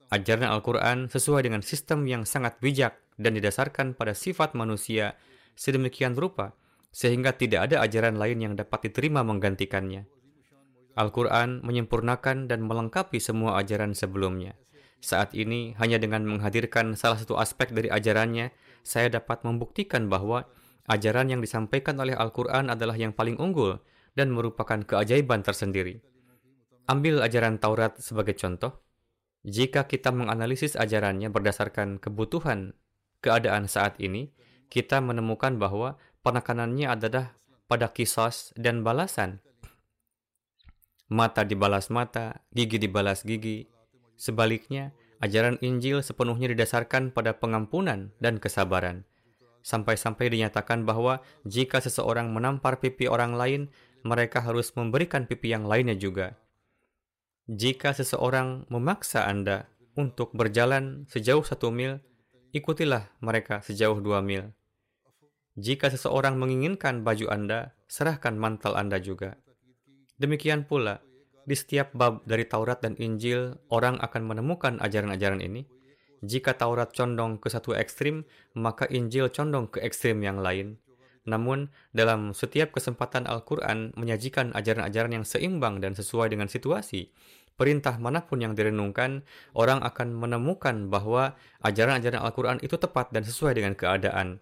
Ajaran 0.08 0.48
Al-Quran 0.48 1.12
sesuai 1.12 1.44
dengan 1.44 1.60
sistem 1.60 2.08
yang 2.08 2.24
sangat 2.24 2.56
bijak 2.64 2.96
dan 3.20 3.36
didasarkan 3.36 3.92
pada 3.92 4.16
sifat 4.16 4.56
manusia 4.56 5.20
sedemikian 5.52 6.16
rupa 6.16 6.56
sehingga 6.88 7.36
tidak 7.36 7.68
ada 7.68 7.84
ajaran 7.84 8.16
lain 8.16 8.40
yang 8.40 8.54
dapat 8.56 8.88
diterima 8.88 9.20
menggantikannya. 9.20 10.08
Al-Quran 10.98 11.62
menyempurnakan 11.62 12.50
dan 12.50 12.64
melengkapi 12.64 13.20
semua 13.20 13.60
ajaran 13.60 13.94
sebelumnya. 13.94 14.58
Saat 14.98 15.30
ini, 15.38 15.78
hanya 15.78 16.02
dengan 16.02 16.26
menghadirkan 16.26 16.98
salah 16.98 17.22
satu 17.22 17.38
aspek 17.38 17.70
dari 17.70 17.86
ajarannya, 17.86 18.50
saya 18.88 19.12
dapat 19.12 19.44
membuktikan 19.44 20.08
bahwa 20.08 20.48
ajaran 20.88 21.28
yang 21.28 21.44
disampaikan 21.44 22.00
oleh 22.00 22.16
Al-Quran 22.16 22.72
adalah 22.72 22.96
yang 22.96 23.12
paling 23.12 23.36
unggul 23.36 23.76
dan 24.16 24.32
merupakan 24.32 24.80
keajaiban 24.80 25.44
tersendiri. 25.44 26.00
Ambil 26.88 27.20
ajaran 27.20 27.60
Taurat 27.60 28.00
sebagai 28.00 28.32
contoh. 28.32 28.80
Jika 29.44 29.84
kita 29.84 30.08
menganalisis 30.08 30.74
ajarannya 30.74 31.28
berdasarkan 31.28 32.00
kebutuhan 32.00 32.72
keadaan 33.20 33.68
saat 33.68 34.00
ini, 34.00 34.32
kita 34.72 35.04
menemukan 35.04 35.60
bahwa 35.60 36.00
penekanannya 36.24 36.88
adalah 36.88 37.36
pada 37.68 37.92
kisos 37.92 38.56
dan 38.56 38.80
balasan. 38.80 39.44
Mata 41.08 41.44
dibalas 41.44 41.92
mata, 41.92 42.44
gigi 42.52 42.80
dibalas 42.80 43.24
gigi. 43.24 43.68
Sebaliknya, 44.18 44.92
ajaran 45.18 45.58
Injil 45.62 46.02
sepenuhnya 46.02 46.50
didasarkan 46.50 47.10
pada 47.10 47.36
pengampunan 47.36 48.14
dan 48.22 48.38
kesabaran. 48.38 49.02
Sampai-sampai 49.62 50.30
dinyatakan 50.32 50.86
bahwa 50.86 51.20
jika 51.44 51.82
seseorang 51.82 52.30
menampar 52.32 52.78
pipi 52.80 53.10
orang 53.10 53.34
lain, 53.34 53.62
mereka 54.06 54.40
harus 54.40 54.70
memberikan 54.78 55.26
pipi 55.26 55.50
yang 55.52 55.66
lainnya 55.66 55.98
juga. 55.98 56.38
Jika 57.48 57.96
seseorang 57.96 58.68
memaksa 58.70 59.26
Anda 59.26 59.66
untuk 59.98 60.36
berjalan 60.36 61.08
sejauh 61.10 61.42
satu 61.42 61.72
mil, 61.74 61.98
ikutilah 62.54 63.10
mereka 63.18 63.60
sejauh 63.64 63.98
dua 63.98 64.22
mil. 64.22 64.52
Jika 65.58 65.90
seseorang 65.90 66.38
menginginkan 66.38 67.02
baju 67.02 67.26
Anda, 67.34 67.74
serahkan 67.90 68.38
mantel 68.38 68.78
Anda 68.78 69.02
juga. 69.02 69.34
Demikian 70.22 70.70
pula, 70.70 71.02
di 71.48 71.56
setiap 71.56 71.96
bab 71.96 72.20
dari 72.28 72.44
Taurat 72.44 72.84
dan 72.84 72.92
Injil, 73.00 73.56
orang 73.72 73.96
akan 74.04 74.28
menemukan 74.28 74.76
ajaran-ajaran 74.84 75.40
ini. 75.40 75.64
Jika 76.20 76.52
Taurat 76.52 76.92
condong 76.92 77.40
ke 77.40 77.48
satu 77.48 77.72
ekstrim, 77.72 78.28
maka 78.52 78.84
Injil 78.92 79.32
condong 79.32 79.72
ke 79.72 79.80
ekstrim 79.80 80.20
yang 80.20 80.44
lain. 80.44 80.76
Namun, 81.24 81.72
dalam 81.96 82.36
setiap 82.36 82.76
kesempatan 82.76 83.24
Al-Quran 83.24 83.96
menyajikan 83.96 84.52
ajaran-ajaran 84.52 85.20
yang 85.20 85.24
seimbang 85.24 85.80
dan 85.80 85.96
sesuai 85.96 86.28
dengan 86.28 86.52
situasi. 86.52 87.08
Perintah 87.58 87.96
mana 87.96 88.22
pun 88.22 88.44
yang 88.44 88.52
direnungkan, 88.52 89.24
orang 89.56 89.80
akan 89.80 90.14
menemukan 90.14 90.92
bahwa 90.92 91.34
ajaran-ajaran 91.64 92.20
Al-Quran 92.22 92.58
itu 92.60 92.76
tepat 92.76 93.10
dan 93.10 93.24
sesuai 93.24 93.56
dengan 93.56 93.72
keadaan. 93.72 94.38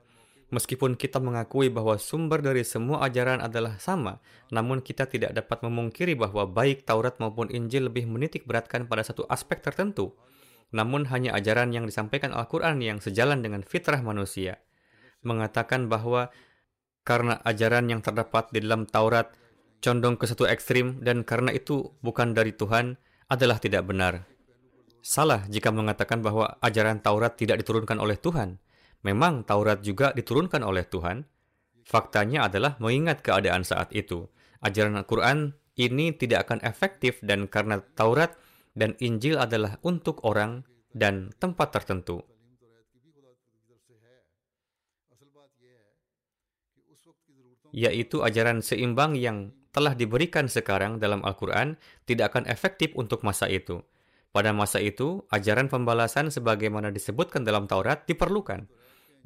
Meskipun 0.47 0.94
kita 0.94 1.18
mengakui 1.18 1.66
bahwa 1.66 1.99
sumber 1.99 2.38
dari 2.38 2.62
semua 2.62 3.03
ajaran 3.03 3.42
adalah 3.42 3.82
sama, 3.82 4.22
namun 4.55 4.78
kita 4.78 5.11
tidak 5.11 5.34
dapat 5.34 5.59
memungkiri 5.66 6.14
bahwa 6.14 6.47
baik 6.47 6.86
Taurat 6.86 7.18
maupun 7.18 7.51
Injil 7.51 7.90
lebih 7.90 8.07
menitik 8.07 8.47
beratkan 8.47 8.86
pada 8.86 9.03
satu 9.03 9.26
aspek 9.26 9.59
tertentu. 9.59 10.14
Namun 10.70 11.11
hanya 11.11 11.34
ajaran 11.34 11.74
yang 11.74 11.82
disampaikan 11.82 12.30
Al-Quran 12.30 12.78
yang 12.78 13.03
sejalan 13.03 13.42
dengan 13.42 13.66
fitrah 13.66 13.99
manusia. 14.07 14.62
Mengatakan 15.26 15.90
bahwa 15.90 16.30
karena 17.03 17.42
ajaran 17.42 17.90
yang 17.90 17.99
terdapat 18.03 18.51
di 18.55 18.62
dalam 18.62 18.86
Taurat 18.86 19.34
condong 19.82 20.14
ke 20.14 20.30
satu 20.30 20.47
ekstrim 20.47 21.03
dan 21.03 21.26
karena 21.26 21.51
itu 21.51 21.94
bukan 22.03 22.34
dari 22.34 22.55
Tuhan 22.55 22.99
adalah 23.26 23.59
tidak 23.59 23.86
benar. 23.86 24.26
Salah 25.03 25.47
jika 25.47 25.70
mengatakan 25.70 26.22
bahwa 26.22 26.59
ajaran 26.62 26.99
Taurat 26.99 27.34
tidak 27.38 27.62
diturunkan 27.62 27.99
oleh 27.99 28.18
Tuhan. 28.18 28.59
Memang 29.05 29.44
Taurat 29.44 29.82
juga 29.84 30.14
diturunkan 30.16 30.62
oleh 30.64 30.86
Tuhan. 30.86 31.26
Faktanya 31.86 32.49
adalah 32.51 32.78
mengingat 32.82 33.22
keadaan 33.22 33.62
saat 33.62 33.92
itu. 33.94 34.26
Ajaran 34.64 34.99
Al-Quran 34.99 35.55
ini 35.76 36.11
tidak 36.16 36.49
akan 36.49 36.64
efektif 36.64 37.20
dan 37.20 37.47
karena 37.47 37.84
Taurat 37.94 38.34
dan 38.72 38.97
Injil 38.99 39.36
adalah 39.36 39.76
untuk 39.84 40.24
orang 40.24 40.64
dan 40.97 41.32
tempat 41.36 41.76
tertentu. 41.76 42.24
Yaitu 47.76 48.24
ajaran 48.24 48.64
seimbang 48.64 49.20
yang 49.20 49.53
telah 49.68 49.92
diberikan 49.92 50.49
sekarang 50.49 50.97
dalam 50.97 51.20
Al-Quran 51.20 51.76
tidak 52.09 52.32
akan 52.32 52.49
efektif 52.49 52.97
untuk 52.97 53.20
masa 53.20 53.44
itu. 53.53 53.84
Pada 54.32 54.53
masa 54.57 54.80
itu, 54.80 55.24
ajaran 55.28 55.68
pembalasan 55.68 56.32
sebagaimana 56.32 56.88
disebutkan 56.88 57.44
dalam 57.44 57.68
Taurat 57.68 58.09
diperlukan. 58.09 58.68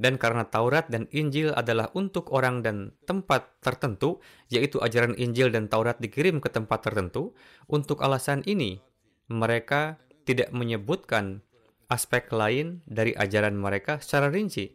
Dan 0.01 0.16
karena 0.16 0.48
Taurat 0.48 0.88
dan 0.88 1.12
Injil 1.12 1.53
adalah 1.53 1.92
untuk 1.92 2.32
orang 2.32 2.64
dan 2.64 2.96
tempat 3.05 3.61
tertentu, 3.61 4.24
yaitu 4.48 4.80
ajaran 4.80 5.12
Injil 5.20 5.53
dan 5.53 5.68
Taurat 5.68 6.01
dikirim 6.01 6.40
ke 6.40 6.48
tempat 6.48 6.88
tertentu, 6.88 7.36
untuk 7.68 8.01
alasan 8.01 8.40
ini, 8.48 8.80
mereka 9.28 10.01
tidak 10.24 10.57
menyebutkan 10.57 11.44
aspek 11.92 12.32
lain 12.32 12.80
dari 12.88 13.12
ajaran 13.12 13.53
mereka 13.53 14.01
secara 14.01 14.32
rinci. 14.32 14.72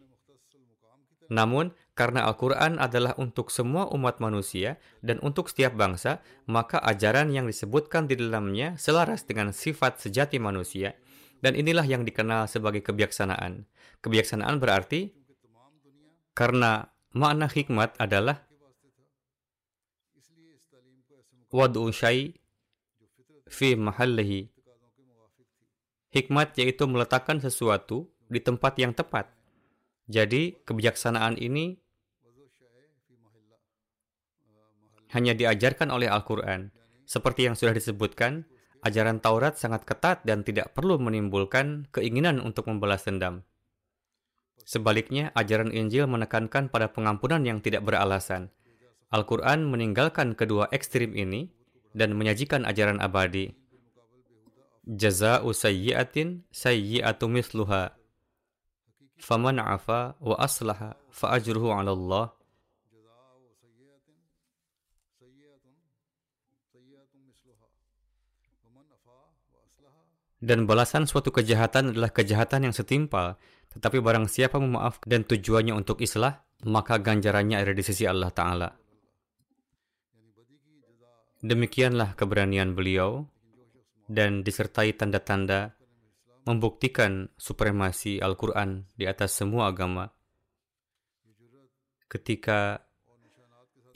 Namun, 1.26 1.74
karena 1.98 2.22
Al-Quran 2.28 2.78
adalah 2.78 3.18
untuk 3.18 3.50
semua 3.50 3.90
umat 3.90 4.22
manusia 4.22 4.78
dan 5.02 5.18
untuk 5.26 5.50
setiap 5.50 5.74
bangsa, 5.74 6.22
maka 6.46 6.78
ajaran 6.78 7.34
yang 7.34 7.50
disebutkan 7.50 8.06
di 8.06 8.14
dalamnya 8.14 8.78
selaras 8.78 9.26
dengan 9.26 9.50
sifat 9.50 9.98
sejati 9.98 10.38
manusia, 10.38 10.94
dan 11.46 11.54
inilah 11.54 11.86
yang 11.86 12.02
dikenal 12.02 12.50
sebagai 12.50 12.82
kebijaksanaan. 12.82 13.70
Kebijaksanaan 14.02 14.58
berarti 14.58 15.14
karena 16.34 16.90
makna 17.14 17.46
hikmat 17.46 17.94
adalah 18.02 18.42
wad'u 21.54 21.94
fi 23.46 23.68
mahallihi. 23.78 24.50
Hikmat 26.10 26.58
yaitu 26.58 26.82
meletakkan 26.90 27.38
sesuatu 27.38 28.10
di 28.26 28.42
tempat 28.42 28.74
yang 28.82 28.90
tepat. 28.90 29.30
Jadi, 30.10 30.58
kebijaksanaan 30.66 31.38
ini 31.38 31.78
hanya 35.14 35.30
diajarkan 35.30 35.94
oleh 35.94 36.10
Al-Quran. 36.10 36.74
Seperti 37.06 37.46
yang 37.46 37.54
sudah 37.54 37.70
disebutkan, 37.70 38.50
ajaran 38.84 39.22
Taurat 39.22 39.56
sangat 39.56 39.88
ketat 39.88 40.26
dan 40.28 40.44
tidak 40.44 40.76
perlu 40.76 41.00
menimbulkan 41.00 41.88
keinginan 41.94 42.42
untuk 42.42 42.68
membalas 42.68 43.06
dendam. 43.08 43.46
Sebaliknya, 44.66 45.30
ajaran 45.38 45.70
Injil 45.70 46.10
menekankan 46.10 46.68
pada 46.68 46.90
pengampunan 46.90 47.40
yang 47.46 47.62
tidak 47.62 47.86
beralasan. 47.86 48.50
Al-Quran 49.14 49.70
meninggalkan 49.70 50.34
kedua 50.34 50.66
ekstrim 50.74 51.14
ini 51.14 51.48
dan 51.94 52.12
menyajikan 52.18 52.66
ajaran 52.66 52.98
abadi. 52.98 53.54
Jaza'u 54.84 55.54
sayyi'atin 55.54 56.44
sayyi'atu 56.50 57.30
misluha. 57.30 57.94
Faman 59.16 59.56
afa 59.56 60.18
wa 60.20 60.36
aslaha 60.36 60.98
fa'ajruhu 61.08 61.72
ala 61.72 61.96
Allah 61.96 62.35
Dan 70.46 70.62
balasan 70.70 71.10
suatu 71.10 71.34
kejahatan 71.34 71.90
adalah 71.90 72.14
kejahatan 72.14 72.70
yang 72.70 72.74
setimpal. 72.76 73.34
Tetapi 73.74 73.98
barang 73.98 74.30
siapa 74.30 74.62
memaaf 74.62 75.02
dan 75.02 75.26
tujuannya 75.26 75.74
untuk 75.74 75.98
islah, 75.98 76.46
maka 76.62 77.02
ganjarannya 77.02 77.58
ada 77.58 77.74
di 77.74 77.82
sisi 77.82 78.06
Allah 78.06 78.30
Ta'ala. 78.30 78.70
Demikianlah 81.42 82.14
keberanian 82.14 82.78
beliau 82.78 83.26
dan 84.06 84.46
disertai 84.46 84.94
tanda-tanda 84.94 85.74
membuktikan 86.46 87.26
supremasi 87.34 88.22
Al-Quran 88.22 88.86
di 88.94 89.04
atas 89.10 89.34
semua 89.34 89.74
agama. 89.74 90.14
Ketika 92.06 92.86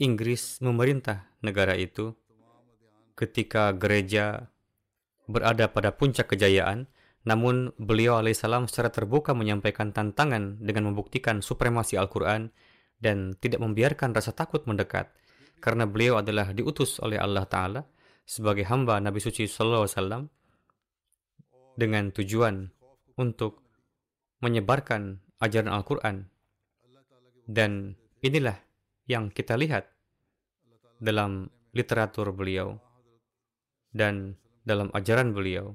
Inggris 0.03 0.59
memerintah 0.59 1.31
negara 1.39 1.79
itu, 1.79 2.11
ketika 3.15 3.71
gereja 3.71 4.51
berada 5.31 5.71
pada 5.71 5.95
puncak 5.95 6.35
kejayaan, 6.35 6.91
namun 7.23 7.71
beliau 7.79 8.19
alaihissalam 8.19 8.67
secara 8.67 8.91
terbuka 8.91 9.31
menyampaikan 9.31 9.95
tantangan 9.95 10.59
dengan 10.59 10.91
membuktikan 10.91 11.39
supremasi 11.39 11.95
Al-Quran 11.95 12.51
dan 12.99 13.33
tidak 13.39 13.63
membiarkan 13.63 14.13
rasa 14.13 14.35
takut 14.35 14.67
mendekat, 14.67 15.09
karena 15.63 15.87
beliau 15.87 16.19
adalah 16.19 16.51
diutus 16.51 16.99
oleh 16.99 17.17
Allah 17.17 17.45
Ta'ala 17.47 17.81
sebagai 18.25 18.67
hamba 18.69 19.01
Nabi 19.01 19.17
Suci 19.23 19.47
Wasallam 19.47 20.29
dengan 21.79 22.11
tujuan 22.13 22.69
untuk 23.17 23.63
menyebarkan 24.41 25.21
ajaran 25.41 25.71
Al-Quran. 25.71 26.29
Dan 27.45 27.97
inilah 28.21 28.57
yang 29.09 29.33
kita 29.33 29.57
lihat 29.57 29.89
dalam 31.01 31.49
literatur 31.73 32.29
beliau 32.33 32.77
dan 33.91 34.37
dalam 34.61 34.93
ajaran 34.93 35.33
beliau. 35.33 35.73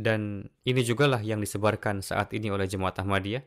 Dan 0.00 0.48
ini 0.64 0.80
jugalah 0.80 1.20
yang 1.20 1.44
disebarkan 1.44 2.00
saat 2.00 2.32
ini 2.32 2.48
oleh 2.48 2.64
jemaat 2.64 2.96
Ahmadiyah. 3.02 3.44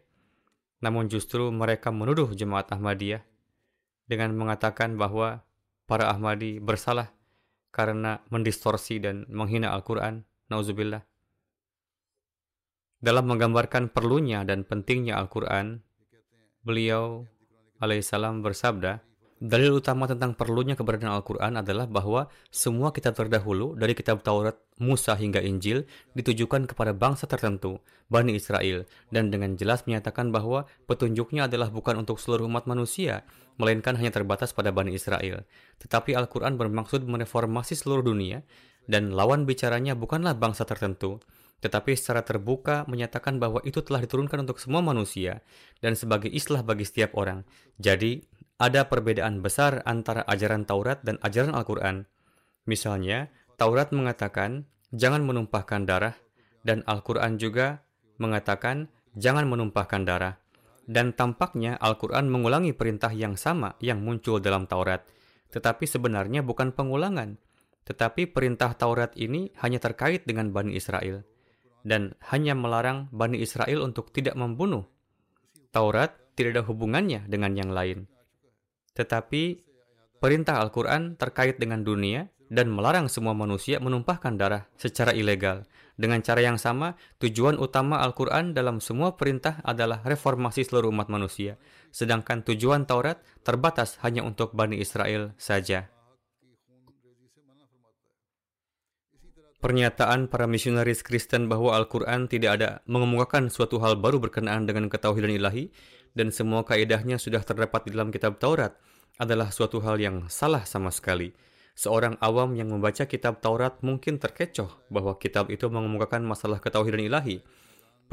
Namun 0.86 1.10
justru 1.10 1.50
mereka 1.50 1.90
menuduh 1.90 2.30
jemaat 2.36 2.70
Ahmadiyah 2.70 3.24
dengan 4.06 4.36
mengatakan 4.36 5.00
bahwa 5.00 5.42
para 5.90 6.12
Ahmadi 6.12 6.60
bersalah 6.60 7.10
karena 7.74 8.22
mendistorsi 8.30 9.02
dan 9.02 9.26
menghina 9.32 9.74
Al-Quran. 9.74 10.22
Nauzubillah. 10.52 11.02
Dalam 13.04 13.26
menggambarkan 13.28 13.90
perlunya 13.92 14.46
dan 14.46 14.64
pentingnya 14.64 15.18
Al-Quran, 15.20 15.82
beliau 16.64 17.28
alaihissalam 17.84 18.40
bersabda, 18.40 19.04
Dalil 19.44 19.76
utama 19.76 20.08
tentang 20.08 20.40
perlunya 20.40 20.72
keberadaan 20.72 21.20
Al-Quran 21.20 21.60
adalah 21.60 21.84
bahwa 21.84 22.32
semua 22.48 22.96
kitab 22.96 23.20
terdahulu 23.20 23.76
dari 23.76 23.92
kitab 23.92 24.24
Taurat, 24.24 24.56
Musa 24.80 25.20
hingga 25.20 25.44
Injil 25.44 25.84
ditujukan 26.16 26.64
kepada 26.64 26.96
bangsa 26.96 27.28
tertentu, 27.28 27.84
Bani 28.08 28.40
Israel, 28.40 28.88
dan 29.12 29.36
dengan 29.36 29.60
jelas 29.60 29.84
menyatakan 29.84 30.32
bahwa 30.32 30.64
petunjuknya 30.88 31.52
adalah 31.52 31.68
bukan 31.76 32.08
untuk 32.08 32.24
seluruh 32.24 32.48
umat 32.48 32.72
manusia, 32.72 33.28
melainkan 33.60 34.00
hanya 34.00 34.16
terbatas 34.16 34.56
pada 34.56 34.72
Bani 34.72 34.96
Israel. 34.96 35.44
Tetapi 35.84 36.16
Al-Quran 36.16 36.56
bermaksud 36.56 37.04
mereformasi 37.04 37.76
seluruh 37.76 38.08
dunia, 38.16 38.48
dan 38.88 39.12
lawan 39.12 39.44
bicaranya 39.44 39.92
bukanlah 39.92 40.40
bangsa 40.40 40.64
tertentu, 40.64 41.20
tetapi 41.64 41.96
secara 41.96 42.28
terbuka 42.28 42.84
menyatakan 42.92 43.40
bahwa 43.40 43.64
itu 43.64 43.80
telah 43.80 44.04
diturunkan 44.04 44.44
untuk 44.44 44.60
semua 44.60 44.84
manusia 44.84 45.40
dan 45.80 45.96
sebagai 45.96 46.28
islah 46.28 46.60
bagi 46.60 46.84
setiap 46.84 47.16
orang. 47.16 47.48
Jadi, 47.80 48.20
ada 48.62 48.86
perbedaan 48.86 49.42
besar 49.42 49.82
antara 49.84 50.22
ajaran 50.30 50.64
Taurat 50.64 51.02
dan 51.02 51.18
ajaran 51.26 51.58
Al-Quran. 51.58 52.06
Misalnya, 52.70 53.28
Taurat 53.58 53.90
mengatakan 53.92 54.70
jangan 54.94 55.26
menumpahkan 55.26 55.84
darah, 55.90 56.16
dan 56.64 56.86
Al-Quran 56.88 57.36
juga 57.42 57.84
mengatakan 58.22 58.88
jangan 59.18 59.50
menumpahkan 59.50 60.06
darah. 60.06 60.38
Dan 60.84 61.16
tampaknya 61.16 61.80
Al-Quran 61.80 62.28
mengulangi 62.28 62.76
perintah 62.76 63.12
yang 63.16 63.40
sama 63.40 63.80
yang 63.80 64.04
muncul 64.04 64.44
dalam 64.44 64.68
Taurat. 64.68 65.08
Tetapi 65.52 65.88
sebenarnya 65.88 66.44
bukan 66.44 66.76
pengulangan. 66.76 67.40
Tetapi 67.88 68.32
perintah 68.32 68.76
Taurat 68.76 69.16
ini 69.16 69.52
hanya 69.64 69.80
terkait 69.80 70.28
dengan 70.28 70.52
Bani 70.52 70.76
Israel. 70.76 71.24
Dan 71.88 72.16
hanya 72.32 72.56
melarang 72.56 73.08
Bani 73.16 73.40
Israel 73.40 73.84
untuk 73.84 74.12
tidak 74.12 74.36
membunuh. 74.36 74.84
Taurat 75.72 76.16
tidak 76.36 76.60
ada 76.60 76.64
hubungannya 76.68 77.28
dengan 77.32 77.56
yang 77.56 77.72
lain. 77.72 78.12
Tetapi 78.94 79.60
perintah 80.22 80.62
Al-Quran 80.62 81.18
terkait 81.18 81.58
dengan 81.58 81.82
dunia 81.82 82.30
dan 82.54 82.70
melarang 82.70 83.10
semua 83.10 83.34
manusia 83.34 83.82
menumpahkan 83.82 84.38
darah 84.38 84.70
secara 84.78 85.10
ilegal. 85.18 85.66
Dengan 85.94 86.22
cara 86.26 86.42
yang 86.42 86.58
sama, 86.58 86.98
tujuan 87.22 87.58
utama 87.62 88.02
Al-Quran 88.02 88.54
dalam 88.54 88.82
semua 88.82 89.14
perintah 89.14 89.62
adalah 89.66 90.02
reformasi 90.06 90.66
seluruh 90.66 90.90
umat 90.90 91.10
manusia, 91.10 91.58
sedangkan 91.94 92.46
tujuan 92.46 92.86
Taurat 92.90 93.22
terbatas 93.46 94.02
hanya 94.02 94.26
untuk 94.26 94.54
Bani 94.58 94.78
Israel 94.82 95.34
saja. 95.38 95.90
Pernyataan 99.64 100.28
para 100.28 100.44
misionaris 100.44 101.08
Kristen 101.08 101.48
bahwa 101.48 101.72
Al-Quran 101.80 102.28
tidak 102.28 102.60
ada 102.60 102.70
mengemukakan 102.84 103.48
suatu 103.48 103.80
hal 103.80 103.96
baru 103.96 104.20
berkenaan 104.20 104.68
dengan 104.68 104.92
ketauhidan 104.92 105.32
ilahi 105.32 105.72
dan 106.14 106.30
semua 106.30 106.62
kaidahnya 106.66 107.18
sudah 107.18 107.42
terdapat 107.42 107.90
di 107.90 107.98
dalam 107.98 108.14
kitab 108.14 108.38
Taurat 108.38 108.78
adalah 109.18 109.54
suatu 109.54 109.82
hal 109.82 110.02
yang 110.02 110.26
salah 110.30 110.66
sama 110.66 110.90
sekali. 110.90 111.34
Seorang 111.74 112.22
awam 112.22 112.54
yang 112.54 112.70
membaca 112.70 113.10
kitab 113.10 113.42
Taurat 113.42 113.82
mungkin 113.82 114.22
terkecoh 114.22 114.70
bahwa 114.94 115.18
kitab 115.18 115.50
itu 115.50 115.66
mengemukakan 115.74 116.22
masalah 116.22 116.62
ketauhidan 116.62 117.02
ilahi, 117.02 117.42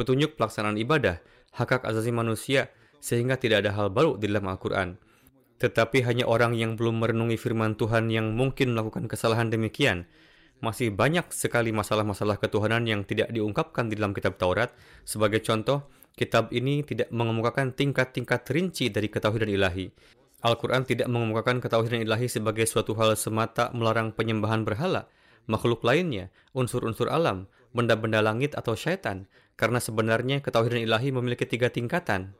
petunjuk 0.01 0.41
pelaksanaan 0.41 0.81
ibadah, 0.81 1.21
hak 1.53 1.69
hak 1.69 1.83
asasi 1.85 2.09
manusia, 2.09 2.73
sehingga 3.05 3.37
tidak 3.37 3.69
ada 3.69 3.77
hal 3.77 3.93
baru 3.93 4.17
di 4.17 4.33
dalam 4.33 4.49
Al-Quran. 4.49 4.97
Tetapi 5.61 6.09
hanya 6.09 6.25
orang 6.25 6.57
yang 6.57 6.73
belum 6.81 7.05
merenungi 7.05 7.37
firman 7.37 7.77
Tuhan 7.77 8.09
yang 8.09 8.33
mungkin 8.33 8.73
melakukan 8.73 9.13
kesalahan 9.13 9.53
demikian. 9.53 10.09
Masih 10.65 10.89
banyak 10.93 11.29
sekali 11.33 11.69
masalah-masalah 11.73 12.41
ketuhanan 12.41 12.89
yang 12.89 13.05
tidak 13.05 13.29
diungkapkan 13.29 13.93
di 13.93 13.97
dalam 14.01 14.17
kitab 14.17 14.41
Taurat. 14.41 14.73
Sebagai 15.05 15.45
contoh, 15.45 15.85
kitab 16.17 16.51
ini 16.55 16.83
tidak 16.87 17.11
mengemukakan 17.15 17.75
tingkat-tingkat 17.75 18.47
rinci 18.51 18.89
dari 18.89 19.11
ketauhidan 19.11 19.51
ilahi. 19.51 19.91
Al-Quran 20.41 20.89
tidak 20.89 21.09
mengemukakan 21.13 21.61
ketauhidan 21.61 22.01
ilahi 22.03 22.27
sebagai 22.27 22.65
suatu 22.65 22.97
hal 22.97 23.13
semata 23.19 23.69
melarang 23.77 24.15
penyembahan 24.17 24.65
berhala, 24.65 25.11
makhluk 25.45 25.85
lainnya, 25.85 26.33
unsur-unsur 26.57 27.13
alam, 27.13 27.45
benda-benda 27.77 28.25
langit 28.25 28.57
atau 28.57 28.73
syaitan, 28.73 29.29
karena 29.61 29.79
sebenarnya 29.79 30.41
ketauhidan 30.41 30.81
ilahi 30.89 31.13
memiliki 31.13 31.45
tiga 31.45 31.69
tingkatan, 31.69 32.33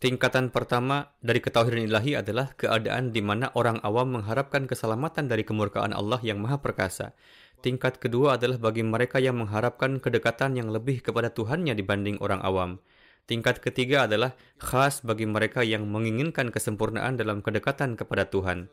Tingkatan 0.00 0.48
pertama 0.48 1.12
dari 1.20 1.44
ketauhidan 1.44 1.84
ilahi 1.84 2.16
adalah 2.16 2.56
keadaan 2.56 3.12
di 3.12 3.20
mana 3.20 3.52
orang 3.52 3.84
awam 3.84 4.16
mengharapkan 4.16 4.64
keselamatan 4.64 5.28
dari 5.28 5.44
kemurkaan 5.44 5.92
Allah 5.92 6.16
yang 6.24 6.40
Maha 6.40 6.56
Perkasa. 6.56 7.12
Tingkat 7.60 8.00
kedua 8.00 8.40
adalah 8.40 8.56
bagi 8.56 8.80
mereka 8.80 9.20
yang 9.20 9.36
mengharapkan 9.36 10.00
kedekatan 10.00 10.56
yang 10.56 10.72
lebih 10.72 11.04
kepada 11.04 11.28
Tuhannya 11.28 11.76
dibanding 11.76 12.16
orang 12.24 12.40
awam. 12.40 12.80
Tingkat 13.30 13.62
ketiga 13.62 14.10
adalah 14.10 14.34
khas 14.58 15.06
bagi 15.06 15.22
mereka 15.22 15.62
yang 15.62 15.86
menginginkan 15.86 16.50
kesempurnaan 16.50 17.14
dalam 17.14 17.46
kedekatan 17.46 17.94
kepada 17.94 18.26
Tuhan. 18.26 18.66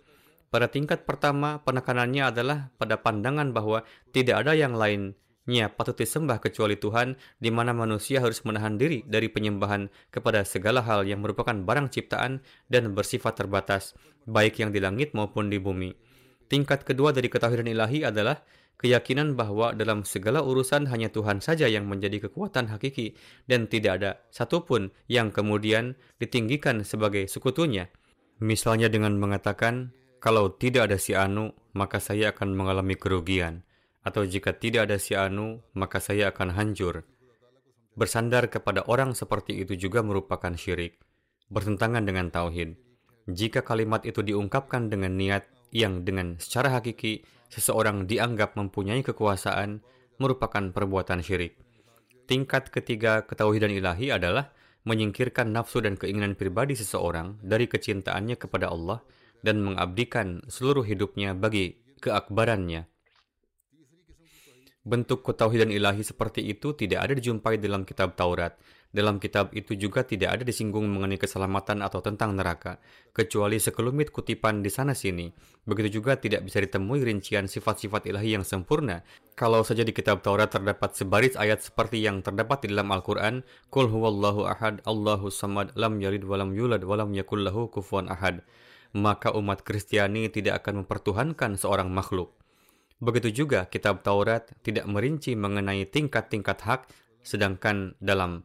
Pada 0.49 0.66
tingkat 0.66 1.05
pertama, 1.05 1.62
penekanannya 1.62 2.34
adalah 2.34 2.74
pada 2.82 2.97
pandangan 2.97 3.53
bahwa 3.53 3.86
tidak 4.10 4.41
ada 4.41 4.58
yang 4.58 4.74
lain 4.74 5.14
Nya 5.47 5.72
patut 5.72 5.95
disembah 5.95 6.43
kecuali 6.43 6.76
Tuhan, 6.76 7.16
di 7.39 7.47
mana 7.55 7.72
manusia 7.72 8.20
harus 8.20 8.43
menahan 8.43 8.76
diri 8.76 9.08
dari 9.08 9.32
penyembahan 9.32 9.88
kepada 10.12 10.43
segala 10.43 10.84
hal 10.84 11.08
yang 11.08 11.24
merupakan 11.24 11.55
barang 11.55 11.88
ciptaan 11.88 12.43
dan 12.68 12.91
bersifat 12.91 13.39
terbatas, 13.39 13.95
baik 14.28 14.60
yang 14.60 14.76
di 14.76 14.84
langit 14.84 15.16
maupun 15.16 15.47
di 15.47 15.55
bumi. 15.55 15.95
Tingkat 16.48 16.88
kedua 16.88 17.12
dari 17.12 17.28
ketahuan 17.28 17.68
ilahi 17.68 18.08
adalah 18.08 18.39
keyakinan 18.80 19.36
bahwa 19.36 19.76
dalam 19.76 20.08
segala 20.08 20.39
urusan 20.45 20.88
hanya 20.88 21.12
Tuhan 21.12 21.43
saja 21.43 21.68
yang 21.68 21.89
menjadi 21.91 22.30
kekuatan 22.30 22.72
hakiki 22.72 23.20
dan 23.50 23.68
tidak 23.68 23.91
ada 24.00 24.12
satupun 24.32 24.93
yang 25.12 25.36
kemudian 25.36 26.00
ditinggikan 26.24 26.88
sebagai 26.88 27.28
sekutunya. 27.28 27.91
Misalnya 28.39 28.88
dengan 28.88 29.18
mengatakan, 29.18 29.91
kalau 30.24 30.54
tidak 30.56 30.88
ada 30.93 30.98
si 31.02 31.18
Anu, 31.18 31.52
maka 31.74 31.98
saya 31.98 32.32
akan 32.32 32.54
mengalami 32.54 32.95
kerugian 32.95 33.68
atau 34.08 34.24
jika 34.24 34.56
tidak 34.56 34.88
ada 34.88 34.98
si 35.02 35.20
Anu, 35.20 35.60
maka 35.76 36.00
saya 36.00 36.32
akan 36.32 36.56
hancur. 36.56 37.04
Bersandar 38.00 38.48
kepada 38.48 38.88
orang 38.88 39.12
seperti 39.12 39.60
itu 39.60 39.76
juga 39.76 40.00
merupakan 40.00 40.54
syirik, 40.56 41.02
bertentangan 41.52 42.08
dengan 42.08 42.32
tauhid. 42.32 42.80
Jika 43.28 43.68
kalimat 43.68 44.08
itu 44.08 44.24
diungkapkan 44.24 44.88
dengan 44.88 45.20
niat 45.20 45.43
yang 45.72 46.07
dengan 46.07 46.39
secara 46.39 46.80
hakiki 46.80 47.24
seseorang 47.47 48.07
dianggap 48.07 48.55
mempunyai 48.59 49.03
kekuasaan, 49.03 49.84
merupakan 50.18 50.74
perbuatan 50.74 51.24
syirik. 51.24 51.55
Tingkat 52.28 52.74
ketiga 52.74 53.24
ketauhidan 53.24 53.72
ilahi 53.72 54.11
adalah 54.11 54.51
menyingkirkan 54.84 55.51
nafsu 55.51 55.80
dan 55.80 55.95
keinginan 55.95 56.36
pribadi 56.36 56.76
seseorang 56.76 57.39
dari 57.39 57.68
kecintaannya 57.68 58.36
kepada 58.36 58.72
Allah 58.72 58.99
dan 59.43 59.63
mengabdikan 59.63 60.43
seluruh 60.47 60.84
hidupnya 60.84 61.36
bagi 61.36 61.80
keakbarannya 62.03 62.88
Bentuk 64.88 65.20
ketauhidan 65.20 65.68
ilahi 65.68 65.99
seperti 65.99 66.47
itu 66.47 66.72
tidak 66.72 67.03
ada 67.03 67.13
dijumpai 67.20 67.59
dalam 67.59 67.84
kitab 67.84 68.15
Taurat. 68.15 68.55
Dalam 68.98 69.22
kitab 69.22 69.54
itu 69.54 69.78
juga 69.78 70.02
tidak 70.02 70.41
ada 70.41 70.41
disinggung 70.41 70.89
mengenai 70.89 71.22
keselamatan 71.22 71.86
atau 71.86 72.02
tentang 72.02 72.34
neraka, 72.34 72.82
kecuali 73.14 73.62
sekelumit 73.62 74.10
kutipan 74.10 74.66
di 74.66 74.74
sana-sini. 74.74 75.30
Begitu 75.70 76.02
juga 76.02 76.18
tidak 76.18 76.50
bisa 76.50 76.58
ditemui 76.66 77.06
rincian 77.06 77.45
sifat-sifat 77.45 78.10
ilahi 78.10 78.34
yang 78.34 78.41
sempurna. 78.41 79.06
Kalau 79.38 79.62
saja 79.62 79.86
di 79.86 79.93
kitab 79.93 80.26
Taurat 80.26 80.50
terdapat 80.50 80.98
sebaris 80.98 81.38
ayat 81.38 81.62
seperti 81.62 82.02
yang 82.02 82.26
terdapat 82.26 82.66
di 82.66 82.74
dalam 82.74 82.89
Al-Quran, 82.89 83.45
Qul 83.70 83.86
ahad, 84.50 84.82
Allahu 84.82 85.30
samad, 85.30 85.78
lam 85.78 86.02
yalid 86.02 86.26
walam 86.26 86.58
yulad, 86.58 86.82
walam 86.82 87.14
kufuan 87.70 88.10
ahad. 88.10 88.41
Maka 88.98 89.30
umat 89.38 89.62
Kristiani 89.62 90.26
tidak 90.34 90.66
akan 90.66 90.82
mempertuhankan 90.82 91.54
seorang 91.54 91.93
makhluk. 91.93 92.34
Begitu 92.98 93.45
juga 93.45 93.70
kitab 93.70 94.02
Taurat 94.02 94.50
tidak 94.66 94.89
merinci 94.89 95.38
mengenai 95.38 95.86
tingkat-tingkat 95.86 96.66
hak, 96.66 96.82
sedangkan 97.22 97.93
dalam 98.02 98.41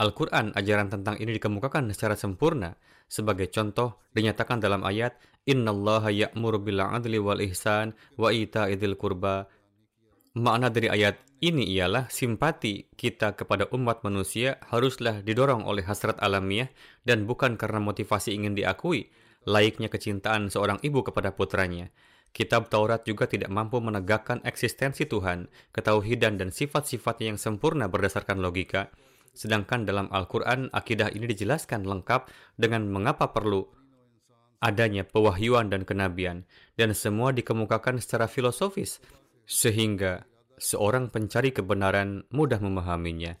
Al-Quran 0.00 0.56
ajaran 0.56 0.88
tentang 0.88 1.20
ini 1.20 1.36
dikemukakan 1.36 1.92
secara 1.92 2.16
sempurna. 2.16 2.76
Sebagai 3.06 3.52
contoh, 3.52 4.00
dinyatakan 4.16 4.56
dalam 4.56 4.80
ayat, 4.88 5.20
Inna 5.44 5.74
Allah 5.74 6.08
ya'muru 6.08 6.62
bil 6.62 6.80
adli 6.80 7.20
wal 7.20 7.42
ihsan 7.44 7.92
wa 8.16 8.32
ita 8.32 8.72
idil 8.72 8.96
kurba. 8.96 9.50
Makna 10.32 10.72
dari 10.72 10.88
ayat 10.88 11.20
ini 11.44 11.68
ialah 11.76 12.08
simpati 12.08 12.88
kita 12.96 13.36
kepada 13.36 13.68
umat 13.76 14.00
manusia 14.00 14.56
haruslah 14.72 15.20
didorong 15.20 15.68
oleh 15.68 15.84
hasrat 15.84 16.16
alamiah 16.24 16.72
dan 17.04 17.28
bukan 17.28 17.60
karena 17.60 17.82
motivasi 17.82 18.32
ingin 18.32 18.56
diakui, 18.56 19.12
layaknya 19.44 19.92
kecintaan 19.92 20.48
seorang 20.48 20.80
ibu 20.80 21.04
kepada 21.04 21.36
putranya. 21.36 21.92
Kitab 22.32 22.72
Taurat 22.72 23.04
juga 23.04 23.28
tidak 23.28 23.52
mampu 23.52 23.76
menegakkan 23.84 24.40
eksistensi 24.40 25.04
Tuhan, 25.04 25.52
ketauhidan 25.76 26.40
dan 26.40 26.48
sifat-sifatnya 26.48 27.36
yang 27.36 27.40
sempurna 27.42 27.92
berdasarkan 27.92 28.40
logika, 28.40 28.88
sedangkan 29.32 29.88
dalam 29.88 30.06
Al-Quran 30.12 30.68
akidah 30.72 31.08
ini 31.12 31.28
dijelaskan 31.28 31.88
lengkap 31.88 32.28
dengan 32.56 32.88
mengapa 32.88 33.32
perlu 33.32 33.64
adanya 34.62 35.02
pewahyuan 35.02 35.66
dan 35.68 35.82
kenabian, 35.82 36.46
dan 36.78 36.94
semua 36.94 37.34
dikemukakan 37.34 37.98
secara 37.98 38.30
filosofis, 38.30 39.02
sehingga 39.42 40.22
seorang 40.54 41.10
pencari 41.10 41.50
kebenaran 41.50 42.22
mudah 42.30 42.62
memahaminya. 42.62 43.34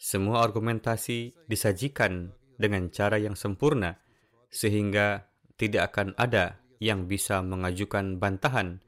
Semua 0.00 0.40
argumentasi 0.40 1.36
disajikan 1.44 2.32
dengan 2.56 2.88
cara 2.88 3.20
yang 3.20 3.36
sempurna, 3.36 4.00
sehingga 4.48 5.28
tidak 5.60 5.92
akan 5.92 6.16
ada 6.16 6.56
yang 6.80 7.04
bisa 7.04 7.44
mengajukan 7.44 8.16
bantahan 8.16 8.80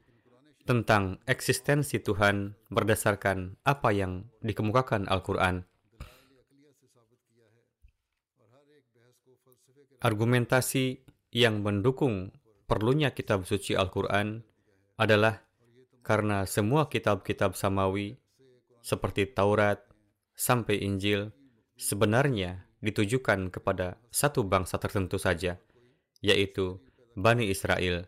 tentang 0.65 1.17
eksistensi 1.25 1.97
Tuhan 1.97 2.53
berdasarkan 2.69 3.57
apa 3.65 3.89
yang 3.89 4.29
dikemukakan 4.45 5.09
Al-Quran. 5.09 5.65
Argumentasi 9.99 11.03
yang 11.35 11.59
mendukung 11.59 12.31
perlunya 12.71 13.11
kitab 13.11 13.43
suci 13.43 13.75
Al-Quran 13.75 14.39
adalah 14.95 15.43
karena 16.07 16.47
semua 16.47 16.87
kitab-kitab 16.87 17.51
samawi 17.59 18.15
seperti 18.79 19.27
Taurat 19.27 19.83
sampai 20.39 20.79
Injil 20.87 21.35
sebenarnya 21.75 22.63
ditujukan 22.79 23.51
kepada 23.51 23.99
satu 24.07 24.47
bangsa 24.47 24.79
tertentu 24.79 25.19
saja, 25.19 25.59
yaitu 26.23 26.79
Bani 27.19 27.51
Israel, 27.51 28.07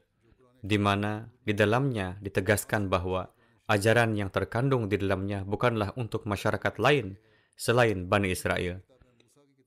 di 0.64 0.80
mana 0.80 1.28
di 1.44 1.52
dalamnya 1.52 2.16
ditegaskan 2.24 2.88
bahwa 2.88 3.36
ajaran 3.68 4.16
yang 4.16 4.32
terkandung 4.32 4.88
di 4.88 4.96
dalamnya 4.96 5.44
bukanlah 5.44 5.92
untuk 6.00 6.24
masyarakat 6.24 6.80
lain 6.80 7.20
selain 7.60 8.08
Bani 8.08 8.32
Israel. 8.32 8.80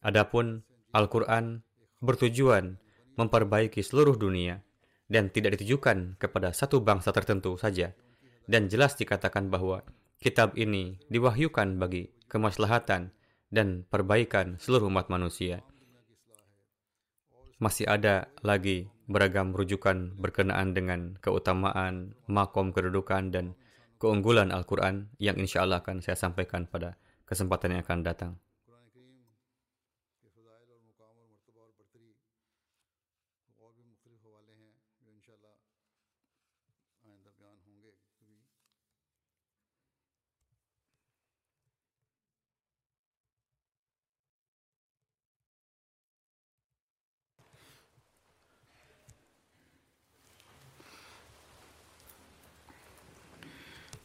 Adapun 0.01 0.65
Al-Quran 0.93 1.64
bertujuan 2.05 2.77
memperbaiki 3.17 3.81
seluruh 3.81 4.15
dunia 4.15 4.61
dan 5.09 5.33
tidak 5.33 5.57
ditujukan 5.59 6.21
kepada 6.21 6.53
satu 6.53 6.85
bangsa 6.85 7.11
tertentu 7.11 7.57
saja. 7.57 7.97
Dan 8.45 8.69
jelas 8.69 8.93
dikatakan 9.01 9.49
bahwa 9.49 9.81
kitab 10.21 10.53
ini 10.61 11.01
diwahyukan 11.09 11.81
bagi 11.81 12.13
kemaslahatan 12.29 13.09
dan 13.49 13.89
perbaikan 13.89 14.61
seluruh 14.61 14.93
umat 14.93 15.09
manusia. 15.09 15.65
Masih 17.57 17.89
ada 17.89 18.29
lagi 18.45 18.93
beragam 19.09 19.57
rujukan 19.57 20.13
berkenaan 20.21 20.77
dengan 20.77 21.17
keutamaan, 21.25 22.19
makom 22.29 22.77
kedudukan, 22.77 23.33
dan 23.33 23.57
keunggulan 23.97 24.53
Al-Quran 24.53 25.09
yang 25.17 25.41
insya 25.41 25.65
Allah 25.65 25.81
akan 25.81 26.05
saya 26.05 26.19
sampaikan 26.19 26.69
pada 26.69 27.01
kesempatan 27.25 27.79
yang 27.79 27.83
akan 27.87 28.01
datang. 28.05 28.33